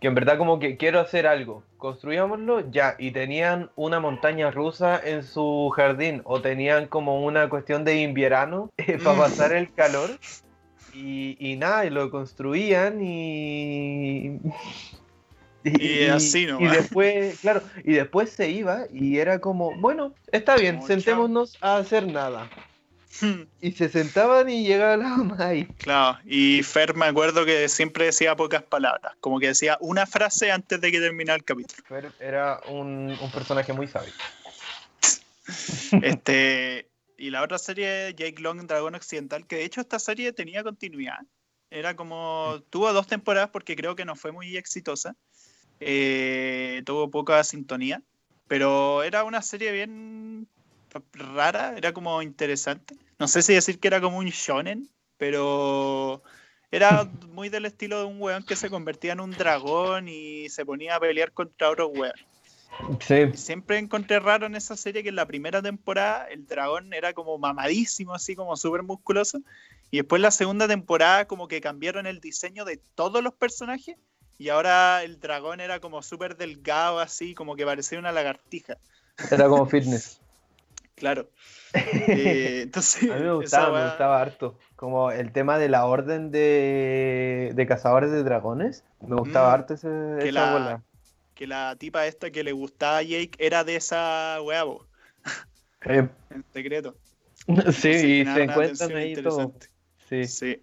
que 0.00 0.08
en 0.08 0.14
verdad 0.14 0.38
como 0.38 0.58
que 0.58 0.76
quiero 0.76 1.00
hacer 1.00 1.26
algo, 1.26 1.62
construyámoslo 1.78 2.70
ya, 2.70 2.96
y 2.98 3.12
tenían 3.12 3.70
una 3.76 3.98
montaña 3.98 4.50
rusa 4.50 5.00
en 5.02 5.22
su 5.22 5.72
jardín 5.74 6.20
o 6.24 6.40
tenían 6.40 6.86
como 6.86 7.24
una 7.24 7.48
cuestión 7.48 7.84
de 7.84 8.02
invierno 8.02 8.70
para 9.04 9.14
mm. 9.14 9.18
pasar 9.18 9.52
el 9.52 9.72
calor 9.72 10.10
Y, 10.94 11.56
nada, 11.58 11.84
y 11.84 11.90
lo 11.90 12.10
construían 12.10 13.02
y. 13.02 14.38
Y, 15.64 16.04
así 16.04 16.46
¿no? 16.46 16.60
Y 16.60 16.68
después, 16.68 17.40
claro, 17.40 17.60
y 17.82 17.94
después 17.94 18.30
se 18.30 18.48
iba 18.48 18.86
y 18.92 19.18
era 19.18 19.40
como, 19.40 19.76
bueno, 19.80 20.14
está 20.30 20.56
bien, 20.56 20.80
sentémonos 20.80 21.58
a 21.60 21.78
hacer 21.78 22.06
nada. 22.06 22.48
y 23.60 23.72
se 23.72 23.88
sentaban 23.88 24.48
y 24.48 24.66
llegaba 24.66 24.96
la 24.96 25.08
mamá 25.08 25.36
ahí. 25.38 25.66
Claro, 25.78 26.18
y 26.24 26.62
Fer 26.62 26.94
me 26.94 27.06
acuerdo 27.06 27.44
que 27.44 27.68
siempre 27.68 28.06
decía 28.06 28.36
pocas 28.36 28.62
palabras, 28.62 29.14
como 29.20 29.40
que 29.40 29.48
decía 29.48 29.78
una 29.80 30.06
frase 30.06 30.50
antes 30.50 30.80
de 30.80 30.92
que 30.92 31.00
terminara 31.00 31.36
el 31.36 31.44
capítulo. 31.44 31.82
Fer 31.86 32.12
era 32.20 32.60
un, 32.68 33.16
un 33.20 33.30
personaje 33.30 33.72
muy 33.72 33.86
sabio. 33.86 34.12
este, 36.02 36.88
y 37.16 37.30
la 37.30 37.42
otra 37.42 37.58
serie, 37.58 38.14
Jake 38.14 38.40
Long, 38.42 38.66
Dragón 38.66 38.94
Occidental, 38.94 39.46
que 39.46 39.56
de 39.56 39.64
hecho 39.64 39.80
esta 39.80 39.98
serie 39.98 40.32
tenía 40.32 40.62
continuidad. 40.62 41.20
Era 41.70 41.96
como, 41.96 42.62
tuvo 42.70 42.92
dos 42.92 43.06
temporadas 43.06 43.50
porque 43.50 43.76
creo 43.76 43.96
que 43.96 44.04
no 44.04 44.16
fue 44.16 44.32
muy 44.32 44.56
exitosa. 44.56 45.16
Eh, 45.80 46.82
tuvo 46.86 47.10
poca 47.10 47.42
sintonía, 47.44 48.02
pero 48.48 49.02
era 49.02 49.24
una 49.24 49.42
serie 49.42 49.72
bien 49.72 50.48
rara, 51.12 51.74
era 51.76 51.92
como 51.92 52.22
interesante. 52.22 52.96
No 53.18 53.28
sé 53.28 53.42
si 53.42 53.54
decir 53.54 53.78
que 53.78 53.88
era 53.88 54.00
como 54.00 54.18
un 54.18 54.26
shonen, 54.26 54.90
pero 55.16 56.22
era 56.70 57.04
muy 57.28 57.48
del 57.48 57.64
estilo 57.64 57.98
de 57.98 58.04
un 58.04 58.20
weón 58.20 58.44
que 58.44 58.56
se 58.56 58.70
convertía 58.70 59.12
en 59.12 59.20
un 59.20 59.30
dragón 59.30 60.08
y 60.08 60.48
se 60.48 60.66
ponía 60.66 60.96
a 60.96 61.00
pelear 61.00 61.32
contra 61.32 61.70
otro 61.70 61.88
weón. 61.88 62.12
Siempre 63.34 63.78
encontré 63.78 64.20
raro 64.20 64.46
en 64.46 64.54
esa 64.54 64.76
serie 64.76 65.02
que 65.02 65.08
en 65.08 65.16
la 65.16 65.26
primera 65.26 65.62
temporada 65.62 66.26
el 66.28 66.46
dragón 66.46 66.92
era 66.92 67.12
como 67.14 67.38
mamadísimo, 67.38 68.14
así 68.14 68.34
como 68.34 68.56
súper 68.56 68.82
musculoso. 68.82 69.40
Y 69.90 69.98
después 69.98 70.20
la 70.20 70.30
segunda 70.30 70.68
temporada 70.68 71.26
como 71.26 71.48
que 71.48 71.60
cambiaron 71.60 72.06
el 72.06 72.20
diseño 72.20 72.64
de 72.64 72.80
todos 72.94 73.22
los 73.22 73.32
personajes. 73.34 73.96
Y 74.38 74.50
ahora 74.50 75.02
el 75.02 75.18
dragón 75.18 75.60
era 75.60 75.80
como 75.80 76.02
súper 76.02 76.36
delgado, 76.36 76.98
así 76.98 77.34
como 77.34 77.56
que 77.56 77.64
parecía 77.64 77.98
una 77.98 78.12
lagartija. 78.12 78.76
Era 79.30 79.48
como 79.48 79.64
fitness. 79.66 80.20
claro. 80.96 81.28
Eh, 82.08 82.62
entonces, 82.62 83.10
a 83.10 83.16
mí 83.16 83.22
me 83.22 83.34
gustaba, 83.34 83.78
me 83.78 83.84
gustaba 83.84 84.20
harto. 84.20 84.58
Como 84.76 85.10
el 85.10 85.32
tema 85.32 85.58
de 85.58 85.68
la 85.68 85.84
orden 85.84 86.30
de, 86.30 87.52
de 87.54 87.66
cazadores 87.66 88.10
de 88.10 88.22
dragones. 88.22 88.84
Me 89.06 89.16
gustaba 89.16 89.50
mm, 89.50 89.52
harto 89.52 89.74
ese, 89.74 89.88
esa 90.26 90.52
bola 90.52 90.82
que 91.36 91.46
la 91.46 91.76
tipa 91.78 92.06
esta 92.06 92.30
que 92.30 92.42
le 92.42 92.52
gustaba 92.52 92.98
a 92.98 93.02
Jake 93.02 93.32
era 93.38 93.62
de 93.62 93.76
esa 93.76 94.38
weá, 94.42 94.64
En 95.84 96.10
secreto. 96.52 96.96
Sí, 97.72 97.90
y 97.90 98.24
se 98.24 98.42
encuentran 98.42 98.96
ahí 98.96 99.14
todo. 99.14 99.54
Sí. 100.08 100.60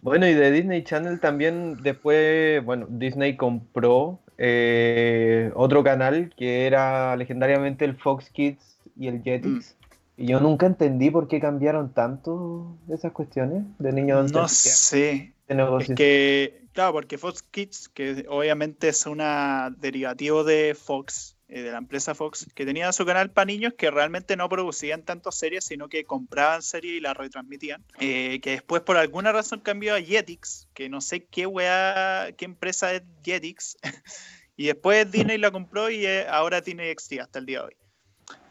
Bueno, 0.00 0.26
y 0.26 0.34
de 0.34 0.50
Disney 0.50 0.82
Channel 0.82 1.20
también 1.20 1.76
después, 1.82 2.64
bueno, 2.64 2.86
Disney 2.88 3.36
compró 3.36 4.20
eh, 4.38 5.52
otro 5.54 5.84
canal 5.84 6.32
que 6.36 6.66
era 6.66 7.14
legendariamente 7.16 7.84
el 7.84 7.96
Fox 7.96 8.30
Kids 8.30 8.73
y 8.96 9.08
el 9.08 9.22
Jetix. 9.22 9.48
Mm. 9.48 10.22
Y 10.22 10.26
yo 10.26 10.40
nunca 10.40 10.66
entendí 10.66 11.10
por 11.10 11.26
qué 11.26 11.40
cambiaron 11.40 11.92
tanto 11.92 12.76
esas 12.88 13.12
cuestiones 13.12 13.64
de 13.78 13.92
niños. 13.92 14.32
No 14.32 14.48
sé. 14.48 15.34
es 15.48 15.92
que 15.94 16.64
Claro, 16.74 16.92
porque 16.92 17.18
Fox 17.18 17.42
Kids, 17.42 17.88
que 17.88 18.26
obviamente 18.28 18.88
es 18.88 19.06
una 19.06 19.72
derivativo 19.78 20.42
de 20.42 20.74
Fox, 20.74 21.36
eh, 21.46 21.62
de 21.62 21.70
la 21.70 21.78
empresa 21.78 22.16
Fox, 22.16 22.48
que 22.52 22.66
tenía 22.66 22.92
su 22.92 23.06
canal 23.06 23.30
para 23.30 23.44
niños 23.44 23.74
que 23.74 23.92
realmente 23.92 24.36
no 24.36 24.48
producían 24.48 25.04
tantas 25.04 25.36
series, 25.36 25.64
sino 25.64 25.88
que 25.88 26.04
compraban 26.04 26.62
series 26.62 26.96
y 26.96 27.00
las 27.00 27.16
retransmitían. 27.16 27.84
Eh, 28.00 28.40
que 28.42 28.50
después 28.50 28.82
por 28.82 28.96
alguna 28.96 29.30
razón 29.30 29.60
cambió 29.60 29.94
a 29.94 30.00
Jetix, 30.02 30.66
que 30.74 30.88
no 30.88 31.00
sé 31.00 31.26
qué 31.26 31.46
wea, 31.46 32.32
qué 32.36 32.44
empresa 32.44 32.92
es 32.92 33.02
Jetix. 33.22 33.76
y 34.56 34.66
después 34.66 35.12
Disney 35.12 35.38
la 35.38 35.52
compró 35.52 35.90
y 35.90 36.04
eh, 36.04 36.26
ahora 36.28 36.60
tiene 36.60 36.92
XT 36.92 37.20
hasta 37.20 37.38
el 37.38 37.46
día 37.46 37.60
de 37.60 37.66
hoy. 37.66 37.76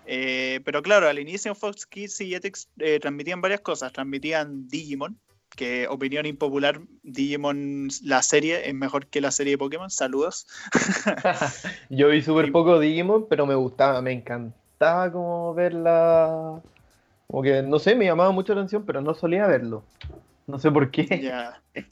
Pero 0.06 0.82
claro, 0.82 1.08
al 1.08 1.20
inicio 1.20 1.56
Fox 1.56 1.86
Kids 1.86 2.22
y 2.22 2.30
Jetix 2.30 2.70
transmitían 3.02 3.42
varias 3.42 3.62
cosas. 3.62 3.94
Transmitían 3.94 4.68
Digimon, 4.68 5.18
que 5.56 5.88
opinión 5.88 6.26
impopular, 6.26 6.82
Digimon, 7.04 7.90
la 8.04 8.22
serie 8.22 8.68
es 8.68 8.74
mejor 8.74 9.08
que 9.08 9.22
la 9.22 9.32
serie 9.32 9.54
de 9.54 9.58
Pokémon. 9.58 9.90
Saludos. 9.90 10.48
Yo 11.90 12.10
vi 12.10 12.22
súper 12.22 12.52
poco 12.52 12.80
Digimon, 12.80 13.28
pero 13.30 13.46
me 13.46 13.56
gustaba, 13.56 14.02
me 14.02 14.12
encantaba 14.12 15.12
como 15.12 15.54
verla. 15.54 16.62
Como 17.28 17.44
que, 17.44 17.62
no 17.64 17.80
sé, 17.80 17.96
me 17.96 18.06
llamaba 18.06 18.32
mucho 18.32 18.54
la 18.54 18.62
atención, 18.62 18.86
pero 18.86 19.02
no 19.02 19.14
solía 19.14 19.48
verlo. 19.48 19.84
No 20.46 20.60
sé 20.60 20.70
por 20.72 20.92
qué. 20.92 21.32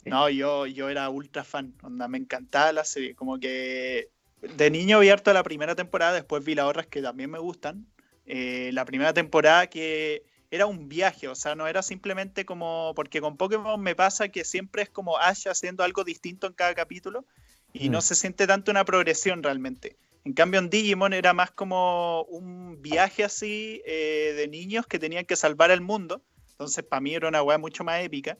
No, 0.04 0.28
yo, 0.28 0.66
yo 0.66 0.88
era 0.88 1.08
ultra 1.08 1.42
fan, 1.42 1.72
onda, 1.82 2.06
me 2.06 2.18
encantaba 2.18 2.72
la 2.72 2.84
serie. 2.84 3.14
Como 3.14 3.38
que 3.40 4.10
de 4.42 4.70
niño 4.70 5.00
vi 5.00 5.08
harto 5.08 5.32
la 5.32 5.42
primera 5.42 5.74
temporada, 5.74 6.12
después 6.12 6.44
vi 6.44 6.54
las 6.54 6.66
otras 6.66 6.86
que 6.86 7.00
también 7.00 7.30
me 7.30 7.38
gustan. 7.38 7.86
Eh, 8.26 8.70
la 8.72 8.84
primera 8.84 9.12
temporada 9.12 9.66
que 9.66 10.24
era 10.50 10.66
un 10.66 10.88
viaje, 10.88 11.28
o 11.28 11.34
sea, 11.34 11.54
no 11.54 11.66
era 11.66 11.82
simplemente 11.82 12.44
como, 12.44 12.92
porque 12.94 13.20
con 13.20 13.36
Pokémon 13.36 13.80
me 13.80 13.94
pasa 13.94 14.28
que 14.28 14.44
siempre 14.44 14.82
es 14.82 14.90
como 14.90 15.16
Ash 15.16 15.48
haciendo 15.48 15.82
algo 15.82 16.04
distinto 16.04 16.46
en 16.46 16.52
cada 16.52 16.74
capítulo 16.74 17.24
y 17.72 17.88
no 17.88 17.98
mm. 17.98 18.02
se 18.02 18.14
siente 18.14 18.46
tanto 18.46 18.70
una 18.70 18.84
progresión 18.84 19.42
realmente. 19.42 19.96
En 20.24 20.34
cambio, 20.34 20.60
en 20.60 20.70
Digimon 20.70 21.14
era 21.14 21.32
más 21.32 21.50
como 21.50 22.24
un 22.24 22.80
viaje 22.80 23.24
así 23.24 23.82
eh, 23.86 24.34
de 24.36 24.46
niños 24.46 24.86
que 24.86 24.98
tenían 24.98 25.24
que 25.24 25.36
salvar 25.36 25.70
el 25.70 25.80
mundo. 25.80 26.22
Entonces, 26.50 26.84
para 26.84 27.00
mí 27.00 27.14
era 27.14 27.28
una 27.28 27.42
weá 27.42 27.58
mucho 27.58 27.82
más 27.82 28.04
épica 28.04 28.38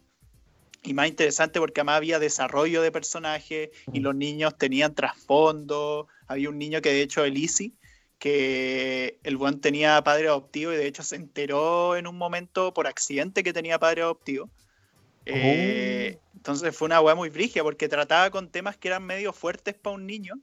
y 0.85 0.95
más 0.95 1.09
interesante 1.09 1.61
porque 1.61 1.81
además 1.81 1.97
había 1.97 2.19
desarrollo 2.19 2.83
de 2.83 2.93
personajes 2.93 3.71
y 3.93 4.01
mm. 4.01 4.03
los 4.03 4.15
niños 4.15 4.59
tenían 4.59 4.95
trasfondo. 4.95 6.07
Había 6.29 6.51
un 6.51 6.59
niño 6.59 6.83
que, 6.83 6.91
de 6.91 7.03
hecho, 7.03 7.25
Elisi, 7.25 7.75
que 8.23 9.19
el 9.25 9.37
buen 9.37 9.61
tenía 9.61 10.01
padre 10.05 10.29
adoptivo 10.29 10.73
y 10.73 10.77
de 10.77 10.87
hecho 10.87 11.03
se 11.03 11.17
enteró 11.17 11.97
en 11.97 12.07
un 12.07 12.17
momento 12.17 12.73
por 12.73 12.87
accidente 12.87 13.43
que 13.43 13.53
tenía 13.53 13.81
padre 13.81 14.03
adoptivo. 14.03 14.49
Eh, 15.27 16.21
oh. 16.21 16.31
Entonces 16.37 16.77
fue 16.77 16.87
una 16.87 17.01
weá 17.01 17.17
muy 17.17 17.31
brigia 17.31 17.65
porque 17.65 17.89
trataba 17.89 18.31
con 18.31 18.49
temas 18.49 18.77
que 18.77 18.87
eran 18.87 19.03
medio 19.03 19.33
fuertes 19.33 19.75
para 19.75 19.97
un 19.97 20.07
niño 20.07 20.35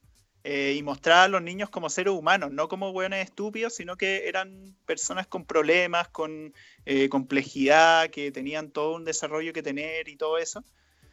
eh, 0.43 0.75
y 0.77 0.83
mostraba 0.83 1.23
a 1.23 1.27
los 1.29 1.41
niños 1.41 1.69
como 1.69 1.89
seres 1.89 2.11
humanos, 2.11 2.51
no 2.51 2.67
como 2.67 2.89
weones 2.89 3.23
estúpidos, 3.23 3.75
sino 3.75 3.95
que 3.95 4.27
eran 4.27 4.75
personas 4.85 5.27
con 5.27 5.45
problemas, 5.45 6.09
con 6.09 6.53
eh, 6.85 7.07
complejidad, 7.07 8.09
que 8.09 8.29
tenían 8.33 8.71
todo 8.71 8.93
un 8.93 9.05
desarrollo 9.05 9.53
que 9.53 9.63
tener 9.63 10.09
y 10.09 10.17
todo 10.17 10.37
eso. 10.37 10.65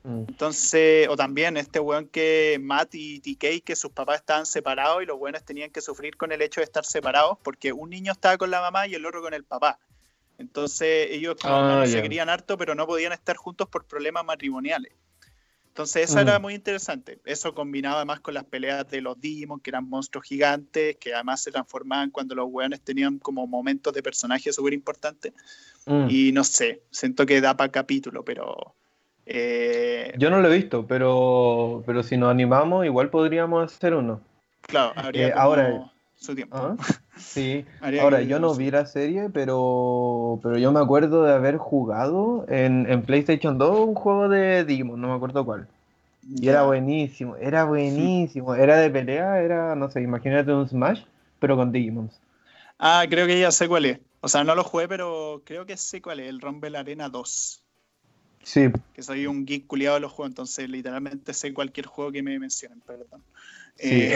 Mm. 0.06 0.24
Entonces, 0.28 1.08
o 1.08 1.16
también 1.16 1.56
este 1.56 1.80
weón 1.80 2.06
que 2.06 2.60
Matt 2.62 2.94
y 2.94 3.18
TK, 3.18 3.64
que 3.64 3.74
sus 3.74 3.90
papás 3.90 4.20
estaban 4.20 4.46
separados 4.46 5.02
y 5.02 5.06
los 5.06 5.18
buenos 5.18 5.44
tenían 5.44 5.72
que 5.72 5.80
sufrir 5.80 6.16
con 6.16 6.30
el 6.30 6.40
hecho 6.42 6.60
de 6.60 6.64
estar 6.64 6.84
separados 6.84 7.38
porque 7.42 7.72
un 7.72 7.90
niño 7.90 8.12
estaba 8.12 8.38
con 8.38 8.52
la 8.52 8.60
mamá 8.60 8.86
y 8.86 8.94
el 8.94 9.04
otro 9.04 9.20
con 9.20 9.34
el 9.34 9.42
papá. 9.42 9.80
Entonces 10.38 11.08
ellos 11.10 11.34
ah, 11.42 11.82
se 11.88 12.00
querían 12.02 12.28
harto, 12.28 12.56
pero 12.56 12.76
no 12.76 12.86
podían 12.86 13.12
estar 13.12 13.36
juntos 13.36 13.68
por 13.68 13.84
problemas 13.84 14.24
matrimoniales. 14.24 14.92
Entonces 15.68 16.08
eso 16.08 16.20
era 16.20 16.38
mm. 16.38 16.42
muy 16.42 16.54
interesante. 16.54 17.18
Eso 17.24 17.52
combinaba 17.52 18.04
más 18.04 18.20
con 18.20 18.34
las 18.34 18.44
peleas 18.44 18.88
de 18.88 19.00
los 19.00 19.20
Digimon, 19.20 19.58
que 19.58 19.70
eran 19.70 19.88
monstruos 19.88 20.24
gigantes, 20.24 20.96
que 20.98 21.14
además 21.14 21.42
se 21.42 21.50
transformaban 21.50 22.12
cuando 22.12 22.36
los 22.36 22.46
weones 22.48 22.80
tenían 22.80 23.18
como 23.18 23.46
momentos 23.48 23.92
de 23.92 24.04
personaje 24.04 24.52
súper 24.52 24.72
importantes. 24.72 25.32
Mm. 25.84 26.06
Y 26.08 26.30
no 26.30 26.44
sé, 26.44 26.82
siento 26.92 27.26
que 27.26 27.40
da 27.40 27.56
para 27.56 27.72
capítulo, 27.72 28.24
pero 28.24 28.76
eh, 29.26 30.14
Yo 30.16 30.30
no 30.30 30.40
lo 30.40 30.50
he 30.50 30.56
visto, 30.56 30.86
pero, 30.86 31.82
pero 31.84 32.02
si 32.02 32.16
nos 32.16 32.30
animamos, 32.30 32.86
igual 32.86 33.10
podríamos 33.10 33.72
hacer 33.72 33.94
uno. 33.94 34.20
Claro, 34.62 34.92
habría 34.96 35.28
eh, 35.28 35.32
ahora, 35.34 35.92
su 36.16 36.34
tiempo. 36.34 36.56
¿Ah? 36.56 36.76
Sí, 37.16 37.64
ahora 37.98 38.20
yo 38.20 38.38
no 38.38 38.54
vi 38.54 38.70
la 38.70 38.84
serie, 38.84 39.30
pero, 39.30 40.38
pero 40.42 40.58
yo 40.58 40.70
me 40.70 40.80
acuerdo 40.80 41.24
de 41.24 41.32
haber 41.32 41.56
jugado 41.56 42.44
en, 42.48 42.86
en 42.90 43.02
PlayStation 43.02 43.56
2 43.56 43.88
un 43.88 43.94
juego 43.94 44.28
de 44.28 44.66
Digimon, 44.66 45.00
no 45.00 45.08
me 45.08 45.14
acuerdo 45.14 45.42
cuál. 45.42 45.66
Y 46.28 46.48
era 46.48 46.64
buenísimo, 46.64 47.36
era 47.36 47.64
buenísimo. 47.64 48.54
Era 48.54 48.78
de 48.78 48.90
pelea, 48.90 49.40
era, 49.40 49.76
no 49.76 49.90
sé, 49.90 50.02
imagínate 50.02 50.52
un 50.52 50.68
Smash, 50.68 51.04
pero 51.38 51.56
con 51.56 51.70
Digimons. 51.70 52.20
Ah, 52.78 53.04
creo 53.08 53.26
que 53.26 53.38
ya 53.38 53.50
sé 53.50 53.68
cuál 53.68 53.86
es. 53.86 54.00
O 54.20 54.28
sea, 54.28 54.42
no 54.42 54.54
lo 54.54 54.64
jugué, 54.64 54.88
pero 54.88 55.42
creo 55.44 55.64
que 55.66 55.76
sé 55.76 56.02
cuál 56.02 56.20
es, 56.20 56.28
el 56.28 56.40
Rumble 56.40 56.76
Arena 56.76 57.08
2. 57.08 57.62
Sí. 58.46 58.68
Que 58.94 59.02
soy 59.02 59.26
un 59.26 59.44
geek 59.44 59.66
culiado 59.66 59.96
de 59.96 60.02
los 60.02 60.12
juegos, 60.12 60.30
entonces 60.30 60.70
literalmente 60.70 61.34
sé 61.34 61.52
cualquier 61.52 61.86
juego 61.86 62.12
que 62.12 62.22
me 62.22 62.38
mencionen, 62.38 62.80
perdón. 62.80 63.20
Sí, 63.74 64.08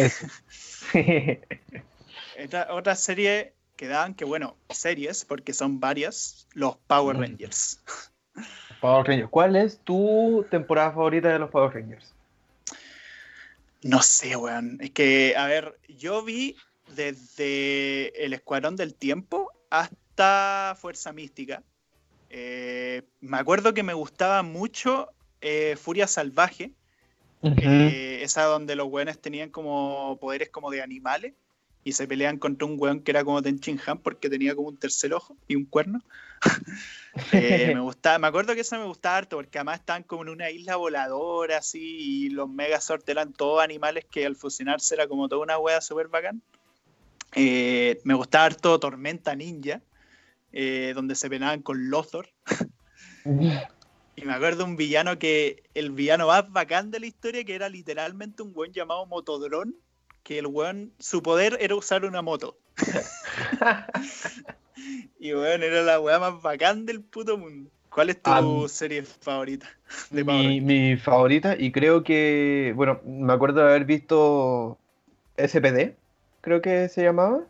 eh, 0.95 1.41
otra, 2.71 2.95
serie 2.95 3.55
que 3.75 3.89
dan, 3.89 4.15
que 4.15 4.25
bueno, 4.25 4.57
series, 4.69 5.25
porque 5.25 5.53
son 5.53 5.81
varias, 5.81 6.47
los 6.55 6.77
Power 6.87 7.17
mm. 7.17 7.21
Rangers. 7.21 7.83
Power 8.81 9.05
Rangers. 9.05 9.31
¿Cuál 9.31 9.57
es 9.57 9.81
tu 9.81 10.47
temporada 10.49 10.93
favorita 10.93 11.29
de 11.29 11.41
los 11.41 11.51
Power 11.51 11.75
Rangers? 11.75 12.15
No 13.83 14.01
sé, 14.01 14.37
weón. 14.37 14.79
Es 14.81 14.93
que, 14.93 15.35
a 15.37 15.47
ver, 15.47 15.77
yo 15.89 16.23
vi 16.23 16.55
desde 16.95 18.25
el 18.25 18.33
Escuadrón 18.33 18.77
del 18.77 18.95
Tiempo 18.95 19.51
hasta 19.71 20.77
Fuerza 20.81 21.13
Mística. 21.13 21.65
Eh, 22.31 23.03
me 23.21 23.37
acuerdo 23.37 23.75
que 23.75 23.83
me 23.83 23.95
gustaba 23.95 24.43
mucho 24.43 25.11
eh, 25.41 25.77
Furia 25.81 26.07
Salvaje, 26.07 26.73
esa 27.43 28.45
donde 28.45 28.77
los 28.77 28.89
weones 28.89 29.19
tenían 29.21 29.51
como 29.51 30.19
poderes 30.21 30.51
como 30.51 30.71
de 30.71 30.83
animales 30.83 31.35
y 31.85 31.93
se 31.93 32.07
pelean 32.07 32.39
contra 32.39 32.67
un 32.67 32.77
weón 32.79 33.01
que 33.01 33.11
era 33.11 33.25
como 33.25 33.43
Tenchin 33.43 33.81
Han 33.87 33.99
porque 33.99 34.29
tenía 34.29 34.55
como 34.55 34.69
un 34.69 34.77
tercer 34.77 35.15
ojo 35.15 35.37
y 35.49 35.57
un 35.57 35.65
cuerno. 35.65 36.01
Eh, 37.33 37.73
me 37.75 37.81
gustaba, 37.81 38.19
me 38.21 38.29
acuerdo 38.29 38.55
que 38.55 38.61
eso 38.61 38.79
me 38.79 38.87
gustaba 38.87 39.17
harto 39.17 39.37
porque 39.37 39.59
además 39.59 39.81
estaban 39.81 40.05
como 40.05 40.23
en 40.23 40.29
una 40.29 40.49
isla 40.49 40.77
voladora 40.77 41.59
así 41.59 41.97
y 41.99 42.31
los 42.31 42.49
Megazord 42.49 43.03
eran 43.09 43.33
todos 43.33 43.63
animales 43.63 44.07
que 44.09 44.25
al 44.25 44.37
fusionarse 44.37 44.95
era 44.95 45.09
como 45.09 45.29
toda 45.29 45.43
una 45.43 45.59
wea 45.59 45.81
súper 45.81 46.07
bacán. 46.07 46.41
Eh, 47.35 48.01
me 48.05 48.15
gustaba 48.15 48.45
harto 48.45 48.79
Tormenta 48.79 49.35
Ninja, 49.35 49.83
eh, 50.53 50.93
donde 50.95 51.15
se 51.15 51.31
penaban 51.31 51.63
con 51.63 51.91
Lothor. 51.91 52.29
y 54.17 54.25
me 54.25 54.33
acuerdo 54.33 54.65
un 54.65 54.77
villano 54.77 55.19
que, 55.19 55.63
el 55.75 55.91
villano 55.91 56.27
más 56.27 56.51
bacán 56.51 56.91
de 56.91 57.01
la 57.01 57.07
historia, 57.07 57.45
que 57.45 57.55
era 57.55 57.69
literalmente 57.69 58.43
un 58.43 58.53
buen 58.53 58.73
llamado 58.73 59.07
Motodrón, 59.07 59.77
que 60.23 60.39
el 60.39 60.47
weón, 60.47 60.93
su 60.99 61.23
poder 61.23 61.57
era 61.61 61.75
usar 61.75 62.05
una 62.05 62.23
moto. 62.23 62.59
y 65.19 65.35
weón, 65.35 65.63
era 65.63 65.83
la 65.83 66.01
weá 66.01 66.19
más 66.19 66.43
bacán 66.43 66.87
del 66.87 67.03
puto 67.03 67.39
mundo. 67.39 67.71
¿Cuál 67.91 68.11
es 68.11 68.23
tu 68.23 68.69
serie 68.69 69.03
favorita? 69.03 69.69
mi, 70.11 70.61
mi, 70.61 70.97
favorita, 70.97 71.57
y 71.59 71.73
creo 71.73 72.05
que, 72.05 72.73
bueno, 72.77 73.01
me 73.05 73.33
acuerdo 73.33 73.61
de 73.61 73.71
haber 73.71 73.85
visto 73.85 74.79
SPD, 75.37 75.97
creo 76.41 76.63
que 76.63 76.89
se 76.89 77.03
llamaba. 77.03 77.43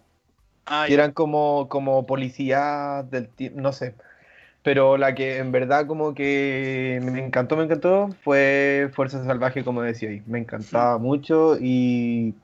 Ah, 0.67 0.85
que 0.87 0.95
eran 0.95 1.13
como, 1.13 1.69
como 1.69 2.07
policías 2.07 3.11
del 3.11 3.31
no 3.55 3.73
sé. 3.73 3.95
Pero 4.63 4.99
la 4.99 5.15
que 5.15 5.39
en 5.39 5.53
verdad 5.53 5.87
como 5.87 6.15
que 6.15 7.01
me 7.03 7.25
encantó, 7.25 7.57
me 7.57 7.65
encantó, 7.65 8.11
fue 8.23 8.91
Fuerza 8.93 9.25
Salvaje, 9.25 9.65
como 9.65 9.83
decía 9.83 10.11
ahí. 10.11 10.23
Me 10.27 10.39
encantaba 10.39 10.99
mucho 10.99 11.57
y 11.59 12.35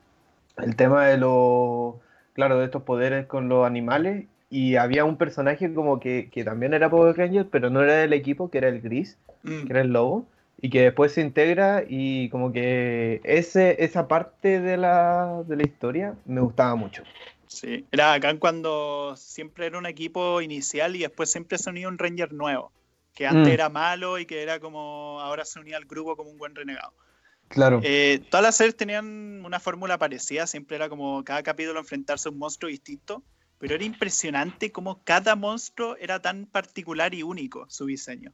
el 0.57 0.75
tema 0.75 1.05
de 1.05 1.17
los, 1.17 1.95
claro, 2.33 2.57
de 2.57 2.65
estos 2.65 2.83
poderes 2.83 3.27
con 3.27 3.49
los 3.49 3.65
animales. 3.65 4.25
Y 4.49 4.77
había 4.77 5.05
un 5.05 5.17
personaje 5.17 5.73
como 5.73 5.99
que, 5.99 6.29
que 6.31 6.43
también 6.43 6.73
era 6.73 6.89
Power 6.89 7.15
Ranger, 7.15 7.47
pero 7.51 7.69
no 7.69 7.83
era 7.83 7.95
del 7.95 8.13
equipo, 8.13 8.49
que 8.49 8.59
era 8.59 8.69
el 8.69 8.81
gris, 8.81 9.17
mm. 9.43 9.65
que 9.65 9.73
era 9.73 9.81
el 9.81 9.93
lobo. 9.93 10.25
Y 10.59 10.71
que 10.71 10.81
después 10.81 11.11
se 11.11 11.21
integra 11.21 11.83
y 11.87 12.29
como 12.29 12.51
que 12.51 13.21
ese, 13.23 13.83
esa 13.83 14.07
parte 14.07 14.59
de 14.59 14.75
la, 14.75 15.43
de 15.45 15.55
la 15.55 15.63
historia 15.63 16.15
me 16.25 16.41
gustaba 16.41 16.73
mucho. 16.73 17.03
Sí, 17.47 17.85
era 17.91 18.13
acá 18.13 18.37
cuando 18.39 19.15
siempre 19.17 19.65
era 19.67 19.77
un 19.77 19.85
equipo 19.85 20.41
inicial 20.41 20.95
y 20.95 20.99
después 20.99 21.31
siempre 21.31 21.57
se 21.57 21.69
unía 21.69 21.87
un 21.87 21.97
Ranger 21.97 22.33
nuevo, 22.33 22.71
que 23.13 23.25
antes 23.25 23.47
mm. 23.47 23.53
era 23.53 23.69
malo 23.69 24.19
y 24.19 24.25
que 24.25 24.43
era 24.43 24.59
como, 24.59 25.19
ahora 25.21 25.45
se 25.45 25.59
unía 25.59 25.77
al 25.77 25.85
grupo 25.85 26.15
como 26.15 26.29
un 26.29 26.37
buen 26.37 26.55
renegado. 26.55 26.93
Claro. 27.47 27.79
Eh, 27.83 28.21
todas 28.29 28.43
las 28.43 28.57
series 28.57 28.75
tenían 28.75 29.45
una 29.45 29.59
fórmula 29.59 29.97
parecida, 29.97 30.45
siempre 30.47 30.75
era 30.75 30.89
como 30.89 31.23
cada 31.23 31.43
capítulo 31.43 31.79
enfrentarse 31.79 32.27
a 32.27 32.31
un 32.31 32.37
monstruo 32.37 32.69
distinto, 32.69 33.23
pero 33.57 33.75
era 33.75 33.83
impresionante 33.83 34.71
cómo 34.71 35.01
cada 35.03 35.35
monstruo 35.35 35.95
era 35.97 36.21
tan 36.21 36.45
particular 36.45 37.13
y 37.13 37.23
único 37.23 37.65
su 37.69 37.85
diseño. 37.85 38.33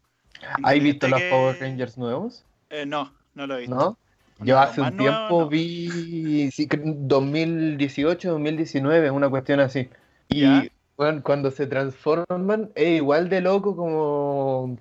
¿Has 0.63 0.79
visto 0.79 1.07
los 1.07 1.21
Power 1.21 1.59
Rangers 1.59 1.97
nuevos? 1.97 2.43
Eh, 2.69 2.85
no, 2.85 3.13
no 3.35 3.47
lo 3.47 3.57
he 3.57 3.61
visto. 3.61 3.97
Yo 4.39 4.59
hace 4.59 4.81
un 4.81 4.97
tiempo 4.97 5.47
vi 5.47 6.49
2018, 6.49 8.31
2019, 8.31 9.11
una 9.11 9.29
cuestión 9.29 9.59
así. 9.59 9.89
Y 10.29 10.71
bueno, 10.97 11.21
cuando 11.23 11.51
se 11.51 11.67
transforman 11.67 12.69
es 12.75 12.97
igual 12.97 13.29
de 13.29 13.41
loco 13.41 13.75
como 13.75 14.77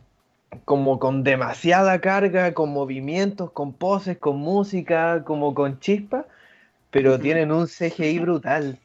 como 0.64 0.98
con 0.98 1.24
demasiada 1.24 2.00
carga, 2.00 2.52
con 2.52 2.72
movimientos, 2.72 3.50
con 3.52 3.72
poses, 3.72 4.18
con 4.18 4.36
música, 4.36 5.24
como 5.24 5.54
con 5.54 5.80
chispa, 5.80 6.26
pero 6.90 7.18
tienen 7.18 7.52
un 7.52 7.66
CGI 7.66 8.18
brutal. 8.18 8.78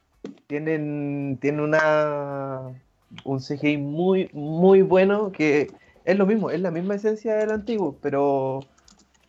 Tienen, 0.47 1.38
tienen 1.41 1.61
una 1.61 2.74
un 3.24 3.39
CGI 3.39 3.78
muy, 3.78 4.30
muy 4.34 4.82
bueno 4.82 5.32
que 5.32 5.72
es 6.05 6.18
lo 6.18 6.26
mismo, 6.26 6.49
es 6.49 6.61
la 6.61 6.72
misma 6.72 6.95
esencia 6.95 7.36
del 7.36 7.51
antiguo, 7.51 7.97
pero, 8.01 8.61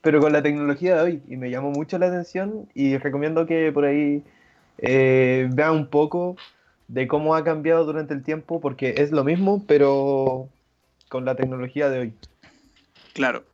pero 0.09 0.23
con 0.23 0.33
la 0.33 0.43
tecnología 0.43 0.97
de 0.97 1.03
hoy. 1.03 1.23
Y 1.29 1.37
me 1.37 1.51
llamó 1.51 1.71
mucho 1.71 1.99
la 1.99 2.07
atención 2.07 2.67
y 2.73 2.97
recomiendo 2.97 3.45
que 3.45 3.71
por 3.73 3.85
ahí 3.85 4.25
eh, 4.79 5.47
vean 5.53 5.73
un 5.73 5.87
poco 5.89 6.39
de 6.87 7.07
cómo 7.07 7.35
ha 7.35 7.45
cambiado 7.45 7.85
durante 7.85 8.15
el 8.15 8.23
tiempo, 8.23 8.59
porque 8.59 8.95
es 8.97 9.11
lo 9.11 9.23
mismo, 9.23 9.63
pero 9.69 10.49
con 11.11 11.27
la 11.27 11.35
tecnología 11.35 11.91
de 11.91 11.99
hoy. 11.99 12.15
Claro. 13.13 13.45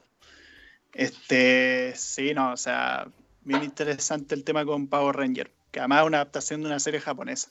Este, 0.92 1.92
sí, 1.96 2.34
no, 2.34 2.52
o 2.52 2.56
sea, 2.56 3.08
bien 3.42 3.64
interesante 3.64 4.36
el 4.36 4.44
tema 4.44 4.64
con 4.64 4.86
Power 4.86 5.16
Ranger, 5.16 5.50
que 5.72 5.80
además 5.80 6.02
es 6.02 6.06
una 6.06 6.18
adaptación 6.18 6.60
de 6.60 6.68
una 6.68 6.78
serie 6.78 7.00
japonesa. 7.00 7.48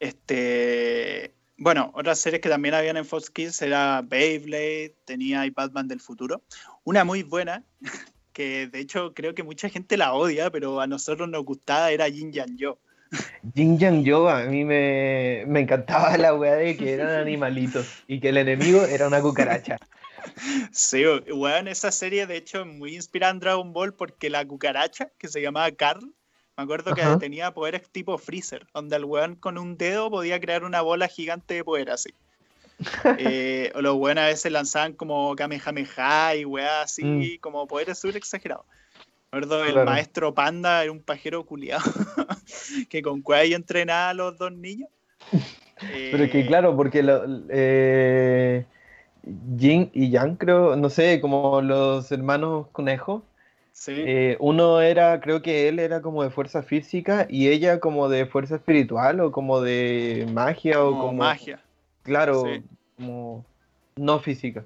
Este, 0.00 1.34
bueno, 1.58 1.90
otras 1.94 2.18
series 2.18 2.40
que 2.40 2.48
también 2.48 2.74
habían 2.74 2.96
en 2.96 3.04
Fox 3.04 3.28
Kids 3.28 3.60
era 3.60 4.00
Beyblade, 4.02 4.94
tenía 5.04 5.44
y 5.44 5.50
Batman 5.50 5.86
del 5.86 6.00
futuro. 6.00 6.40
Una 6.86 7.02
muy 7.02 7.24
buena, 7.24 7.64
que 8.32 8.68
de 8.68 8.78
hecho 8.78 9.12
creo 9.12 9.34
que 9.34 9.42
mucha 9.42 9.68
gente 9.68 9.96
la 9.96 10.14
odia, 10.14 10.50
pero 10.52 10.80
a 10.80 10.86
nosotros 10.86 11.28
nos 11.28 11.44
gustaba, 11.44 11.90
era 11.90 12.08
Jin 12.08 12.32
Yang 12.32 12.56
Yo. 12.56 12.78
Jin 13.56 13.76
Yang 13.76 14.04
Yo 14.04 14.28
a 14.28 14.44
mí 14.44 14.64
me, 14.64 15.42
me 15.48 15.60
encantaba 15.60 16.16
la 16.16 16.32
weá 16.32 16.54
de 16.54 16.76
que 16.76 16.92
eran 16.92 17.10
animalitos 17.10 18.04
y 18.06 18.20
que 18.20 18.28
el 18.28 18.36
enemigo 18.36 18.84
era 18.84 19.08
una 19.08 19.20
cucaracha. 19.20 19.78
Sí, 20.70 21.02
weón, 21.04 21.66
esa 21.66 21.90
serie 21.90 22.28
de 22.28 22.36
hecho 22.36 22.60
es 22.60 22.66
muy 22.68 22.94
inspirada 22.94 23.32
en 23.32 23.40
Dragon 23.40 23.72
Ball 23.72 23.92
porque 23.92 24.30
la 24.30 24.46
cucaracha, 24.46 25.10
que 25.18 25.26
se 25.26 25.42
llamaba 25.42 25.68
Carl, 25.72 26.14
me 26.56 26.62
acuerdo 26.62 26.94
que 26.94 27.02
tenía 27.18 27.52
poderes 27.52 27.90
tipo 27.90 28.16
Freezer, 28.16 28.64
donde 28.72 28.94
el 28.94 29.04
weón 29.04 29.34
con 29.34 29.58
un 29.58 29.76
dedo 29.76 30.08
podía 30.08 30.38
crear 30.38 30.62
una 30.62 30.82
bola 30.82 31.08
gigante 31.08 31.54
de 31.54 31.64
poder 31.64 31.90
así. 31.90 32.10
Eh, 33.18 33.72
o 33.74 33.80
los 33.80 33.96
weones 33.96 34.24
a 34.24 34.26
veces 34.26 34.52
lanzaban 34.52 34.92
como 34.92 35.34
Kamehameha 35.34 36.36
y 36.36 36.44
weá 36.44 36.82
así, 36.82 37.02
mm. 37.04 37.40
como 37.40 37.66
poderes 37.66 37.98
súper 37.98 38.16
exagerados. 38.16 38.66
El 39.32 39.84
maestro 39.84 40.32
Panda 40.34 40.82
era 40.82 40.92
un 40.92 41.02
pajero 41.02 41.44
culiado 41.44 41.84
que 42.88 43.02
con 43.02 43.22
cuál 43.22 43.52
entrenaba 43.52 44.10
a 44.10 44.14
los 44.14 44.38
dos 44.38 44.52
niños. 44.52 44.88
Pero 45.80 46.24
es 46.24 46.30
que 46.30 46.40
eh, 46.40 46.46
claro, 46.46 46.74
porque 46.74 47.02
lo, 47.02 47.22
eh, 47.50 48.64
Jin 49.58 49.90
y 49.92 50.08
Yang, 50.08 50.36
creo, 50.36 50.76
no 50.76 50.88
sé, 50.88 51.20
como 51.20 51.60
los 51.60 52.10
hermanos 52.10 52.68
conejo. 52.72 53.22
Sí. 53.72 53.92
Eh, 53.94 54.36
uno 54.40 54.80
era, 54.80 55.20
creo 55.20 55.42
que 55.42 55.68
él 55.68 55.78
era 55.80 56.00
como 56.00 56.22
de 56.22 56.30
fuerza 56.30 56.62
física 56.62 57.26
y 57.28 57.48
ella 57.48 57.78
como 57.78 58.08
de 58.08 58.24
fuerza 58.24 58.56
espiritual 58.56 59.20
o 59.20 59.32
como 59.32 59.60
de 59.60 60.26
magia 60.32 60.82
o 60.82 60.98
como. 60.98 61.12
magia. 61.12 61.60
Claro, 62.06 62.44
como 62.96 63.44
no 63.96 64.20
física. 64.20 64.64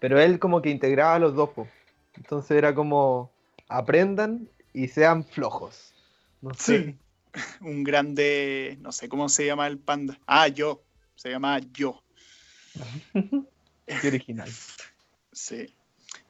Pero 0.00 0.20
él 0.20 0.38
como 0.38 0.60
que 0.60 0.70
integraba 0.70 1.14
a 1.14 1.18
los 1.18 1.34
dos. 1.34 1.50
Entonces 2.16 2.50
era 2.50 2.74
como 2.74 3.30
aprendan 3.68 4.48
y 4.72 4.88
sean 4.88 5.24
flojos. 5.24 5.94
No 6.42 6.52
sé. 6.54 6.96
Un 7.60 7.84
grande, 7.84 8.76
no 8.80 8.90
sé 8.90 9.08
cómo 9.08 9.28
se 9.28 9.46
llama 9.46 9.68
el 9.68 9.78
panda. 9.78 10.18
Ah, 10.26 10.48
yo. 10.48 10.82
Se 11.14 11.30
llama 11.30 11.60
yo. 11.72 12.02
Qué 13.12 14.08
original. 14.08 14.50
sí. 15.32 15.72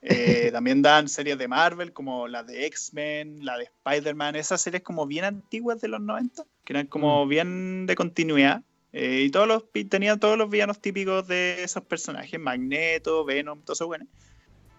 Eh, 0.03 0.51
también 0.53 0.83
dan 0.83 1.09
series 1.09 1.39
de 1.39 1.49
Marvel 1.49 1.93
como 1.93 2.27
la 2.27 2.43
de 2.43 2.67
X-Men, 2.67 3.45
la 3.45 3.59
de 3.59 3.65
Spider-Man, 3.65 4.37
esas 4.37 4.61
series 4.61 4.83
como 4.83 5.07
bien 5.07 5.25
antiguas 5.25 5.81
de 5.81 5.89
los 5.89 6.01
90, 6.01 6.45
que 6.65 6.73
eran 6.73 6.87
como 6.87 7.25
mm. 7.25 7.29
bien 7.29 7.87
de 7.87 7.95
continuidad. 7.95 8.63
Eh, 8.93 9.23
y 9.27 9.31
todos 9.31 9.47
los 9.47 9.65
tenía 9.89 10.17
todos 10.17 10.37
los 10.37 10.51
villanos 10.51 10.81
típicos 10.81 11.27
de 11.29 11.63
esos 11.63 11.85
personajes, 11.85 12.41
Magneto, 12.41 13.25
Venom, 13.25 13.63
todo 13.63 13.75
eso 13.75 13.87
bueno. 13.87 14.07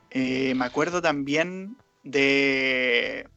Eh, 0.09 0.53
me 0.55 0.65
acuerdo 0.65 1.01
también 1.01 1.77
de 2.03 3.27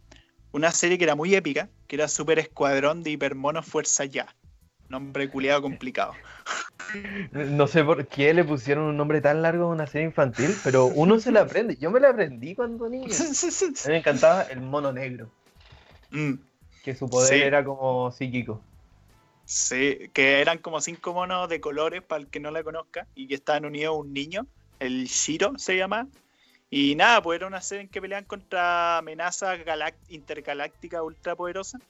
una 0.50 0.72
serie 0.72 0.98
que 0.98 1.04
era 1.04 1.14
muy 1.14 1.34
épica, 1.34 1.68
que 1.86 1.96
era 1.96 2.08
Super 2.08 2.38
Escuadrón 2.38 3.02
de 3.02 3.10
Hipermonos 3.10 3.66
Fuerza 3.66 4.04
Ya. 4.04 4.34
Nombre 4.88 5.28
culiado 5.30 5.62
complicado. 5.62 6.12
No 7.32 7.66
sé 7.66 7.82
por 7.82 8.06
qué 8.06 8.32
le 8.34 8.44
pusieron 8.44 8.84
un 8.84 8.96
nombre 8.96 9.20
tan 9.20 9.42
largo 9.42 9.64
a 9.64 9.68
una 9.68 9.86
serie 9.86 10.06
infantil, 10.06 10.54
pero 10.62 10.86
uno 10.86 11.18
se 11.18 11.32
la 11.32 11.40
aprende. 11.40 11.76
Yo 11.76 11.90
me 11.90 11.98
la 11.98 12.10
aprendí 12.10 12.54
cuando 12.54 12.88
niño. 12.88 13.08
A 13.08 13.88
mí 13.88 13.94
me 13.94 13.96
encantaba 13.96 14.42
el 14.42 14.60
mono 14.60 14.92
negro. 14.92 15.28
Mm. 16.10 16.34
Que 16.84 16.94
su 16.94 17.08
poder 17.08 17.42
era 17.42 17.64
como 17.64 18.12
psíquico. 18.12 18.60
Sí, 19.44 20.10
que 20.12 20.40
eran 20.40 20.58
como 20.58 20.80
cinco 20.80 21.12
monos 21.12 21.48
de 21.48 21.60
colores 21.60 22.02
para 22.02 22.22
el 22.22 22.28
que 22.28 22.40
no 22.40 22.50
la 22.50 22.62
conozca 22.62 23.06
y 23.14 23.26
que 23.26 23.34
estaban 23.34 23.64
unidos 23.64 23.94
a 23.94 23.98
un 23.98 24.12
niño, 24.12 24.46
el 24.80 25.06
Shiro 25.06 25.58
se 25.58 25.76
llama. 25.76 26.08
Y 26.70 26.94
nada, 26.96 27.22
pues 27.22 27.36
era 27.36 27.46
una 27.46 27.60
serie 27.60 27.82
en 27.82 27.88
que 27.88 28.00
peleaban 28.00 28.24
contra 28.24 28.98
amenazas 28.98 29.58
intergalácticas 30.08 31.02
ultrapoderosas 31.02 31.80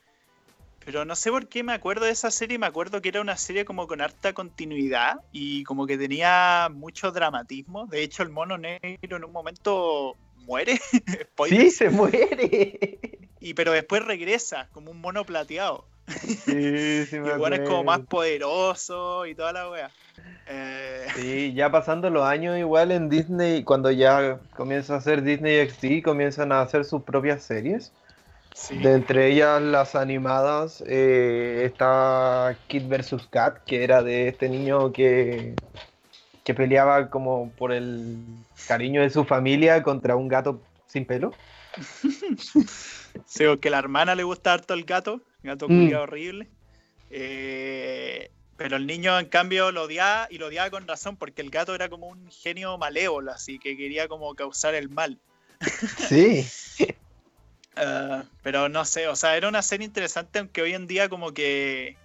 pero 0.85 1.05
no 1.05 1.17
sé 1.17 1.31
por 1.31 1.49
qué 1.49 1.63
me 1.63 1.73
acuerdo 1.73 2.05
de 2.05 2.13
esa 2.13 2.31
serie, 2.31 2.59
me 2.59 2.67
acuerdo 2.67 3.01
que 3.01 3.09
era 3.09 3.23
una 3.23 3.37
serie 3.39 3.65
como 3.65 3.87
con 3.87 4.03
harta 4.03 4.35
continuidad 4.35 5.17
y 5.33 5.65
como 5.65 5.87
que 5.87 5.97
tenía 5.97 6.69
mucho 6.71 7.11
dramatismo. 7.11 7.87
De 7.87 8.03
hecho, 8.03 8.23
el 8.23 8.29
mono 8.29 8.59
negro 8.59 9.17
en 9.17 9.25
un 9.25 9.33
momento 9.33 10.15
muere. 10.45 10.79
sí, 11.49 11.71
se 11.71 11.89
muere. 11.89 12.99
Y 13.41 13.55
pero 13.55 13.73
después 13.73 14.05
regresa 14.05 14.69
como 14.73 14.91
un 14.91 15.01
mono 15.01 15.25
plateado. 15.25 15.87
Sí, 16.07 17.07
sí, 17.07 17.19
me 17.21 17.31
y 17.31 17.39
bueno, 17.39 17.57
es 17.57 17.69
como 17.69 17.85
más 17.85 18.01
poderoso 18.01 19.27
y 19.27 19.35
toda 19.35 19.53
la 19.53 19.71
wea. 19.71 19.91
Eh... 20.47 21.07
Sí, 21.15 21.55
ya 21.55 21.71
pasando 21.71 22.11
los 22.11 22.25
años 22.25 22.59
igual 22.59 22.93
en 22.93 23.09
Disney, 23.09 23.65
cuando 23.65 23.91
ya 23.91 24.39
comienza 24.57 24.95
a 24.95 24.99
hacer 24.99 25.23
Disney 25.23 25.69
XD, 25.69 26.03
comienzan 26.05 26.53
a 26.53 26.61
hacer 26.61 26.85
sus 26.85 27.03
propias 27.03 27.43
series. 27.43 27.93
De 28.71 28.93
entre 28.93 29.33
ellas 29.33 29.61
las 29.61 29.97
animadas 29.97 30.85
eh, 30.87 31.63
está 31.65 32.57
Kid 32.69 32.85
vs. 32.87 33.27
Cat, 33.29 33.59
que 33.67 33.83
era 33.83 34.03
de 34.05 34.29
este 34.29 34.49
niño 34.49 34.93
que, 34.93 35.57
que 36.45 36.55
peleaba 36.55 37.11
como 37.11 37.51
por 37.51 37.73
el 37.73 38.25
cariño 38.69 39.03
de 39.03 39.11
su 39.11 39.25
familia 39.25 39.83
contra 39.83 40.15
un 40.15 40.29
gato 40.29 40.63
sin 40.87 41.05
pelo. 41.05 41.33
sí, 43.35 43.45
que 43.61 43.71
la 43.71 43.79
hermana 43.79 44.15
le 44.15 44.23
gusta 44.23 44.53
harto 44.53 44.75
el 44.75 44.85
gato, 44.85 45.21
gato 45.43 45.69
mm. 45.69 45.95
horrible. 45.95 46.49
Eh, 47.11 48.31
pero 48.57 48.77
el 48.77 48.87
niño 48.87 49.19
en 49.19 49.27
cambio 49.27 49.73
lo 49.73 49.85
odiaba 49.85 50.29
y 50.31 50.39
lo 50.39 50.47
odiaba 50.47 50.71
con 50.71 50.87
razón 50.87 51.17
porque 51.17 51.43
el 51.43 51.51
gato 51.51 51.75
era 51.75 51.89
como 51.89 52.07
un 52.07 52.31
genio 52.31 52.79
malévolo, 52.79 53.33
así 53.33 53.59
que 53.59 53.77
quería 53.77 54.09
como 54.09 54.35
causar 54.35 54.75
el 54.75 54.89
mal. 54.89 55.19
Sí. 56.09 56.47
Ah, 57.77 58.23
pero 58.43 58.69
no 58.69 58.85
sé, 58.85 59.09
o 59.09 59.17
sea, 59.17 59.37
era 59.37 59.49
una 59.49 59.61
serie 59.61 59.85
interesante, 59.85 60.39
aunque 60.39 60.63
hoy 60.63 60.75
en 60.75 60.87
día 60.87 61.09
como 61.09 61.35
que, 61.35 61.97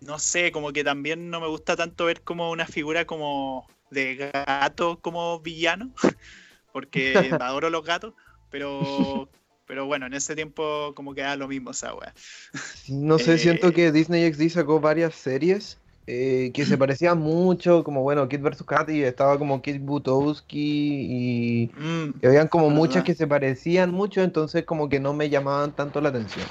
no 0.00 0.18
sé, 0.18 0.50
como 0.50 0.72
que 0.72 0.82
también 0.82 1.30
no 1.30 1.40
me 1.40 1.46
gusta 1.46 1.76
tanto 1.76 2.06
ver 2.06 2.22
como 2.22 2.50
una 2.50 2.66
figura 2.66 3.04
como 3.04 3.68
de 3.90 4.16
gato 4.16 4.98
como 5.00 5.38
villano, 5.38 5.92
porque 6.72 7.14
adoro 7.40 7.70
los 7.70 7.84
gatos, 7.84 8.14
pero, 8.50 9.28
pero 9.66 9.86
bueno, 9.86 10.06
en 10.06 10.14
ese 10.14 10.34
tiempo 10.34 10.92
como 10.94 11.14
que 11.14 11.20
era 11.20 11.36
lo 11.36 11.48
mismo 11.48 11.70
esa 11.70 11.94
wea. 11.94 12.12
No 12.88 13.18
sé, 13.18 13.38
siento 13.38 13.68
eh, 13.68 13.72
que 13.72 13.92
Disney 13.92 14.32
XD 14.32 14.48
sacó 14.48 14.80
varias 14.80 15.14
series 15.14 15.78
eh, 16.06 16.50
que 16.52 16.66
se 16.66 16.76
parecían 16.76 17.18
mucho, 17.20 17.84
como 17.84 18.02
bueno, 18.02 18.28
Kid 18.28 18.40
vs. 18.40 18.64
Kat 18.64 18.90
y 18.90 19.02
estaba 19.02 19.38
como 19.38 19.62
Kid 19.62 19.80
Butowski 19.80 20.58
y, 20.58 21.70
mm, 21.74 22.26
habían 22.26 22.48
como 22.48 22.70
muchas 22.70 23.04
que 23.04 23.14
se 23.14 23.26
parecían 23.26 23.92
mucho, 23.92 24.22
entonces 24.22 24.64
como 24.64 24.88
que 24.88 25.00
no 25.00 25.14
me 25.14 25.30
llamaban 25.30 25.72
tanto 25.72 26.00
la 26.00 26.08
atención. 26.08 26.46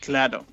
Claro. 0.00 0.44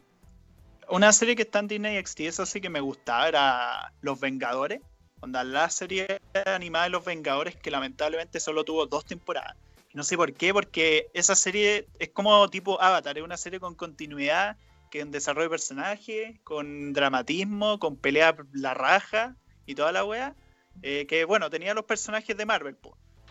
Una 0.89 1.13
serie 1.13 1.35
que 1.35 1.43
está 1.43 1.59
en 1.59 1.67
Disney 1.67 2.03
XD, 2.03 2.21
esa 2.21 2.45
sí 2.45 2.61
que 2.61 2.69
me 2.69 2.81
gustaba, 2.81 3.27
era 3.27 3.93
Los 4.01 4.19
Vengadores. 4.19 4.81
Onda, 5.21 5.43
la 5.43 5.69
serie 5.69 6.21
animada 6.45 6.85
de 6.85 6.91
Los 6.91 7.05
Vengadores 7.05 7.55
que 7.55 7.69
lamentablemente 7.69 8.39
solo 8.39 8.63
tuvo 8.63 8.87
dos 8.87 9.05
temporadas. 9.05 9.55
No 9.93 10.03
sé 10.03 10.17
por 10.17 10.33
qué, 10.33 10.53
porque 10.53 11.09
esa 11.13 11.35
serie 11.35 11.87
es 11.97 12.09
como 12.09 12.47
tipo 12.49 12.81
Avatar, 12.81 13.17
es 13.17 13.23
una 13.23 13.37
serie 13.37 13.59
con 13.59 13.75
continuidad 13.75 14.57
que 14.89 15.03
un 15.03 15.11
desarrollo 15.11 15.45
de 15.45 15.49
personaje, 15.51 16.39
con 16.43 16.93
dramatismo, 16.93 17.79
con 17.79 17.95
pelea 17.95 18.35
la 18.53 18.73
raja 18.73 19.35
y 19.65 19.75
toda 19.75 19.91
la 19.91 20.03
wea. 20.03 20.35
Eh, 20.81 21.05
que 21.07 21.25
bueno, 21.25 21.49
tenía 21.49 21.73
los 21.73 21.85
personajes 21.85 22.37
de 22.37 22.45
Marvel, 22.45 22.77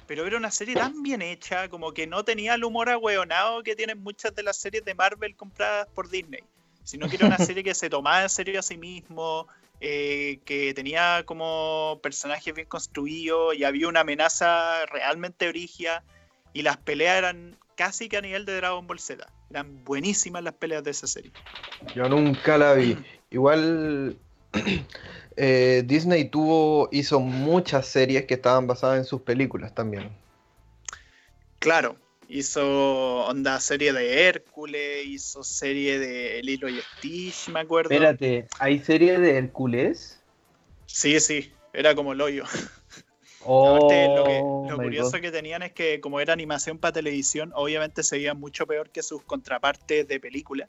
pero 0.07 0.27
era 0.27 0.37
una 0.37 0.51
serie 0.51 0.75
tan 0.75 1.03
bien 1.03 1.23
hecha, 1.23 1.69
como 1.69 1.93
que 1.93 2.07
no 2.07 2.25
tenía 2.25 2.55
el 2.55 2.65
humor 2.65 2.91
ahueonado 2.91 3.63
que 3.63 3.75
tienen 3.75 4.03
muchas 4.03 4.35
de 4.35 4.43
las 4.43 4.57
series 4.57 4.85
de 4.85 4.95
Marvel 4.95 5.35
compradas 5.35 5.87
por 5.95 6.11
Disney, 6.11 6.43
sino 6.85 7.09
que 7.09 7.17
era 7.17 7.27
una 7.27 7.39
serie 7.39 7.65
que 7.65 7.75
se 7.75 7.89
tomaba 7.89 8.23
en 8.23 8.29
serio 8.29 8.61
a 8.61 8.63
sí 8.63 8.77
mismo, 8.77 9.47
eh, 9.81 10.41
que 10.45 10.75
tenía 10.75 11.23
como 11.25 12.01
personajes 12.03 12.53
bien 12.53 12.67
construidos 12.67 13.55
y 13.55 13.65
había 13.65 13.89
una 13.89 14.01
amenaza 14.01 14.85
realmente 14.87 15.49
origia 15.49 16.03
y 16.59 16.63
las 16.63 16.77
peleas 16.77 17.17
eran 17.17 17.57
casi 17.77 18.09
que 18.09 18.17
a 18.17 18.21
nivel 18.21 18.45
de 18.45 18.57
Dragon 18.57 18.85
Ball 18.85 18.99
Z. 18.99 19.25
Eran 19.49 19.85
buenísimas 19.85 20.43
las 20.43 20.55
peleas 20.55 20.83
de 20.83 20.91
esa 20.91 21.07
serie. 21.07 21.31
Yo 21.95 22.09
nunca 22.09 22.59
la 22.59 22.73
vi. 22.73 22.97
Igual 23.31 24.19
eh, 25.37 25.85
Disney 25.87 26.25
tuvo, 26.25 26.89
hizo 26.91 27.21
muchas 27.21 27.87
series 27.87 28.25
que 28.25 28.35
estaban 28.35 28.67
basadas 28.67 28.99
en 28.99 29.05
sus 29.05 29.23
películas 29.23 29.73
también. 29.73 30.11
Claro, 31.61 31.95
hizo 32.27 33.27
onda 33.27 33.61
serie 33.61 33.93
de 33.93 34.27
Hércules, 34.27 35.07
hizo 35.07 35.45
serie 35.45 36.01
de 36.01 36.43
Lilo 36.43 36.69
y 36.69 36.81
Stitch, 36.81 37.51
me 37.51 37.61
acuerdo. 37.61 37.95
Espérate, 37.95 38.49
¿hay 38.59 38.81
serie 38.81 39.21
de 39.21 39.39
Hércules? 39.39 40.21
Sí, 40.87 41.21
sí, 41.21 41.53
era 41.73 41.95
como 41.95 42.15
el 42.15 42.21
hoyo. 42.21 42.43
lo, 43.49 44.27
oh, 44.27 44.77
curioso 44.77 45.21
que 45.21 45.31
tenían 45.31 45.63
es 45.63 45.73
que 45.73 46.01
como 46.01 46.21
era 46.21 46.33
animación 46.33 46.79
para 46.79 46.93
televisión, 46.93 47.51
obviamente 47.55 48.03
se 48.03 48.17
veía 48.17 48.35
mucho 48.35 48.67
peor 48.67 48.91
que 48.91 49.03
sus 49.03 49.23
contrapartes 49.23 50.07
de 50.07 50.21
película. 50.21 50.69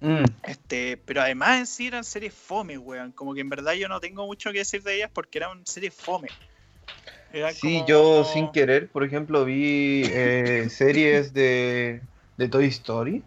Mm. 0.00 0.24
Este, 0.44 0.96
pero 0.98 1.22
además 1.22 1.58
en 1.58 1.66
sí 1.66 1.86
eran 1.88 2.04
series 2.04 2.34
fome, 2.34 2.78
weón. 2.78 3.12
Como 3.12 3.34
que 3.34 3.40
en 3.40 3.48
verdad 3.48 3.72
yo 3.72 3.88
no 3.88 4.00
tengo 4.00 4.26
mucho 4.26 4.52
que 4.52 4.58
decir 4.58 4.82
de 4.82 4.96
ellas 4.96 5.10
porque 5.12 5.38
eran 5.38 5.66
series 5.66 5.94
fome. 5.94 6.28
sí, 7.52 7.82
yo 7.86 8.24
sin 8.24 8.52
querer, 8.52 8.88
por 8.90 9.02
ejemplo, 9.02 9.44
vi 9.44 10.02
eh, 10.04 10.66
series 10.70 11.32
de, 11.32 12.02
de, 12.36 12.48
Toy 12.48 12.66
Story 12.66 13.24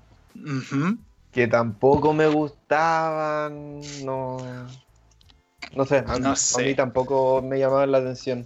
que 1.32 1.48
tampoco 1.48 2.14
me 2.14 2.28
gustaban. 2.28 3.80
No, 4.04 4.38
no 5.76 5.86
sé, 5.86 6.04
no 6.20 6.36
sé. 6.36 6.62
a 6.62 6.66
mí 6.66 6.76
tampoco 6.76 7.42
me 7.42 7.60
llamaban 7.60 7.92
la 7.92 7.98
atención. 8.00 8.46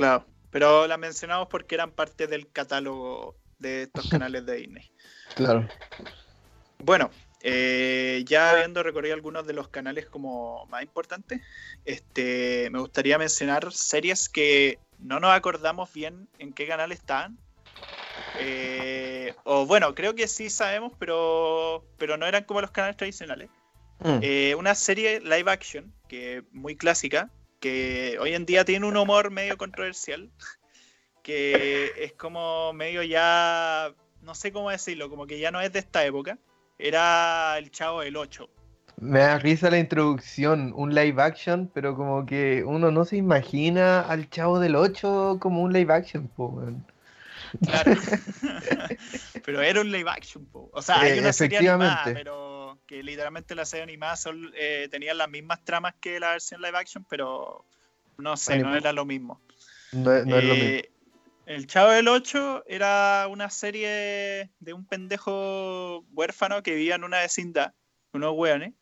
Claro, 0.00 0.24
pero 0.50 0.86
la 0.86 0.96
mencionamos 0.96 1.48
porque 1.48 1.74
eran 1.74 1.90
parte 1.90 2.26
del 2.26 2.50
catálogo 2.50 3.36
de 3.58 3.82
estos 3.82 4.08
canales 4.08 4.46
de 4.46 4.56
Disney. 4.56 4.90
Claro. 5.34 5.68
Bueno, 6.78 7.10
eh, 7.42 8.24
ya 8.26 8.52
habiendo 8.52 8.82
recorrido 8.82 9.14
algunos 9.14 9.46
de 9.46 9.52
los 9.52 9.68
canales 9.68 10.06
como 10.06 10.64
más 10.70 10.82
importantes, 10.82 11.42
este, 11.84 12.70
me 12.70 12.78
gustaría 12.78 13.18
mencionar 13.18 13.70
series 13.74 14.30
que 14.30 14.78
no 14.98 15.20
nos 15.20 15.32
acordamos 15.32 15.92
bien 15.92 16.30
en 16.38 16.54
qué 16.54 16.66
canal 16.66 16.92
están. 16.92 17.36
Eh, 18.38 19.34
o 19.44 19.66
bueno, 19.66 19.94
creo 19.94 20.14
que 20.14 20.28
sí 20.28 20.48
sabemos, 20.48 20.94
pero, 20.98 21.84
pero 21.98 22.16
no 22.16 22.24
eran 22.24 22.44
como 22.44 22.62
los 22.62 22.70
canales 22.70 22.96
tradicionales. 22.96 23.50
Mm. 23.98 24.18
Eh, 24.22 24.54
una 24.54 24.74
serie 24.74 25.20
live 25.20 25.50
action, 25.50 25.92
que 26.08 26.42
muy 26.52 26.74
clásica, 26.74 27.30
que 27.60 28.16
hoy 28.20 28.34
en 28.34 28.46
día 28.46 28.64
tiene 28.64 28.86
un 28.86 28.96
humor 28.96 29.30
medio 29.30 29.56
controversial, 29.56 30.30
que 31.22 31.92
es 31.98 32.12
como 32.14 32.72
medio 32.72 33.02
ya, 33.02 33.94
no 34.22 34.34
sé 34.34 34.52
cómo 34.52 34.70
decirlo, 34.70 35.08
como 35.10 35.26
que 35.26 35.38
ya 35.38 35.50
no 35.50 35.60
es 35.60 35.72
de 35.72 35.78
esta 35.78 36.04
época, 36.04 36.38
era 36.78 37.56
el 37.58 37.70
Chavo 37.70 38.00
del 38.00 38.16
8. 38.16 38.48
Me 38.96 39.20
da 39.20 39.38
risa 39.38 39.70
la 39.70 39.78
introducción, 39.78 40.72
un 40.74 40.94
live 40.94 41.22
action, 41.22 41.70
pero 41.72 41.94
como 41.94 42.26
que 42.26 42.64
uno 42.64 42.90
no 42.90 43.04
se 43.04 43.16
imagina 43.16 44.00
al 44.00 44.28
Chavo 44.28 44.58
del 44.58 44.76
8 44.76 45.38
como 45.40 45.62
un 45.62 45.72
live 45.72 45.92
action, 45.92 46.30
Claro. 47.64 47.94
pero 49.44 49.62
era 49.62 49.80
un 49.80 49.90
live 49.90 50.10
action, 50.10 50.48
O 50.52 50.82
sea, 50.82 51.00
hay 51.00 51.18
una 51.18 51.32
serie 51.32 51.58
animada, 51.58 52.04
pero 52.04 52.80
que 52.86 53.02
literalmente 53.02 53.54
la 53.54 53.64
serie 53.64 53.82
animada 53.82 54.16
son, 54.16 54.52
eh, 54.56 54.88
tenían 54.90 55.18
las 55.18 55.28
mismas 55.28 55.64
tramas 55.64 55.94
que 56.00 56.20
la 56.20 56.32
versión 56.32 56.60
live 56.60 56.76
action, 56.76 57.04
pero 57.08 57.64
no 58.18 58.36
sé, 58.36 58.58
no 58.58 58.74
era 58.74 58.92
lo 58.92 59.04
mismo. 59.04 59.40
No, 59.92 60.14
es 60.14 60.26
lo 60.26 60.36
mismo. 60.36 60.54
Eh, 60.54 60.90
el 61.46 61.66
Chavo 61.66 61.90
del 61.90 62.06
8 62.06 62.64
era 62.68 63.26
una 63.28 63.50
serie 63.50 64.50
de 64.60 64.72
un 64.72 64.86
pendejo 64.86 66.04
huérfano 66.12 66.62
que 66.62 66.74
vivía 66.74 66.94
en 66.94 67.04
una 67.04 67.18
vecindad, 67.18 67.74
unos 68.12 68.34
hueones. 68.36 68.74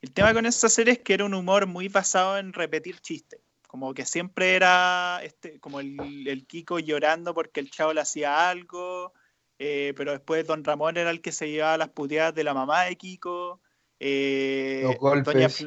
El 0.00 0.12
tema 0.12 0.32
con 0.32 0.46
esa 0.46 0.68
serie 0.68 0.94
es 0.94 0.98
que 1.00 1.14
era 1.14 1.24
un 1.24 1.34
humor 1.34 1.66
muy 1.66 1.88
basado 1.88 2.38
en 2.38 2.52
repetir 2.52 2.98
chistes. 3.00 3.40
Como 3.70 3.94
que 3.94 4.04
siempre 4.04 4.56
era 4.56 5.20
este, 5.22 5.60
como 5.60 5.78
el, 5.78 6.26
el 6.26 6.44
Kiko 6.44 6.80
llorando 6.80 7.34
porque 7.34 7.60
el 7.60 7.70
chavo 7.70 7.92
le 7.92 8.00
hacía 8.00 8.50
algo, 8.50 9.12
eh, 9.60 9.94
pero 9.96 10.10
después 10.10 10.44
Don 10.44 10.64
Ramón 10.64 10.96
era 10.96 11.10
el 11.10 11.20
que 11.20 11.30
se 11.30 11.48
llevaba 11.48 11.78
las 11.78 11.90
puteadas 11.90 12.34
de 12.34 12.42
la 12.42 12.52
mamá 12.52 12.82
de 12.82 12.96
Kiko. 12.96 13.60
Eh, 14.00 14.80
Los 14.82 14.96
golpes. 14.96 15.64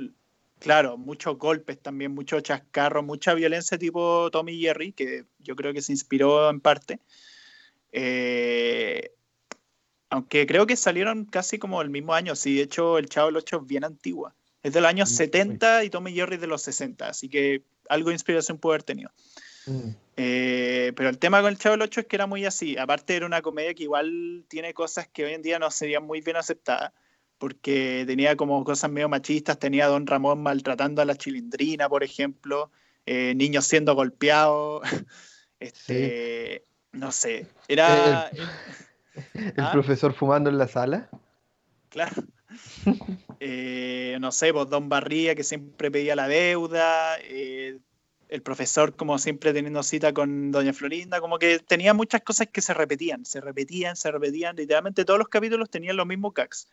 claro, 0.60 0.98
muchos 0.98 1.38
golpes 1.38 1.80
también, 1.80 2.14
mucho 2.14 2.42
chascarro, 2.42 3.04
mucha 3.04 3.34
violencia 3.36 3.78
tipo 3.78 4.30
Tommy 4.32 4.60
Jerry, 4.60 4.92
que 4.92 5.24
yo 5.40 5.56
creo 5.56 5.72
que 5.72 5.82
se 5.82 5.94
inspiró 5.94 6.50
en 6.50 6.60
parte. 6.60 7.00
Eh, 7.94 9.14
aunque 10.10 10.46
creo 10.46 10.68
que 10.68 10.76
salieron 10.76 11.24
casi 11.24 11.58
como 11.58 11.82
el 11.82 11.90
mismo 11.90 12.14
año, 12.14 12.36
sí, 12.36 12.58
de 12.58 12.64
hecho 12.64 12.98
el 12.98 13.08
Chavo 13.08 13.28
del 13.28 13.38
8 13.38 13.60
es 13.62 13.66
bien 13.66 13.86
antigua. 13.86 14.36
Es 14.62 14.74
del 14.74 14.86
año 14.86 15.06
70 15.06 15.86
y 15.86 15.90
Tommy 15.90 16.12
Jerry 16.12 16.36
de 16.36 16.48
los 16.48 16.64
60, 16.64 17.08
así 17.08 17.30
que 17.30 17.64
algo 17.90 18.10
de 18.10 18.16
inspiración 18.16 18.58
puede 18.58 18.76
haber 18.76 18.84
tenido. 18.84 19.12
Mm. 19.66 19.90
Eh, 20.18 20.94
pero 20.96 21.10
el 21.10 21.18
tema 21.18 21.42
con 21.42 21.50
el 21.50 21.58
Chavo 21.58 21.74
del 21.74 21.84
8 21.84 22.02
es 22.02 22.06
que 22.08 22.16
era 22.16 22.28
muy 22.28 22.46
así. 22.46 22.78
Aparte 22.78 23.16
era 23.16 23.26
una 23.26 23.42
comedia 23.42 23.74
que 23.74 23.84
igual 23.84 24.46
tiene 24.48 24.74
cosas 24.74 25.08
que 25.08 25.26
hoy 25.26 25.34
en 25.34 25.42
día 25.42 25.60
no 25.60 25.72
serían 25.72 26.06
muy 26.06 26.22
bien 26.22 26.38
aceptadas, 26.38 26.92
porque 27.38 28.04
tenía 28.06 28.36
como 28.36 28.64
cosas 28.64 28.92
medio 28.92 29.10
machistas, 29.10 29.60
tenía 29.60 29.86
a 29.86 29.90
Don 29.90 30.08
Ramón 30.08 30.44
maltratando 30.44 31.02
a 31.02 31.06
la 31.06 31.16
chilindrina, 31.16 31.90
por 31.90 32.04
ejemplo, 32.04 32.72
eh, 33.06 33.34
niños 33.36 33.66
siendo 33.66 33.96
golpeados. 33.96 34.82
este, 35.60 36.66
No 36.92 37.12
sé, 37.12 37.48
era... 37.68 38.30
El, 39.36 39.54
¿Ah? 39.58 39.72
profesor 39.72 40.14
fumando 40.14 40.50
en 40.50 40.58
la 40.58 40.68
sala. 40.68 41.08
Claro. 41.90 42.24
Eh, 43.46 44.18
no 44.22 44.32
sé, 44.32 44.54
pues 44.54 44.70
Don 44.70 44.88
Barría 44.88 45.36
que 45.36 45.44
siempre 45.44 45.92
pedía 45.92 46.16
la 46.16 46.30
deuda, 46.30 47.18
eh, 47.20 47.78
el 48.30 48.42
profesor 48.42 48.96
como 48.96 49.20
siempre 49.20 49.52
teniendo 49.52 49.84
cita 49.84 50.14
con 50.14 50.52
Doña 50.52 50.72
Florinda, 50.72 51.20
como 51.20 51.38
que 51.40 51.60
tenía 51.60 51.94
muchas 51.94 52.22
cosas 52.22 52.48
que 52.48 52.62
se 52.62 52.74
repetían, 52.74 53.26
se 53.26 53.42
repetían, 53.42 53.98
se 53.98 54.12
repetían, 54.12 54.56
literalmente 54.56 55.04
todos 55.04 55.20
los 55.20 55.28
capítulos 55.28 55.70
tenían 55.70 55.98
los 55.98 56.08
mismos 56.08 56.34
gags. 56.34 56.70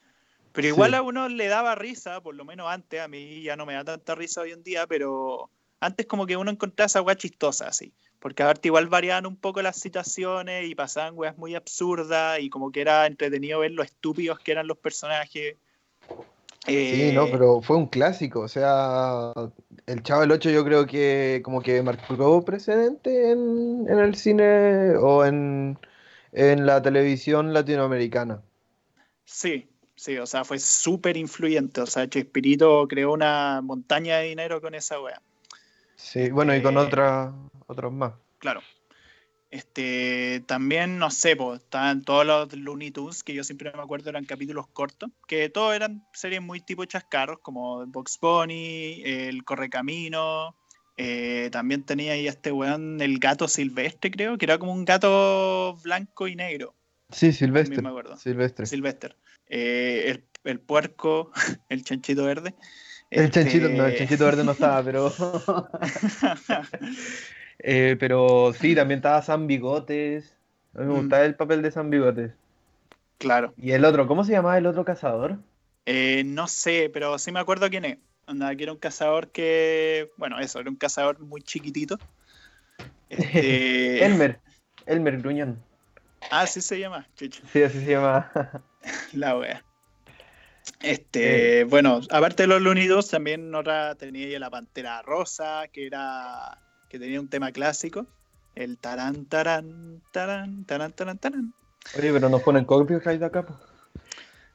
Pero 0.52 0.68
igual 0.68 0.94
a 0.94 1.02
uno 1.02 1.28
le 1.28 1.48
daba 1.48 1.74
risa, 1.74 2.20
por 2.20 2.34
lo 2.34 2.44
menos 2.44 2.70
antes, 2.70 3.00
a 3.00 3.08
mí 3.08 3.42
ya 3.42 3.56
no 3.56 3.66
me 3.66 3.74
da 3.74 3.84
tanta 3.84 4.14
risa 4.14 4.42
hoy 4.42 4.52
en 4.52 4.62
día, 4.62 4.86
pero 4.86 5.50
antes 5.80 6.06
como 6.06 6.26
que 6.26 6.36
uno 6.36 6.50
encontraba 6.50 6.86
esa 6.86 7.02
weá 7.02 7.16
chistosa 7.16 7.68
así. 7.68 7.92
Porque 8.18 8.42
aparte 8.42 8.68
igual 8.68 8.86
variaban 8.88 9.26
un 9.26 9.36
poco 9.36 9.62
las 9.62 9.76
situaciones 9.76 10.68
y 10.68 10.74
pasaban 10.74 11.14
weas 11.16 11.38
muy 11.38 11.54
absurdas 11.54 12.40
y 12.40 12.50
como 12.50 12.70
que 12.70 12.82
era 12.82 13.06
entretenido 13.06 13.60
ver 13.60 13.70
lo 13.70 13.82
estúpidos 13.82 14.38
que 14.40 14.52
eran 14.52 14.66
los 14.66 14.76
personajes. 14.78 15.56
Sí, 16.70 17.12
no, 17.12 17.24
eh, 17.24 17.28
pero 17.32 17.60
fue 17.60 17.76
un 17.76 17.86
clásico, 17.86 18.40
o 18.40 18.48
sea, 18.48 19.32
el 19.86 20.02
Chavo 20.02 20.20
del 20.20 20.32
8 20.32 20.50
yo 20.50 20.64
creo 20.64 20.86
que 20.86 21.40
como 21.44 21.60
que 21.62 21.82
marcó 21.82 22.44
precedente 22.44 23.32
en, 23.32 23.86
el 23.88 24.14
cine 24.14 24.96
o 24.96 25.24
en, 25.24 25.78
la 26.32 26.80
televisión 26.80 27.52
latinoamericana. 27.52 28.42
Sí, 29.24 29.68
sí, 29.96 30.16
o 30.18 30.26
sea, 30.26 30.44
fue 30.44 30.58
súper 30.58 31.16
influyente, 31.16 31.80
o 31.80 31.86
sea, 31.86 32.08
Chespirito 32.08 32.86
creó 32.86 33.12
una 33.12 33.60
montaña 33.62 34.18
de 34.18 34.28
dinero 34.28 34.60
con 34.60 34.74
esa 34.74 35.00
wea. 35.00 35.20
Sí, 35.96 36.30
bueno, 36.30 36.54
y 36.54 36.62
con 36.62 36.76
eh, 36.76 36.80
otra, 36.80 37.32
otros 37.66 37.92
más. 37.92 38.12
Claro, 38.38 38.62
este, 39.50 40.44
también, 40.46 40.98
no 40.98 41.10
sé, 41.10 41.34
pues, 41.34 41.60
estaban 41.60 42.02
todos 42.02 42.24
los 42.24 42.52
Looney 42.52 42.92
Tunes, 42.92 43.24
que 43.24 43.34
yo 43.34 43.42
siempre 43.42 43.72
me 43.74 43.82
acuerdo 43.82 44.10
eran 44.10 44.24
capítulos 44.24 44.68
cortos, 44.68 45.10
que 45.26 45.48
todos 45.48 45.74
eran 45.74 46.04
series 46.12 46.40
muy 46.40 46.60
tipo 46.60 46.84
chascarros, 46.84 47.40
como 47.40 47.84
Box 47.86 48.18
Bunny, 48.20 49.02
El 49.04 49.44
Correcamino. 49.44 50.56
Eh, 50.96 51.48
también 51.50 51.82
tenía 51.82 52.12
ahí 52.12 52.28
este 52.28 52.52
weón, 52.52 53.00
el 53.00 53.18
gato 53.18 53.48
silvestre, 53.48 54.10
creo, 54.10 54.38
que 54.38 54.44
era 54.44 54.58
como 54.58 54.72
un 54.72 54.84
gato 54.84 55.76
blanco 55.82 56.28
y 56.28 56.36
negro. 56.36 56.76
Sí, 57.10 57.32
silvestre. 57.32 57.82
Me 57.82 57.88
acuerdo. 57.88 58.16
Silvestre. 58.18 58.66
Silvestre. 58.66 59.16
Eh, 59.48 60.22
el, 60.44 60.60
puerco, 60.60 61.32
el 61.68 61.82
chanchito 61.82 62.24
verde. 62.24 62.54
El 63.10 63.32
chanchito, 63.32 63.68
no, 63.68 63.84
el 63.84 63.92
este 63.92 63.98
chanchito 63.98 64.24
verde 64.26 64.44
no 64.44 64.52
estaba, 64.52 64.84
pero. 64.84 65.12
Eh, 67.62 67.96
pero 67.98 68.52
sí, 68.52 68.74
también 68.74 68.98
estaba 68.98 69.22
San 69.22 69.46
Bigotes. 69.46 70.36
A 70.74 70.80
mí 70.80 70.86
me 70.86 70.94
mm. 70.94 70.96
gustaba 70.98 71.24
el 71.24 71.34
papel 71.34 71.62
de 71.62 71.70
San 71.70 71.90
Bigotes. 71.90 72.32
Claro. 73.18 73.52
¿Y 73.58 73.72
el 73.72 73.84
otro? 73.84 74.06
¿Cómo 74.06 74.24
se 74.24 74.32
llamaba 74.32 74.56
el 74.56 74.66
otro 74.66 74.84
cazador? 74.84 75.38
Eh, 75.86 76.22
no 76.24 76.48
sé, 76.48 76.90
pero 76.92 77.18
sí 77.18 77.32
me 77.32 77.40
acuerdo 77.40 77.68
quién 77.68 77.84
es. 77.84 77.98
Anda, 78.26 78.54
que 78.54 78.62
era 78.62 78.72
un 78.72 78.78
cazador 78.78 79.30
que. 79.30 80.10
Bueno, 80.16 80.38
eso, 80.38 80.60
era 80.60 80.70
un 80.70 80.76
cazador 80.76 81.18
muy 81.18 81.42
chiquitito. 81.42 81.98
Este... 83.08 84.04
Elmer. 84.04 84.40
Elmer 84.86 85.18
Gruñón. 85.18 85.62
Ah, 86.30 86.46
sí 86.46 86.60
se 86.60 86.78
llama, 86.78 87.06
chucho. 87.16 87.42
Sí, 87.52 87.62
así 87.62 87.80
se 87.80 87.90
llama. 87.90 88.30
La 89.12 89.36
wea. 89.36 89.64
Este, 90.80 91.60
eh. 91.60 91.64
bueno, 91.64 92.00
aparte 92.10 92.44
de 92.44 92.46
los 92.46 92.62
Lunidos, 92.62 93.08
también 93.08 93.54
otra 93.54 93.94
tenía 93.96 94.38
la 94.38 94.50
Pantera 94.50 95.02
Rosa, 95.02 95.68
que 95.72 95.86
era 95.86 96.58
que 96.90 96.98
tenía 96.98 97.20
un 97.20 97.28
tema 97.28 97.52
clásico. 97.52 98.06
El 98.54 98.76
tarán, 98.76 99.24
tarán, 99.26 100.02
tarán, 100.12 100.66
tarán, 100.66 100.92
tarán, 100.92 101.18
tarán. 101.18 101.54
Oye, 101.96 102.12
pero 102.12 102.28
nos 102.28 102.42
ponen 102.42 102.64
copyright 102.64 103.22
acá, 103.22 103.46
pues. 103.46 103.58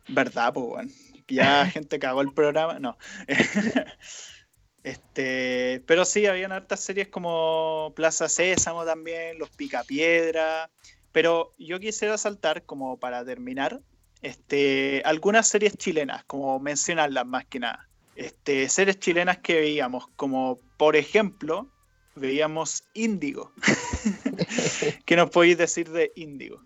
Verdad, 0.10 0.54
pues, 0.54 0.66
bueno. 0.68 0.92
Ya 1.28 1.66
gente 1.72 1.98
cagó 1.98 2.22
el 2.22 2.34
programa. 2.34 2.78
No. 2.78 2.98
este, 4.84 5.82
pero 5.88 6.04
sí, 6.04 6.26
habían 6.28 6.52
hartas 6.52 6.82
series 6.82 7.08
como 7.08 7.94
Plaza 7.96 8.28
Sésamo 8.28 8.86
también, 8.86 9.40
Los 9.40 9.50
Picapiedra. 9.50 10.70
Pero 11.14 11.54
yo 11.58 11.80
quisiera 11.80 12.18
saltar, 12.18 12.64
como 12.64 13.00
para 13.00 13.24
terminar, 13.24 13.80
este, 14.22 15.02
algunas 15.06 15.48
series 15.48 15.78
chilenas, 15.78 16.26
como 16.26 16.60
mencionarlas 16.60 17.26
más 17.26 17.46
que 17.46 17.60
nada. 17.60 17.88
Este, 18.18 18.68
series 18.68 19.00
chilenas 19.00 19.38
que 19.38 19.56
veíamos, 19.56 20.10
como 20.18 20.60
por 20.78 20.98
ejemplo, 20.98 21.72
veíamos 22.16 22.84
Índigo. 22.93 23.51
¿Qué 25.05 25.16
nos 25.16 25.30
podéis 25.30 25.57
decir 25.57 25.89
de 25.89 26.11
Índigo? 26.16 26.61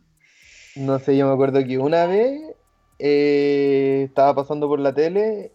No 0.75 0.99
sé, 0.99 1.17
yo 1.17 1.27
me 1.27 1.33
acuerdo 1.33 1.63
que 1.65 1.77
una 1.77 2.05
vez 2.05 2.55
eh, 2.99 4.03
estaba 4.05 4.35
pasando 4.35 4.67
por 4.67 4.79
la 4.79 4.93
tele 4.93 5.51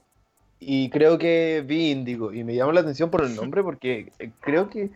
y 0.59 0.91
creo 0.91 1.19
que 1.19 1.63
vi 1.67 1.91
Índigo 1.91 2.33
y 2.33 2.45
me 2.45 2.55
llamó 2.55 2.73
la 2.73 2.81
atención 2.81 3.11
por 3.11 3.25
el 3.25 3.35
nombre 3.35 3.63
porque 3.63 4.13
eh, 4.19 4.31
creo 4.41 4.69
que, 4.69 4.91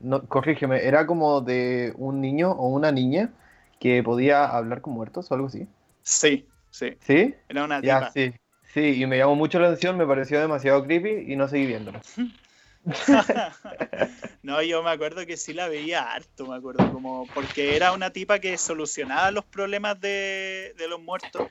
no, 0.00 0.22
corrígeme, 0.26 0.84
era 0.84 1.06
como 1.06 1.40
de 1.40 1.92
un 1.96 2.20
niño 2.20 2.52
o 2.52 2.68
una 2.68 2.92
niña 2.92 3.32
que 3.80 4.02
podía 4.02 4.46
hablar 4.46 4.80
con 4.80 4.94
muertos 4.94 5.30
o 5.30 5.34
algo 5.34 5.48
así. 5.48 5.66
Sí, 6.02 6.46
sí. 6.70 6.96
¿Sí? 7.00 7.34
Era 7.48 7.64
una 7.64 7.80
tipa. 7.80 8.10
sí. 8.12 8.32
Sí, 8.74 9.00
y 9.02 9.06
me 9.06 9.16
llamó 9.16 9.36
mucho 9.36 9.58
la 9.58 9.68
atención, 9.68 9.96
me 9.96 10.06
pareció 10.06 10.38
demasiado 10.38 10.84
creepy 10.84 11.32
y 11.32 11.36
no 11.36 11.48
seguí 11.48 11.66
viéndolo. 11.66 12.00
no, 14.42 14.62
yo 14.62 14.82
me 14.82 14.90
acuerdo 14.90 15.26
que 15.26 15.36
sí 15.36 15.52
la 15.52 15.68
veía 15.68 16.12
harto, 16.12 16.46
me 16.46 16.56
acuerdo, 16.56 16.92
como 16.92 17.26
porque 17.34 17.76
era 17.76 17.92
una 17.92 18.10
tipa 18.10 18.38
que 18.38 18.56
solucionaba 18.56 19.30
los 19.30 19.44
problemas 19.44 20.00
de, 20.00 20.74
los 20.88 21.00
muertos. 21.00 21.48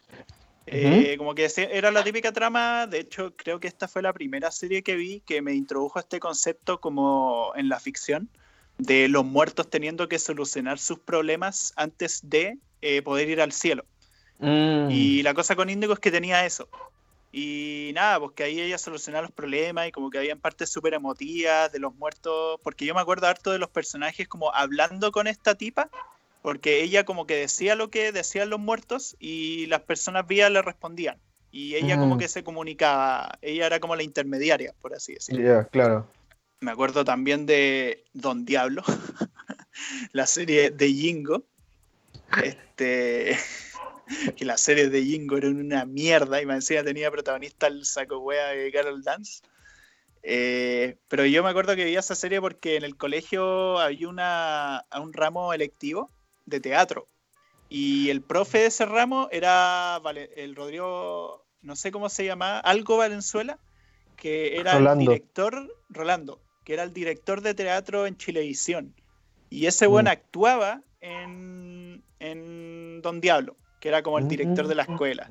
Eh, 0.67 1.15
como 1.17 1.35
que 1.35 1.47
era 1.71 1.91
la 1.91 2.03
típica 2.03 2.31
trama, 2.31 2.87
de 2.87 2.99
hecho 2.99 3.35
creo 3.35 3.59
que 3.59 3.67
esta 3.67 3.87
fue 3.87 4.01
la 4.01 4.13
primera 4.13 4.49
serie 4.49 4.81
que 4.81 4.95
vi 4.95 5.19
que 5.19 5.41
me 5.43 5.53
introdujo 5.53 5.99
este 5.99 6.19
concepto 6.19 6.79
como 6.79 7.51
en 7.55 7.69
la 7.69 7.79
ficción, 7.79 8.29
de 8.77 9.07
los 9.07 9.23
muertos 9.23 9.69
teniendo 9.69 10.07
que 10.07 10.17
solucionar 10.17 10.79
sus 10.79 10.99
problemas 10.99 11.73
antes 11.75 12.21
de 12.23 12.57
eh, 12.81 13.01
poder 13.01 13.29
ir 13.29 13.41
al 13.41 13.51
cielo. 13.51 13.85
Mm. 14.39 14.89
Y 14.89 15.21
la 15.23 15.33
cosa 15.33 15.55
con 15.55 15.69
Índigo 15.69 15.93
es 15.93 15.99
que 15.99 16.11
tenía 16.11 16.45
eso, 16.45 16.67
y 17.37 17.91
nada, 17.93 18.17
pues 18.21 18.31
que 18.31 18.43
ahí 18.43 18.61
ella 18.61 18.77
solucionaba 18.77 19.23
los 19.23 19.31
problemas 19.31 19.89
y 19.89 19.91
como 19.91 20.09
que 20.09 20.17
habían 20.19 20.39
partes 20.39 20.69
súper 20.71 20.93
emotivas 20.93 21.69
de 21.69 21.79
los 21.79 21.93
muertos, 21.93 22.61
porque 22.63 22.85
yo 22.85 22.95
me 22.95 23.01
acuerdo 23.01 23.27
harto 23.27 23.51
de 23.51 23.59
los 23.59 23.69
personajes 23.69 24.25
como 24.29 24.55
hablando 24.55 25.11
con 25.11 25.27
esta 25.27 25.55
tipa, 25.55 25.89
porque 26.41 26.81
ella 26.81 27.03
como 27.03 27.27
que 27.27 27.35
decía 27.35 27.75
lo 27.75 27.89
que 27.89 28.13
decían 28.13 28.49
los 28.49 28.61
muertos 28.61 29.17
y 29.19 29.65
las 29.65 29.81
personas 29.81 30.25
vía 30.25 30.49
le 30.49 30.61
respondían. 30.61 31.19
Y 31.51 31.75
ella 31.75 31.97
como 31.97 32.17
que 32.17 32.29
se 32.29 32.45
comunicaba, 32.45 33.37
ella 33.41 33.65
era 33.65 33.81
como 33.81 33.97
la 33.97 34.03
intermediaria, 34.03 34.73
por 34.81 34.93
así 34.93 35.15
decirlo. 35.15 35.67
claro. 35.71 36.07
Me 36.61 36.71
acuerdo 36.71 37.03
también 37.03 37.45
de 37.45 38.05
Don 38.13 38.45
Diablo, 38.45 38.81
la 40.13 40.25
serie 40.25 40.69
de 40.69 40.87
Jingo. 40.87 41.43
Este 42.41 43.37
que 44.35 44.45
las 44.45 44.61
series 44.61 44.91
de 44.91 45.03
Jingo 45.03 45.37
eran 45.37 45.57
una 45.57 45.85
mierda 45.85 46.41
y 46.41 46.45
me 46.45 46.55
decía 46.55 46.83
tenía 46.83 47.11
protagonista 47.11 47.67
el 47.67 47.85
saco 47.85 48.19
wea 48.19 48.47
de 48.49 48.71
Carol 48.71 49.03
Dance. 49.03 49.41
Eh, 50.23 50.97
pero 51.07 51.25
yo 51.25 51.43
me 51.43 51.49
acuerdo 51.49 51.75
que 51.75 51.83
veía 51.83 51.99
esa 51.99 52.15
serie 52.15 52.41
porque 52.41 52.77
en 52.77 52.83
el 52.83 52.97
colegio 52.97 53.79
había 53.79 54.09
una, 54.09 54.85
un 54.99 55.13
ramo 55.13 55.53
electivo 55.53 56.09
de 56.45 56.59
teatro. 56.59 57.07
Y 57.69 58.09
el 58.09 58.21
profe 58.21 58.59
de 58.59 58.65
ese 58.67 58.85
ramo 58.85 59.27
era 59.31 59.99
el 60.35 60.55
Rodrigo, 60.55 61.45
no 61.61 61.75
sé 61.75 61.91
cómo 61.91 62.09
se 62.09 62.25
llama, 62.25 62.59
algo 62.59 62.97
Valenzuela, 62.97 63.59
que 64.17 64.57
era 64.57 64.77
el 64.77 64.97
director, 64.99 65.75
Rolando, 65.89 66.39
que 66.63 66.73
era 66.73 66.83
el 66.83 66.93
director 66.93 67.41
de 67.41 67.53
teatro 67.53 68.05
en 68.05 68.17
Chilevisión. 68.17 68.95
Y 69.49 69.65
ese 69.65 69.87
buen 69.87 70.05
mm. 70.05 70.09
actuaba 70.09 70.81
en, 71.01 72.03
en 72.19 73.01
Don 73.01 73.19
Diablo 73.19 73.57
que 73.79 73.89
era 73.89 74.01
como 74.03 74.17
el 74.17 74.27
director 74.27 74.67
de 74.67 74.75
la 74.75 74.83
escuela. 74.83 75.27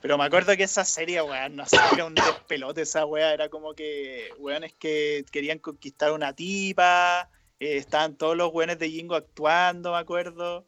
Pero 0.00 0.16
me 0.16 0.24
acuerdo 0.24 0.56
que 0.56 0.62
esa 0.62 0.84
serie, 0.84 1.20
weón, 1.20 1.56
no 1.56 1.66
sé, 1.66 1.76
era 1.92 2.06
un 2.06 2.14
despelote 2.14 2.82
esa 2.82 3.04
weá, 3.04 3.34
era 3.34 3.48
como 3.48 3.74
que, 3.74 4.30
weón, 4.38 4.64
es 4.64 4.72
que 4.72 5.24
querían 5.30 5.58
conquistar 5.58 6.12
una 6.12 6.34
tipa, 6.34 7.28
eh, 7.58 7.76
estaban 7.76 8.16
todos 8.16 8.36
los 8.36 8.50
weones 8.52 8.78
de 8.78 8.90
Jingo 8.90 9.14
actuando, 9.14 9.92
me 9.92 9.98
acuerdo. 9.98 10.66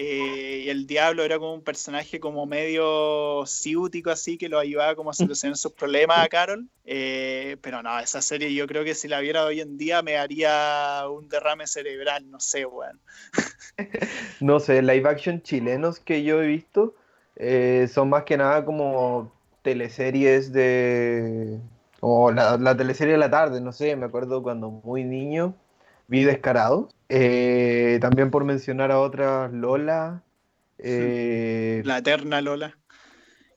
Eh, 0.00 0.62
y 0.64 0.70
el 0.70 0.86
diablo 0.86 1.24
era 1.24 1.40
como 1.40 1.54
un 1.54 1.64
personaje 1.64 2.20
como 2.20 2.46
medio 2.46 3.44
ciútico 3.46 4.10
así 4.10 4.38
que 4.38 4.48
lo 4.48 4.60
ayudaba 4.60 4.94
como 4.94 5.10
a 5.10 5.12
solucionar 5.12 5.56
sus 5.56 5.72
problemas 5.72 6.24
a 6.24 6.28
Carol. 6.28 6.68
Eh, 6.84 7.56
pero 7.62 7.82
no, 7.82 7.98
esa 7.98 8.22
serie 8.22 8.54
yo 8.54 8.68
creo 8.68 8.84
que 8.84 8.94
si 8.94 9.08
la 9.08 9.18
viera 9.18 9.44
hoy 9.44 9.60
en 9.60 9.76
día 9.76 10.00
me 10.02 10.16
haría 10.16 11.02
un 11.10 11.28
derrame 11.28 11.66
cerebral, 11.66 12.30
no 12.30 12.38
sé, 12.38 12.64
weón. 12.64 13.00
no 14.40 14.60
sé, 14.60 14.82
live 14.82 15.08
action 15.08 15.42
chilenos 15.42 15.98
que 15.98 16.22
yo 16.22 16.40
he 16.40 16.46
visto 16.46 16.94
eh, 17.34 17.88
son 17.92 18.08
más 18.08 18.22
que 18.22 18.36
nada 18.36 18.64
como 18.64 19.32
teleseries 19.62 20.52
de... 20.52 21.58
o 21.98 22.30
la, 22.30 22.56
la 22.56 22.76
teleserie 22.76 23.14
de 23.14 23.18
la 23.18 23.30
tarde, 23.30 23.60
no 23.60 23.72
sé, 23.72 23.96
me 23.96 24.06
acuerdo 24.06 24.44
cuando 24.44 24.70
muy 24.70 25.02
niño 25.02 25.56
vi 26.06 26.22
Descarado. 26.22 26.88
Eh, 27.08 27.98
también 28.00 28.30
por 28.30 28.44
mencionar 28.44 28.90
a 28.90 29.00
otras, 29.00 29.52
Lola. 29.52 30.22
Eh, 30.78 31.82
la 31.84 31.98
eterna 31.98 32.40
Lola. 32.40 32.76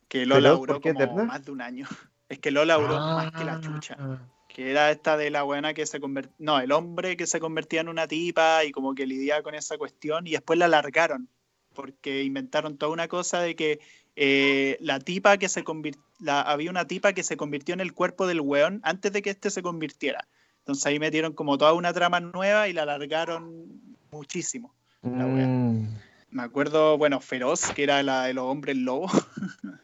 Que 0.08 0.26
Lola 0.26 0.52
duró 0.52 0.82
como 0.82 1.26
más 1.26 1.46
de 1.46 1.52
un 1.52 1.62
año. 1.62 1.88
Es 2.30 2.40
que 2.40 2.52
Lola 2.52 2.76
duró 2.76 2.98
más 2.98 3.32
que 3.32 3.44
la 3.44 3.60
chucha. 3.60 3.98
Ah. 4.00 4.20
Que 4.48 4.72
era 4.72 4.92
esta 4.92 5.16
de 5.16 5.30
la 5.30 5.44
buena 5.44 5.74
que 5.74 5.86
se 5.86 6.00
convertía. 6.00 6.36
No, 6.40 6.60
el 6.60 6.72
hombre 6.72 7.16
que 7.16 7.28
se 7.28 7.40
convertía 7.40 7.82
en 7.82 7.90
una 7.90 8.08
tipa 8.08 8.64
y 8.66 8.72
como 8.72 8.96
que 8.96 9.06
lidiaba 9.06 9.42
con 9.44 9.56
esa 9.56 9.78
cuestión 9.78 10.28
y 10.28 10.32
después 10.32 10.60
la 10.60 10.68
largaron. 10.68 11.30
Porque 11.74 12.24
inventaron 12.24 12.78
toda 12.78 12.92
una 12.92 13.08
cosa 13.08 13.42
de 13.42 13.56
que 13.56 13.80
eh, 14.16 14.78
la 14.82 15.00
tipa 15.00 15.38
que 15.38 15.50
se 15.50 15.64
convirtió. 15.64 16.04
Había 16.28 16.70
una 16.70 16.86
tipa 16.86 17.14
que 17.14 17.24
se 17.24 17.38
convirtió 17.38 17.74
en 17.74 17.80
el 17.80 17.94
cuerpo 17.94 18.28
del 18.28 18.42
weón 18.42 18.80
antes 18.84 19.12
de 19.14 19.22
que 19.22 19.30
este 19.30 19.50
se 19.50 19.62
convirtiera. 19.62 20.28
Entonces 20.62 20.86
ahí 20.86 21.00
metieron 21.00 21.34
como 21.34 21.58
toda 21.58 21.74
una 21.74 21.92
trama 21.92 22.20
nueva 22.20 22.68
y 22.68 22.74
la 22.74 22.84
alargaron 22.84 23.68
muchísimo. 24.12 24.74
Mm. 25.02 25.88
Me 26.32 26.44
acuerdo, 26.44 26.98
bueno, 26.98 27.20
Feroz, 27.20 27.72
que 27.74 27.84
era 27.84 28.02
la 28.04 28.26
de 28.26 28.34
los 28.34 28.46
hombres 28.46 28.78
lobos. 28.78 29.12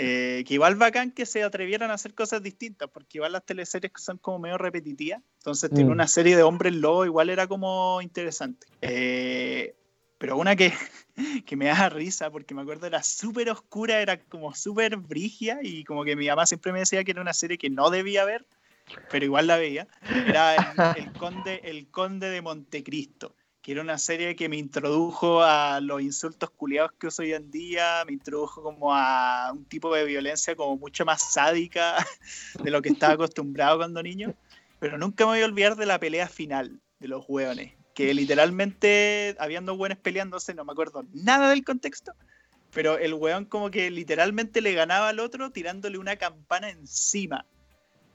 Eh, 0.00 0.44
que 0.46 0.54
igual 0.54 0.76
bacán 0.76 1.10
que 1.10 1.26
se 1.26 1.42
atrevieran 1.42 1.90
a 1.90 1.94
hacer 1.94 2.14
cosas 2.14 2.40
distintas, 2.40 2.88
porque 2.88 3.18
igual 3.18 3.32
las 3.32 3.44
teleseries 3.44 3.90
son 3.96 4.16
como 4.16 4.38
medio 4.38 4.56
repetitivas. 4.56 5.20
Entonces, 5.38 5.70
tiene 5.70 5.90
mm. 5.90 5.92
una 5.92 6.06
serie 6.06 6.36
de 6.36 6.44
hombres 6.44 6.72
lobos, 6.72 7.06
igual 7.06 7.28
era 7.28 7.48
como 7.48 8.00
interesante. 8.00 8.68
Eh, 8.80 9.74
pero 10.18 10.36
una 10.36 10.54
que, 10.54 10.72
que, 11.46 11.56
me 11.56 11.66
da 11.66 11.88
risa, 11.88 12.30
porque 12.30 12.54
me 12.54 12.62
acuerdo 12.62 12.86
era 12.86 13.02
súper 13.02 13.50
oscura, 13.50 14.00
era 14.00 14.20
como 14.20 14.54
súper 14.54 14.96
brigia, 14.96 15.58
y 15.62 15.82
como 15.82 16.04
que 16.04 16.14
mi 16.14 16.28
mamá 16.28 16.46
siempre 16.46 16.72
me 16.72 16.78
decía 16.78 17.02
que 17.02 17.10
era 17.10 17.20
una 17.20 17.34
serie 17.34 17.58
que 17.58 17.68
no 17.68 17.90
debía 17.90 18.24
ver, 18.24 18.46
pero 19.10 19.24
igual 19.24 19.46
la 19.46 19.56
veía. 19.56 19.88
Era 20.26 20.94
el, 20.96 21.12
conde, 21.12 21.60
el 21.64 21.88
conde 21.90 22.30
de 22.30 22.42
Montecristo 22.42 23.34
que 23.68 23.72
era 23.72 23.82
una 23.82 23.98
serie 23.98 24.36
que 24.36 24.48
me 24.48 24.56
introdujo 24.56 25.42
a 25.42 25.80
los 25.82 26.00
insultos 26.00 26.48
culiados 26.50 26.92
que 26.98 27.08
uso 27.08 27.20
hoy 27.20 27.34
en 27.34 27.50
día, 27.50 28.02
me 28.06 28.14
introdujo 28.14 28.62
como 28.62 28.94
a 28.94 29.52
un 29.52 29.66
tipo 29.66 29.94
de 29.94 30.04
violencia 30.04 30.56
como 30.56 30.76
mucho 30.76 31.04
más 31.04 31.34
sádica 31.34 31.96
de 32.62 32.70
lo 32.70 32.80
que 32.80 32.88
estaba 32.88 33.12
acostumbrado 33.12 33.76
cuando 33.76 34.02
niño, 34.02 34.34
pero 34.78 34.96
nunca 34.96 35.24
me 35.24 35.32
voy 35.32 35.42
a 35.42 35.44
olvidar 35.44 35.76
de 35.76 35.84
la 35.86 35.98
pelea 35.98 36.28
final 36.28 36.80
de 36.98 37.08
los 37.08 37.24
hueones, 37.28 37.74
que 37.94 38.14
literalmente 38.14 39.36
habían 39.38 39.66
dos 39.66 39.76
hueones 39.76 39.98
peleándose, 39.98 40.54
no 40.54 40.64
me 40.64 40.72
acuerdo 40.72 41.04
nada 41.12 41.50
del 41.50 41.64
contexto, 41.64 42.12
pero 42.72 42.96
el 42.96 43.12
hueón 43.12 43.44
como 43.44 43.70
que 43.70 43.90
literalmente 43.90 44.60
le 44.60 44.72
ganaba 44.72 45.08
al 45.08 45.20
otro 45.20 45.50
tirándole 45.50 45.98
una 45.98 46.16
campana 46.16 46.70
encima 46.70 47.44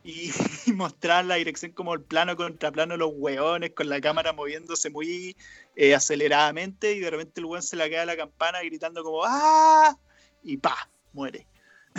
y, 0.03 0.31
mostrar 0.73 1.25
la 1.25 1.35
dirección 1.35 1.71
como 1.71 1.93
el 1.93 2.01
plano 2.01 2.35
contra 2.35 2.71
plano 2.71 2.97
los 2.97 3.11
hueones 3.13 3.71
con 3.71 3.89
la 3.89 4.01
cámara 4.01 4.33
moviéndose 4.33 4.89
muy 4.89 5.35
eh, 5.75 5.95
aceleradamente 5.95 6.93
y 6.93 6.99
de 6.99 7.09
repente 7.09 7.39
el 7.39 7.45
hueón 7.45 7.63
se 7.63 7.75
la 7.75 7.89
queda 7.89 8.03
a 8.03 8.05
la 8.05 8.17
campana 8.17 8.59
gritando 8.63 9.03
como 9.03 9.21
¡Ah! 9.25 9.97
y 10.43 10.57
¡pa! 10.57 10.89
muere. 11.13 11.47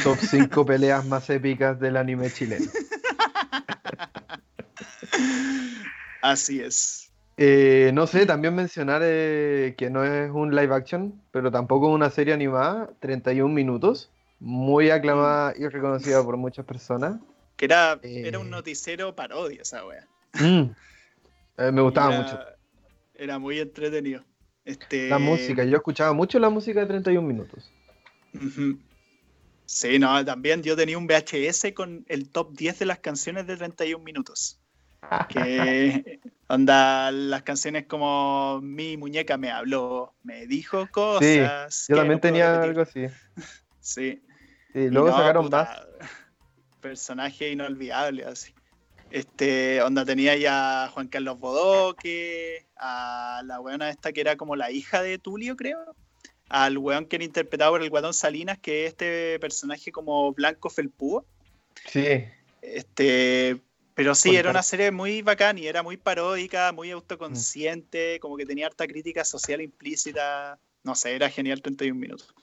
Top 0.02 0.18
5 0.18 0.66
peleas 0.66 1.06
más 1.06 1.30
épicas 1.30 1.78
del 1.78 1.96
anime 1.96 2.30
chileno. 2.30 2.66
Así 6.22 6.60
es. 6.60 7.12
Eh, 7.36 7.90
no 7.94 8.06
sé, 8.06 8.26
también 8.26 8.54
mencionar 8.54 9.02
eh, 9.04 9.74
que 9.76 9.90
no 9.90 10.04
es 10.04 10.30
un 10.30 10.54
live 10.54 10.74
action, 10.74 11.20
pero 11.30 11.50
tampoco 11.50 11.88
es 11.88 11.94
una 11.94 12.10
serie 12.10 12.34
animada, 12.34 12.90
31 13.00 13.52
minutos, 13.52 14.10
muy 14.40 14.90
aclamada 14.90 15.54
y 15.56 15.66
reconocida 15.68 16.22
por 16.24 16.36
muchas 16.36 16.64
personas. 16.64 17.16
Que 17.56 17.66
era, 17.66 17.98
era 18.02 18.38
un 18.38 18.48
eh. 18.48 18.50
noticiero 18.50 19.14
parodia 19.14 19.62
esa 19.62 19.84
wea. 19.86 20.06
Mm. 20.34 20.70
Eh, 21.58 21.72
me 21.72 21.82
gustaba 21.82 22.10
mucho. 22.10 22.38
Era 23.14 23.38
muy 23.38 23.60
entretenido. 23.60 24.22
Este... 24.64 25.08
La 25.08 25.18
música, 25.18 25.64
yo 25.64 25.76
escuchaba 25.76 26.12
mucho 26.12 26.38
la 26.38 26.50
música 26.50 26.80
de 26.80 26.86
31 26.86 27.26
minutos. 27.26 27.70
Sí, 29.66 29.98
no, 29.98 30.24
también 30.24 30.62
yo 30.62 30.76
tenía 30.76 30.98
un 30.98 31.06
VHS 31.06 31.72
con 31.74 32.04
el 32.08 32.28
top 32.28 32.52
10 32.56 32.80
de 32.80 32.86
las 32.86 32.98
canciones 32.98 33.46
de 33.46 33.56
31 33.56 34.02
minutos. 34.02 34.60
Que 35.28 36.20
onda 36.48 37.10
las 37.10 37.42
canciones 37.42 37.86
como 37.86 38.60
Mi 38.62 38.96
muñeca 38.96 39.36
me 39.36 39.50
habló, 39.50 40.14
me 40.22 40.46
dijo 40.46 40.88
cosas. 40.90 41.74
Sí, 41.74 41.92
yo 41.92 41.96
también 41.96 42.20
tenía 42.20 42.62
algo 42.62 42.82
así. 42.82 43.06
sí. 43.80 44.22
Y 44.74 44.88
luego 44.88 45.12
sacaron 45.12 45.48
más 45.50 45.68
personaje 46.84 47.50
inolvidable, 47.50 48.26
así. 48.26 48.52
Este, 49.10 49.80
onda 49.80 50.04
tenía 50.04 50.36
ya 50.36 50.84
a 50.84 50.88
Juan 50.90 51.08
Carlos 51.08 51.38
Bodoque, 51.40 52.66
a 52.76 53.40
la 53.46 53.58
weona 53.58 53.88
esta 53.88 54.12
que 54.12 54.20
era 54.20 54.36
como 54.36 54.54
la 54.54 54.70
hija 54.70 55.02
de 55.02 55.18
Tulio, 55.18 55.56
creo, 55.56 55.96
al 56.50 56.76
weón 56.76 57.06
que 57.06 57.16
era 57.16 57.24
interpretado 57.24 57.72
por 57.72 57.82
el 57.82 57.88
Guatón 57.88 58.12
Salinas, 58.12 58.58
que 58.58 58.84
es 58.84 58.90
este 58.90 59.38
personaje 59.40 59.92
como 59.92 60.32
blanco 60.34 60.68
felpúo. 60.68 61.24
Sí. 61.86 62.26
Este, 62.60 63.62
pero 63.94 64.14
sí, 64.14 64.36
era 64.36 64.50
una 64.50 64.62
serie 64.62 64.90
muy 64.90 65.22
bacán 65.22 65.56
y 65.56 65.66
era 65.66 65.82
muy 65.82 65.96
paródica, 65.96 66.70
muy 66.72 66.90
autoconsciente, 66.90 68.20
como 68.20 68.36
que 68.36 68.44
tenía 68.44 68.66
harta 68.66 68.86
crítica 68.86 69.24
social 69.24 69.62
implícita. 69.62 70.58
No 70.82 70.94
sé, 70.94 71.14
era 71.14 71.30
genial 71.30 71.62
31 71.62 71.98
minutos. 71.98 72.34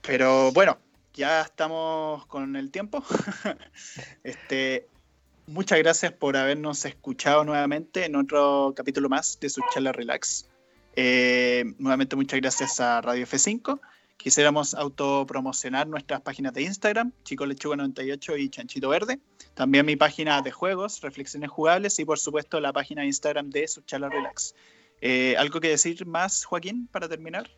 Pero 0.00 0.50
bueno, 0.52 0.78
ya 1.14 1.42
estamos 1.42 2.26
con 2.26 2.56
el 2.56 2.70
tiempo. 2.70 3.02
este, 4.24 4.86
muchas 5.46 5.78
gracias 5.78 6.12
por 6.12 6.36
habernos 6.36 6.84
escuchado 6.84 7.44
nuevamente 7.44 8.04
en 8.04 8.16
otro 8.16 8.72
capítulo 8.76 9.08
más 9.08 9.38
de 9.40 9.50
su 9.50 9.60
charla 9.72 9.92
Relax. 9.92 10.48
Eh, 10.96 11.64
nuevamente 11.78 12.16
muchas 12.16 12.40
gracias 12.40 12.80
a 12.80 13.00
Radio 13.00 13.26
F5. 13.26 13.80
Quisiéramos 14.16 14.74
autopromocionar 14.74 15.86
nuestras 15.88 16.20
páginas 16.20 16.52
de 16.52 16.62
Instagram, 16.62 17.12
Chico 17.24 17.46
Lechuga 17.46 17.76
98 17.76 18.36
y 18.36 18.50
Chanchito 18.50 18.90
Verde. 18.90 19.18
También 19.54 19.86
mi 19.86 19.96
página 19.96 20.42
de 20.42 20.50
juegos, 20.50 21.00
Reflexiones 21.00 21.50
Jugables 21.50 21.98
y 21.98 22.04
por 22.04 22.18
supuesto 22.18 22.60
la 22.60 22.72
página 22.72 23.00
de 23.00 23.08
Instagram 23.08 23.48
de 23.48 23.66
su 23.66 23.80
charla 23.80 24.10
Relax. 24.10 24.54
Eh, 25.00 25.36
¿Algo 25.38 25.60
que 25.60 25.68
decir 25.68 26.04
más, 26.04 26.44
Joaquín, 26.44 26.86
para 26.92 27.08
terminar? 27.08 27.50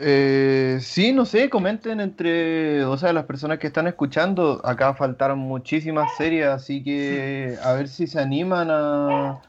Eh, 0.00 0.78
sí, 0.80 1.12
no 1.12 1.24
sé, 1.24 1.50
comenten 1.50 2.00
entre, 2.00 2.84
o 2.84 2.96
sea, 2.96 3.12
las 3.12 3.24
personas 3.24 3.58
que 3.58 3.66
están 3.66 3.88
escuchando. 3.88 4.60
Acá 4.64 4.94
faltaron 4.94 5.38
muchísimas 5.40 6.16
series, 6.16 6.46
así 6.46 6.82
que 6.84 7.56
a 7.64 7.72
ver 7.72 7.88
si 7.88 8.06
se 8.06 8.20
animan 8.20 8.68
a, 8.70 9.40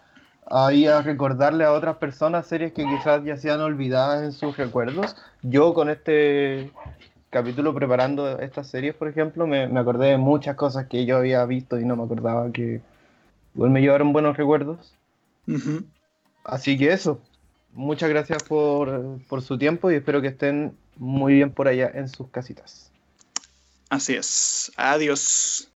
a 0.48 0.74
ir 0.74 0.90
a 0.90 1.02
recordarle 1.04 1.66
a 1.66 1.72
otras 1.72 1.98
personas 1.98 2.48
series 2.48 2.74
que 2.74 2.84
quizás 2.84 3.24
ya 3.24 3.38
sean 3.38 3.62
olvidadas 3.62 4.24
en 4.24 4.32
sus 4.32 4.58
recuerdos. 4.58 5.16
Yo 5.44 5.74
con 5.76 5.90
este 5.90 6.72
capítulo 7.30 7.76
preparando 7.76 8.40
estas 8.40 8.68
series, 8.68 8.96
por 8.96 9.08
ejemplo, 9.08 9.46
me, 9.46 9.66
acordé 9.80 10.08
de 10.08 10.18
muchas 10.18 10.56
cosas 10.56 10.88
que 10.88 11.06
yo 11.06 11.18
había 11.18 11.46
visto 11.46 11.80
y 11.80 11.86
no 11.86 11.96
me 11.96 12.04
acordaba 12.04 12.52
que 12.52 12.82
igual 13.54 13.70
me 13.70 13.82
llevaron 13.82 14.14
buenos 14.14 14.36
recuerdos. 14.36 14.96
Así 16.44 16.76
que 16.76 16.92
eso 16.92 17.22
muchas 17.74 18.10
gracias 18.10 18.44
por, 18.44 19.20
por 19.28 19.42
su 19.42 19.58
tiempo 19.58 19.92
y 19.92 19.96
espero 19.96 20.22
que 20.22 20.28
estén 20.28 20.74
muy 20.98 21.34
bien 21.34 21.52
por 21.52 21.68
allá 21.68 21.90
en 21.94 22.08
sus 22.08 22.30
casitas. 22.30 22.92
Así 23.90 24.16
es. 24.16 24.72
Adiós. 24.78 25.68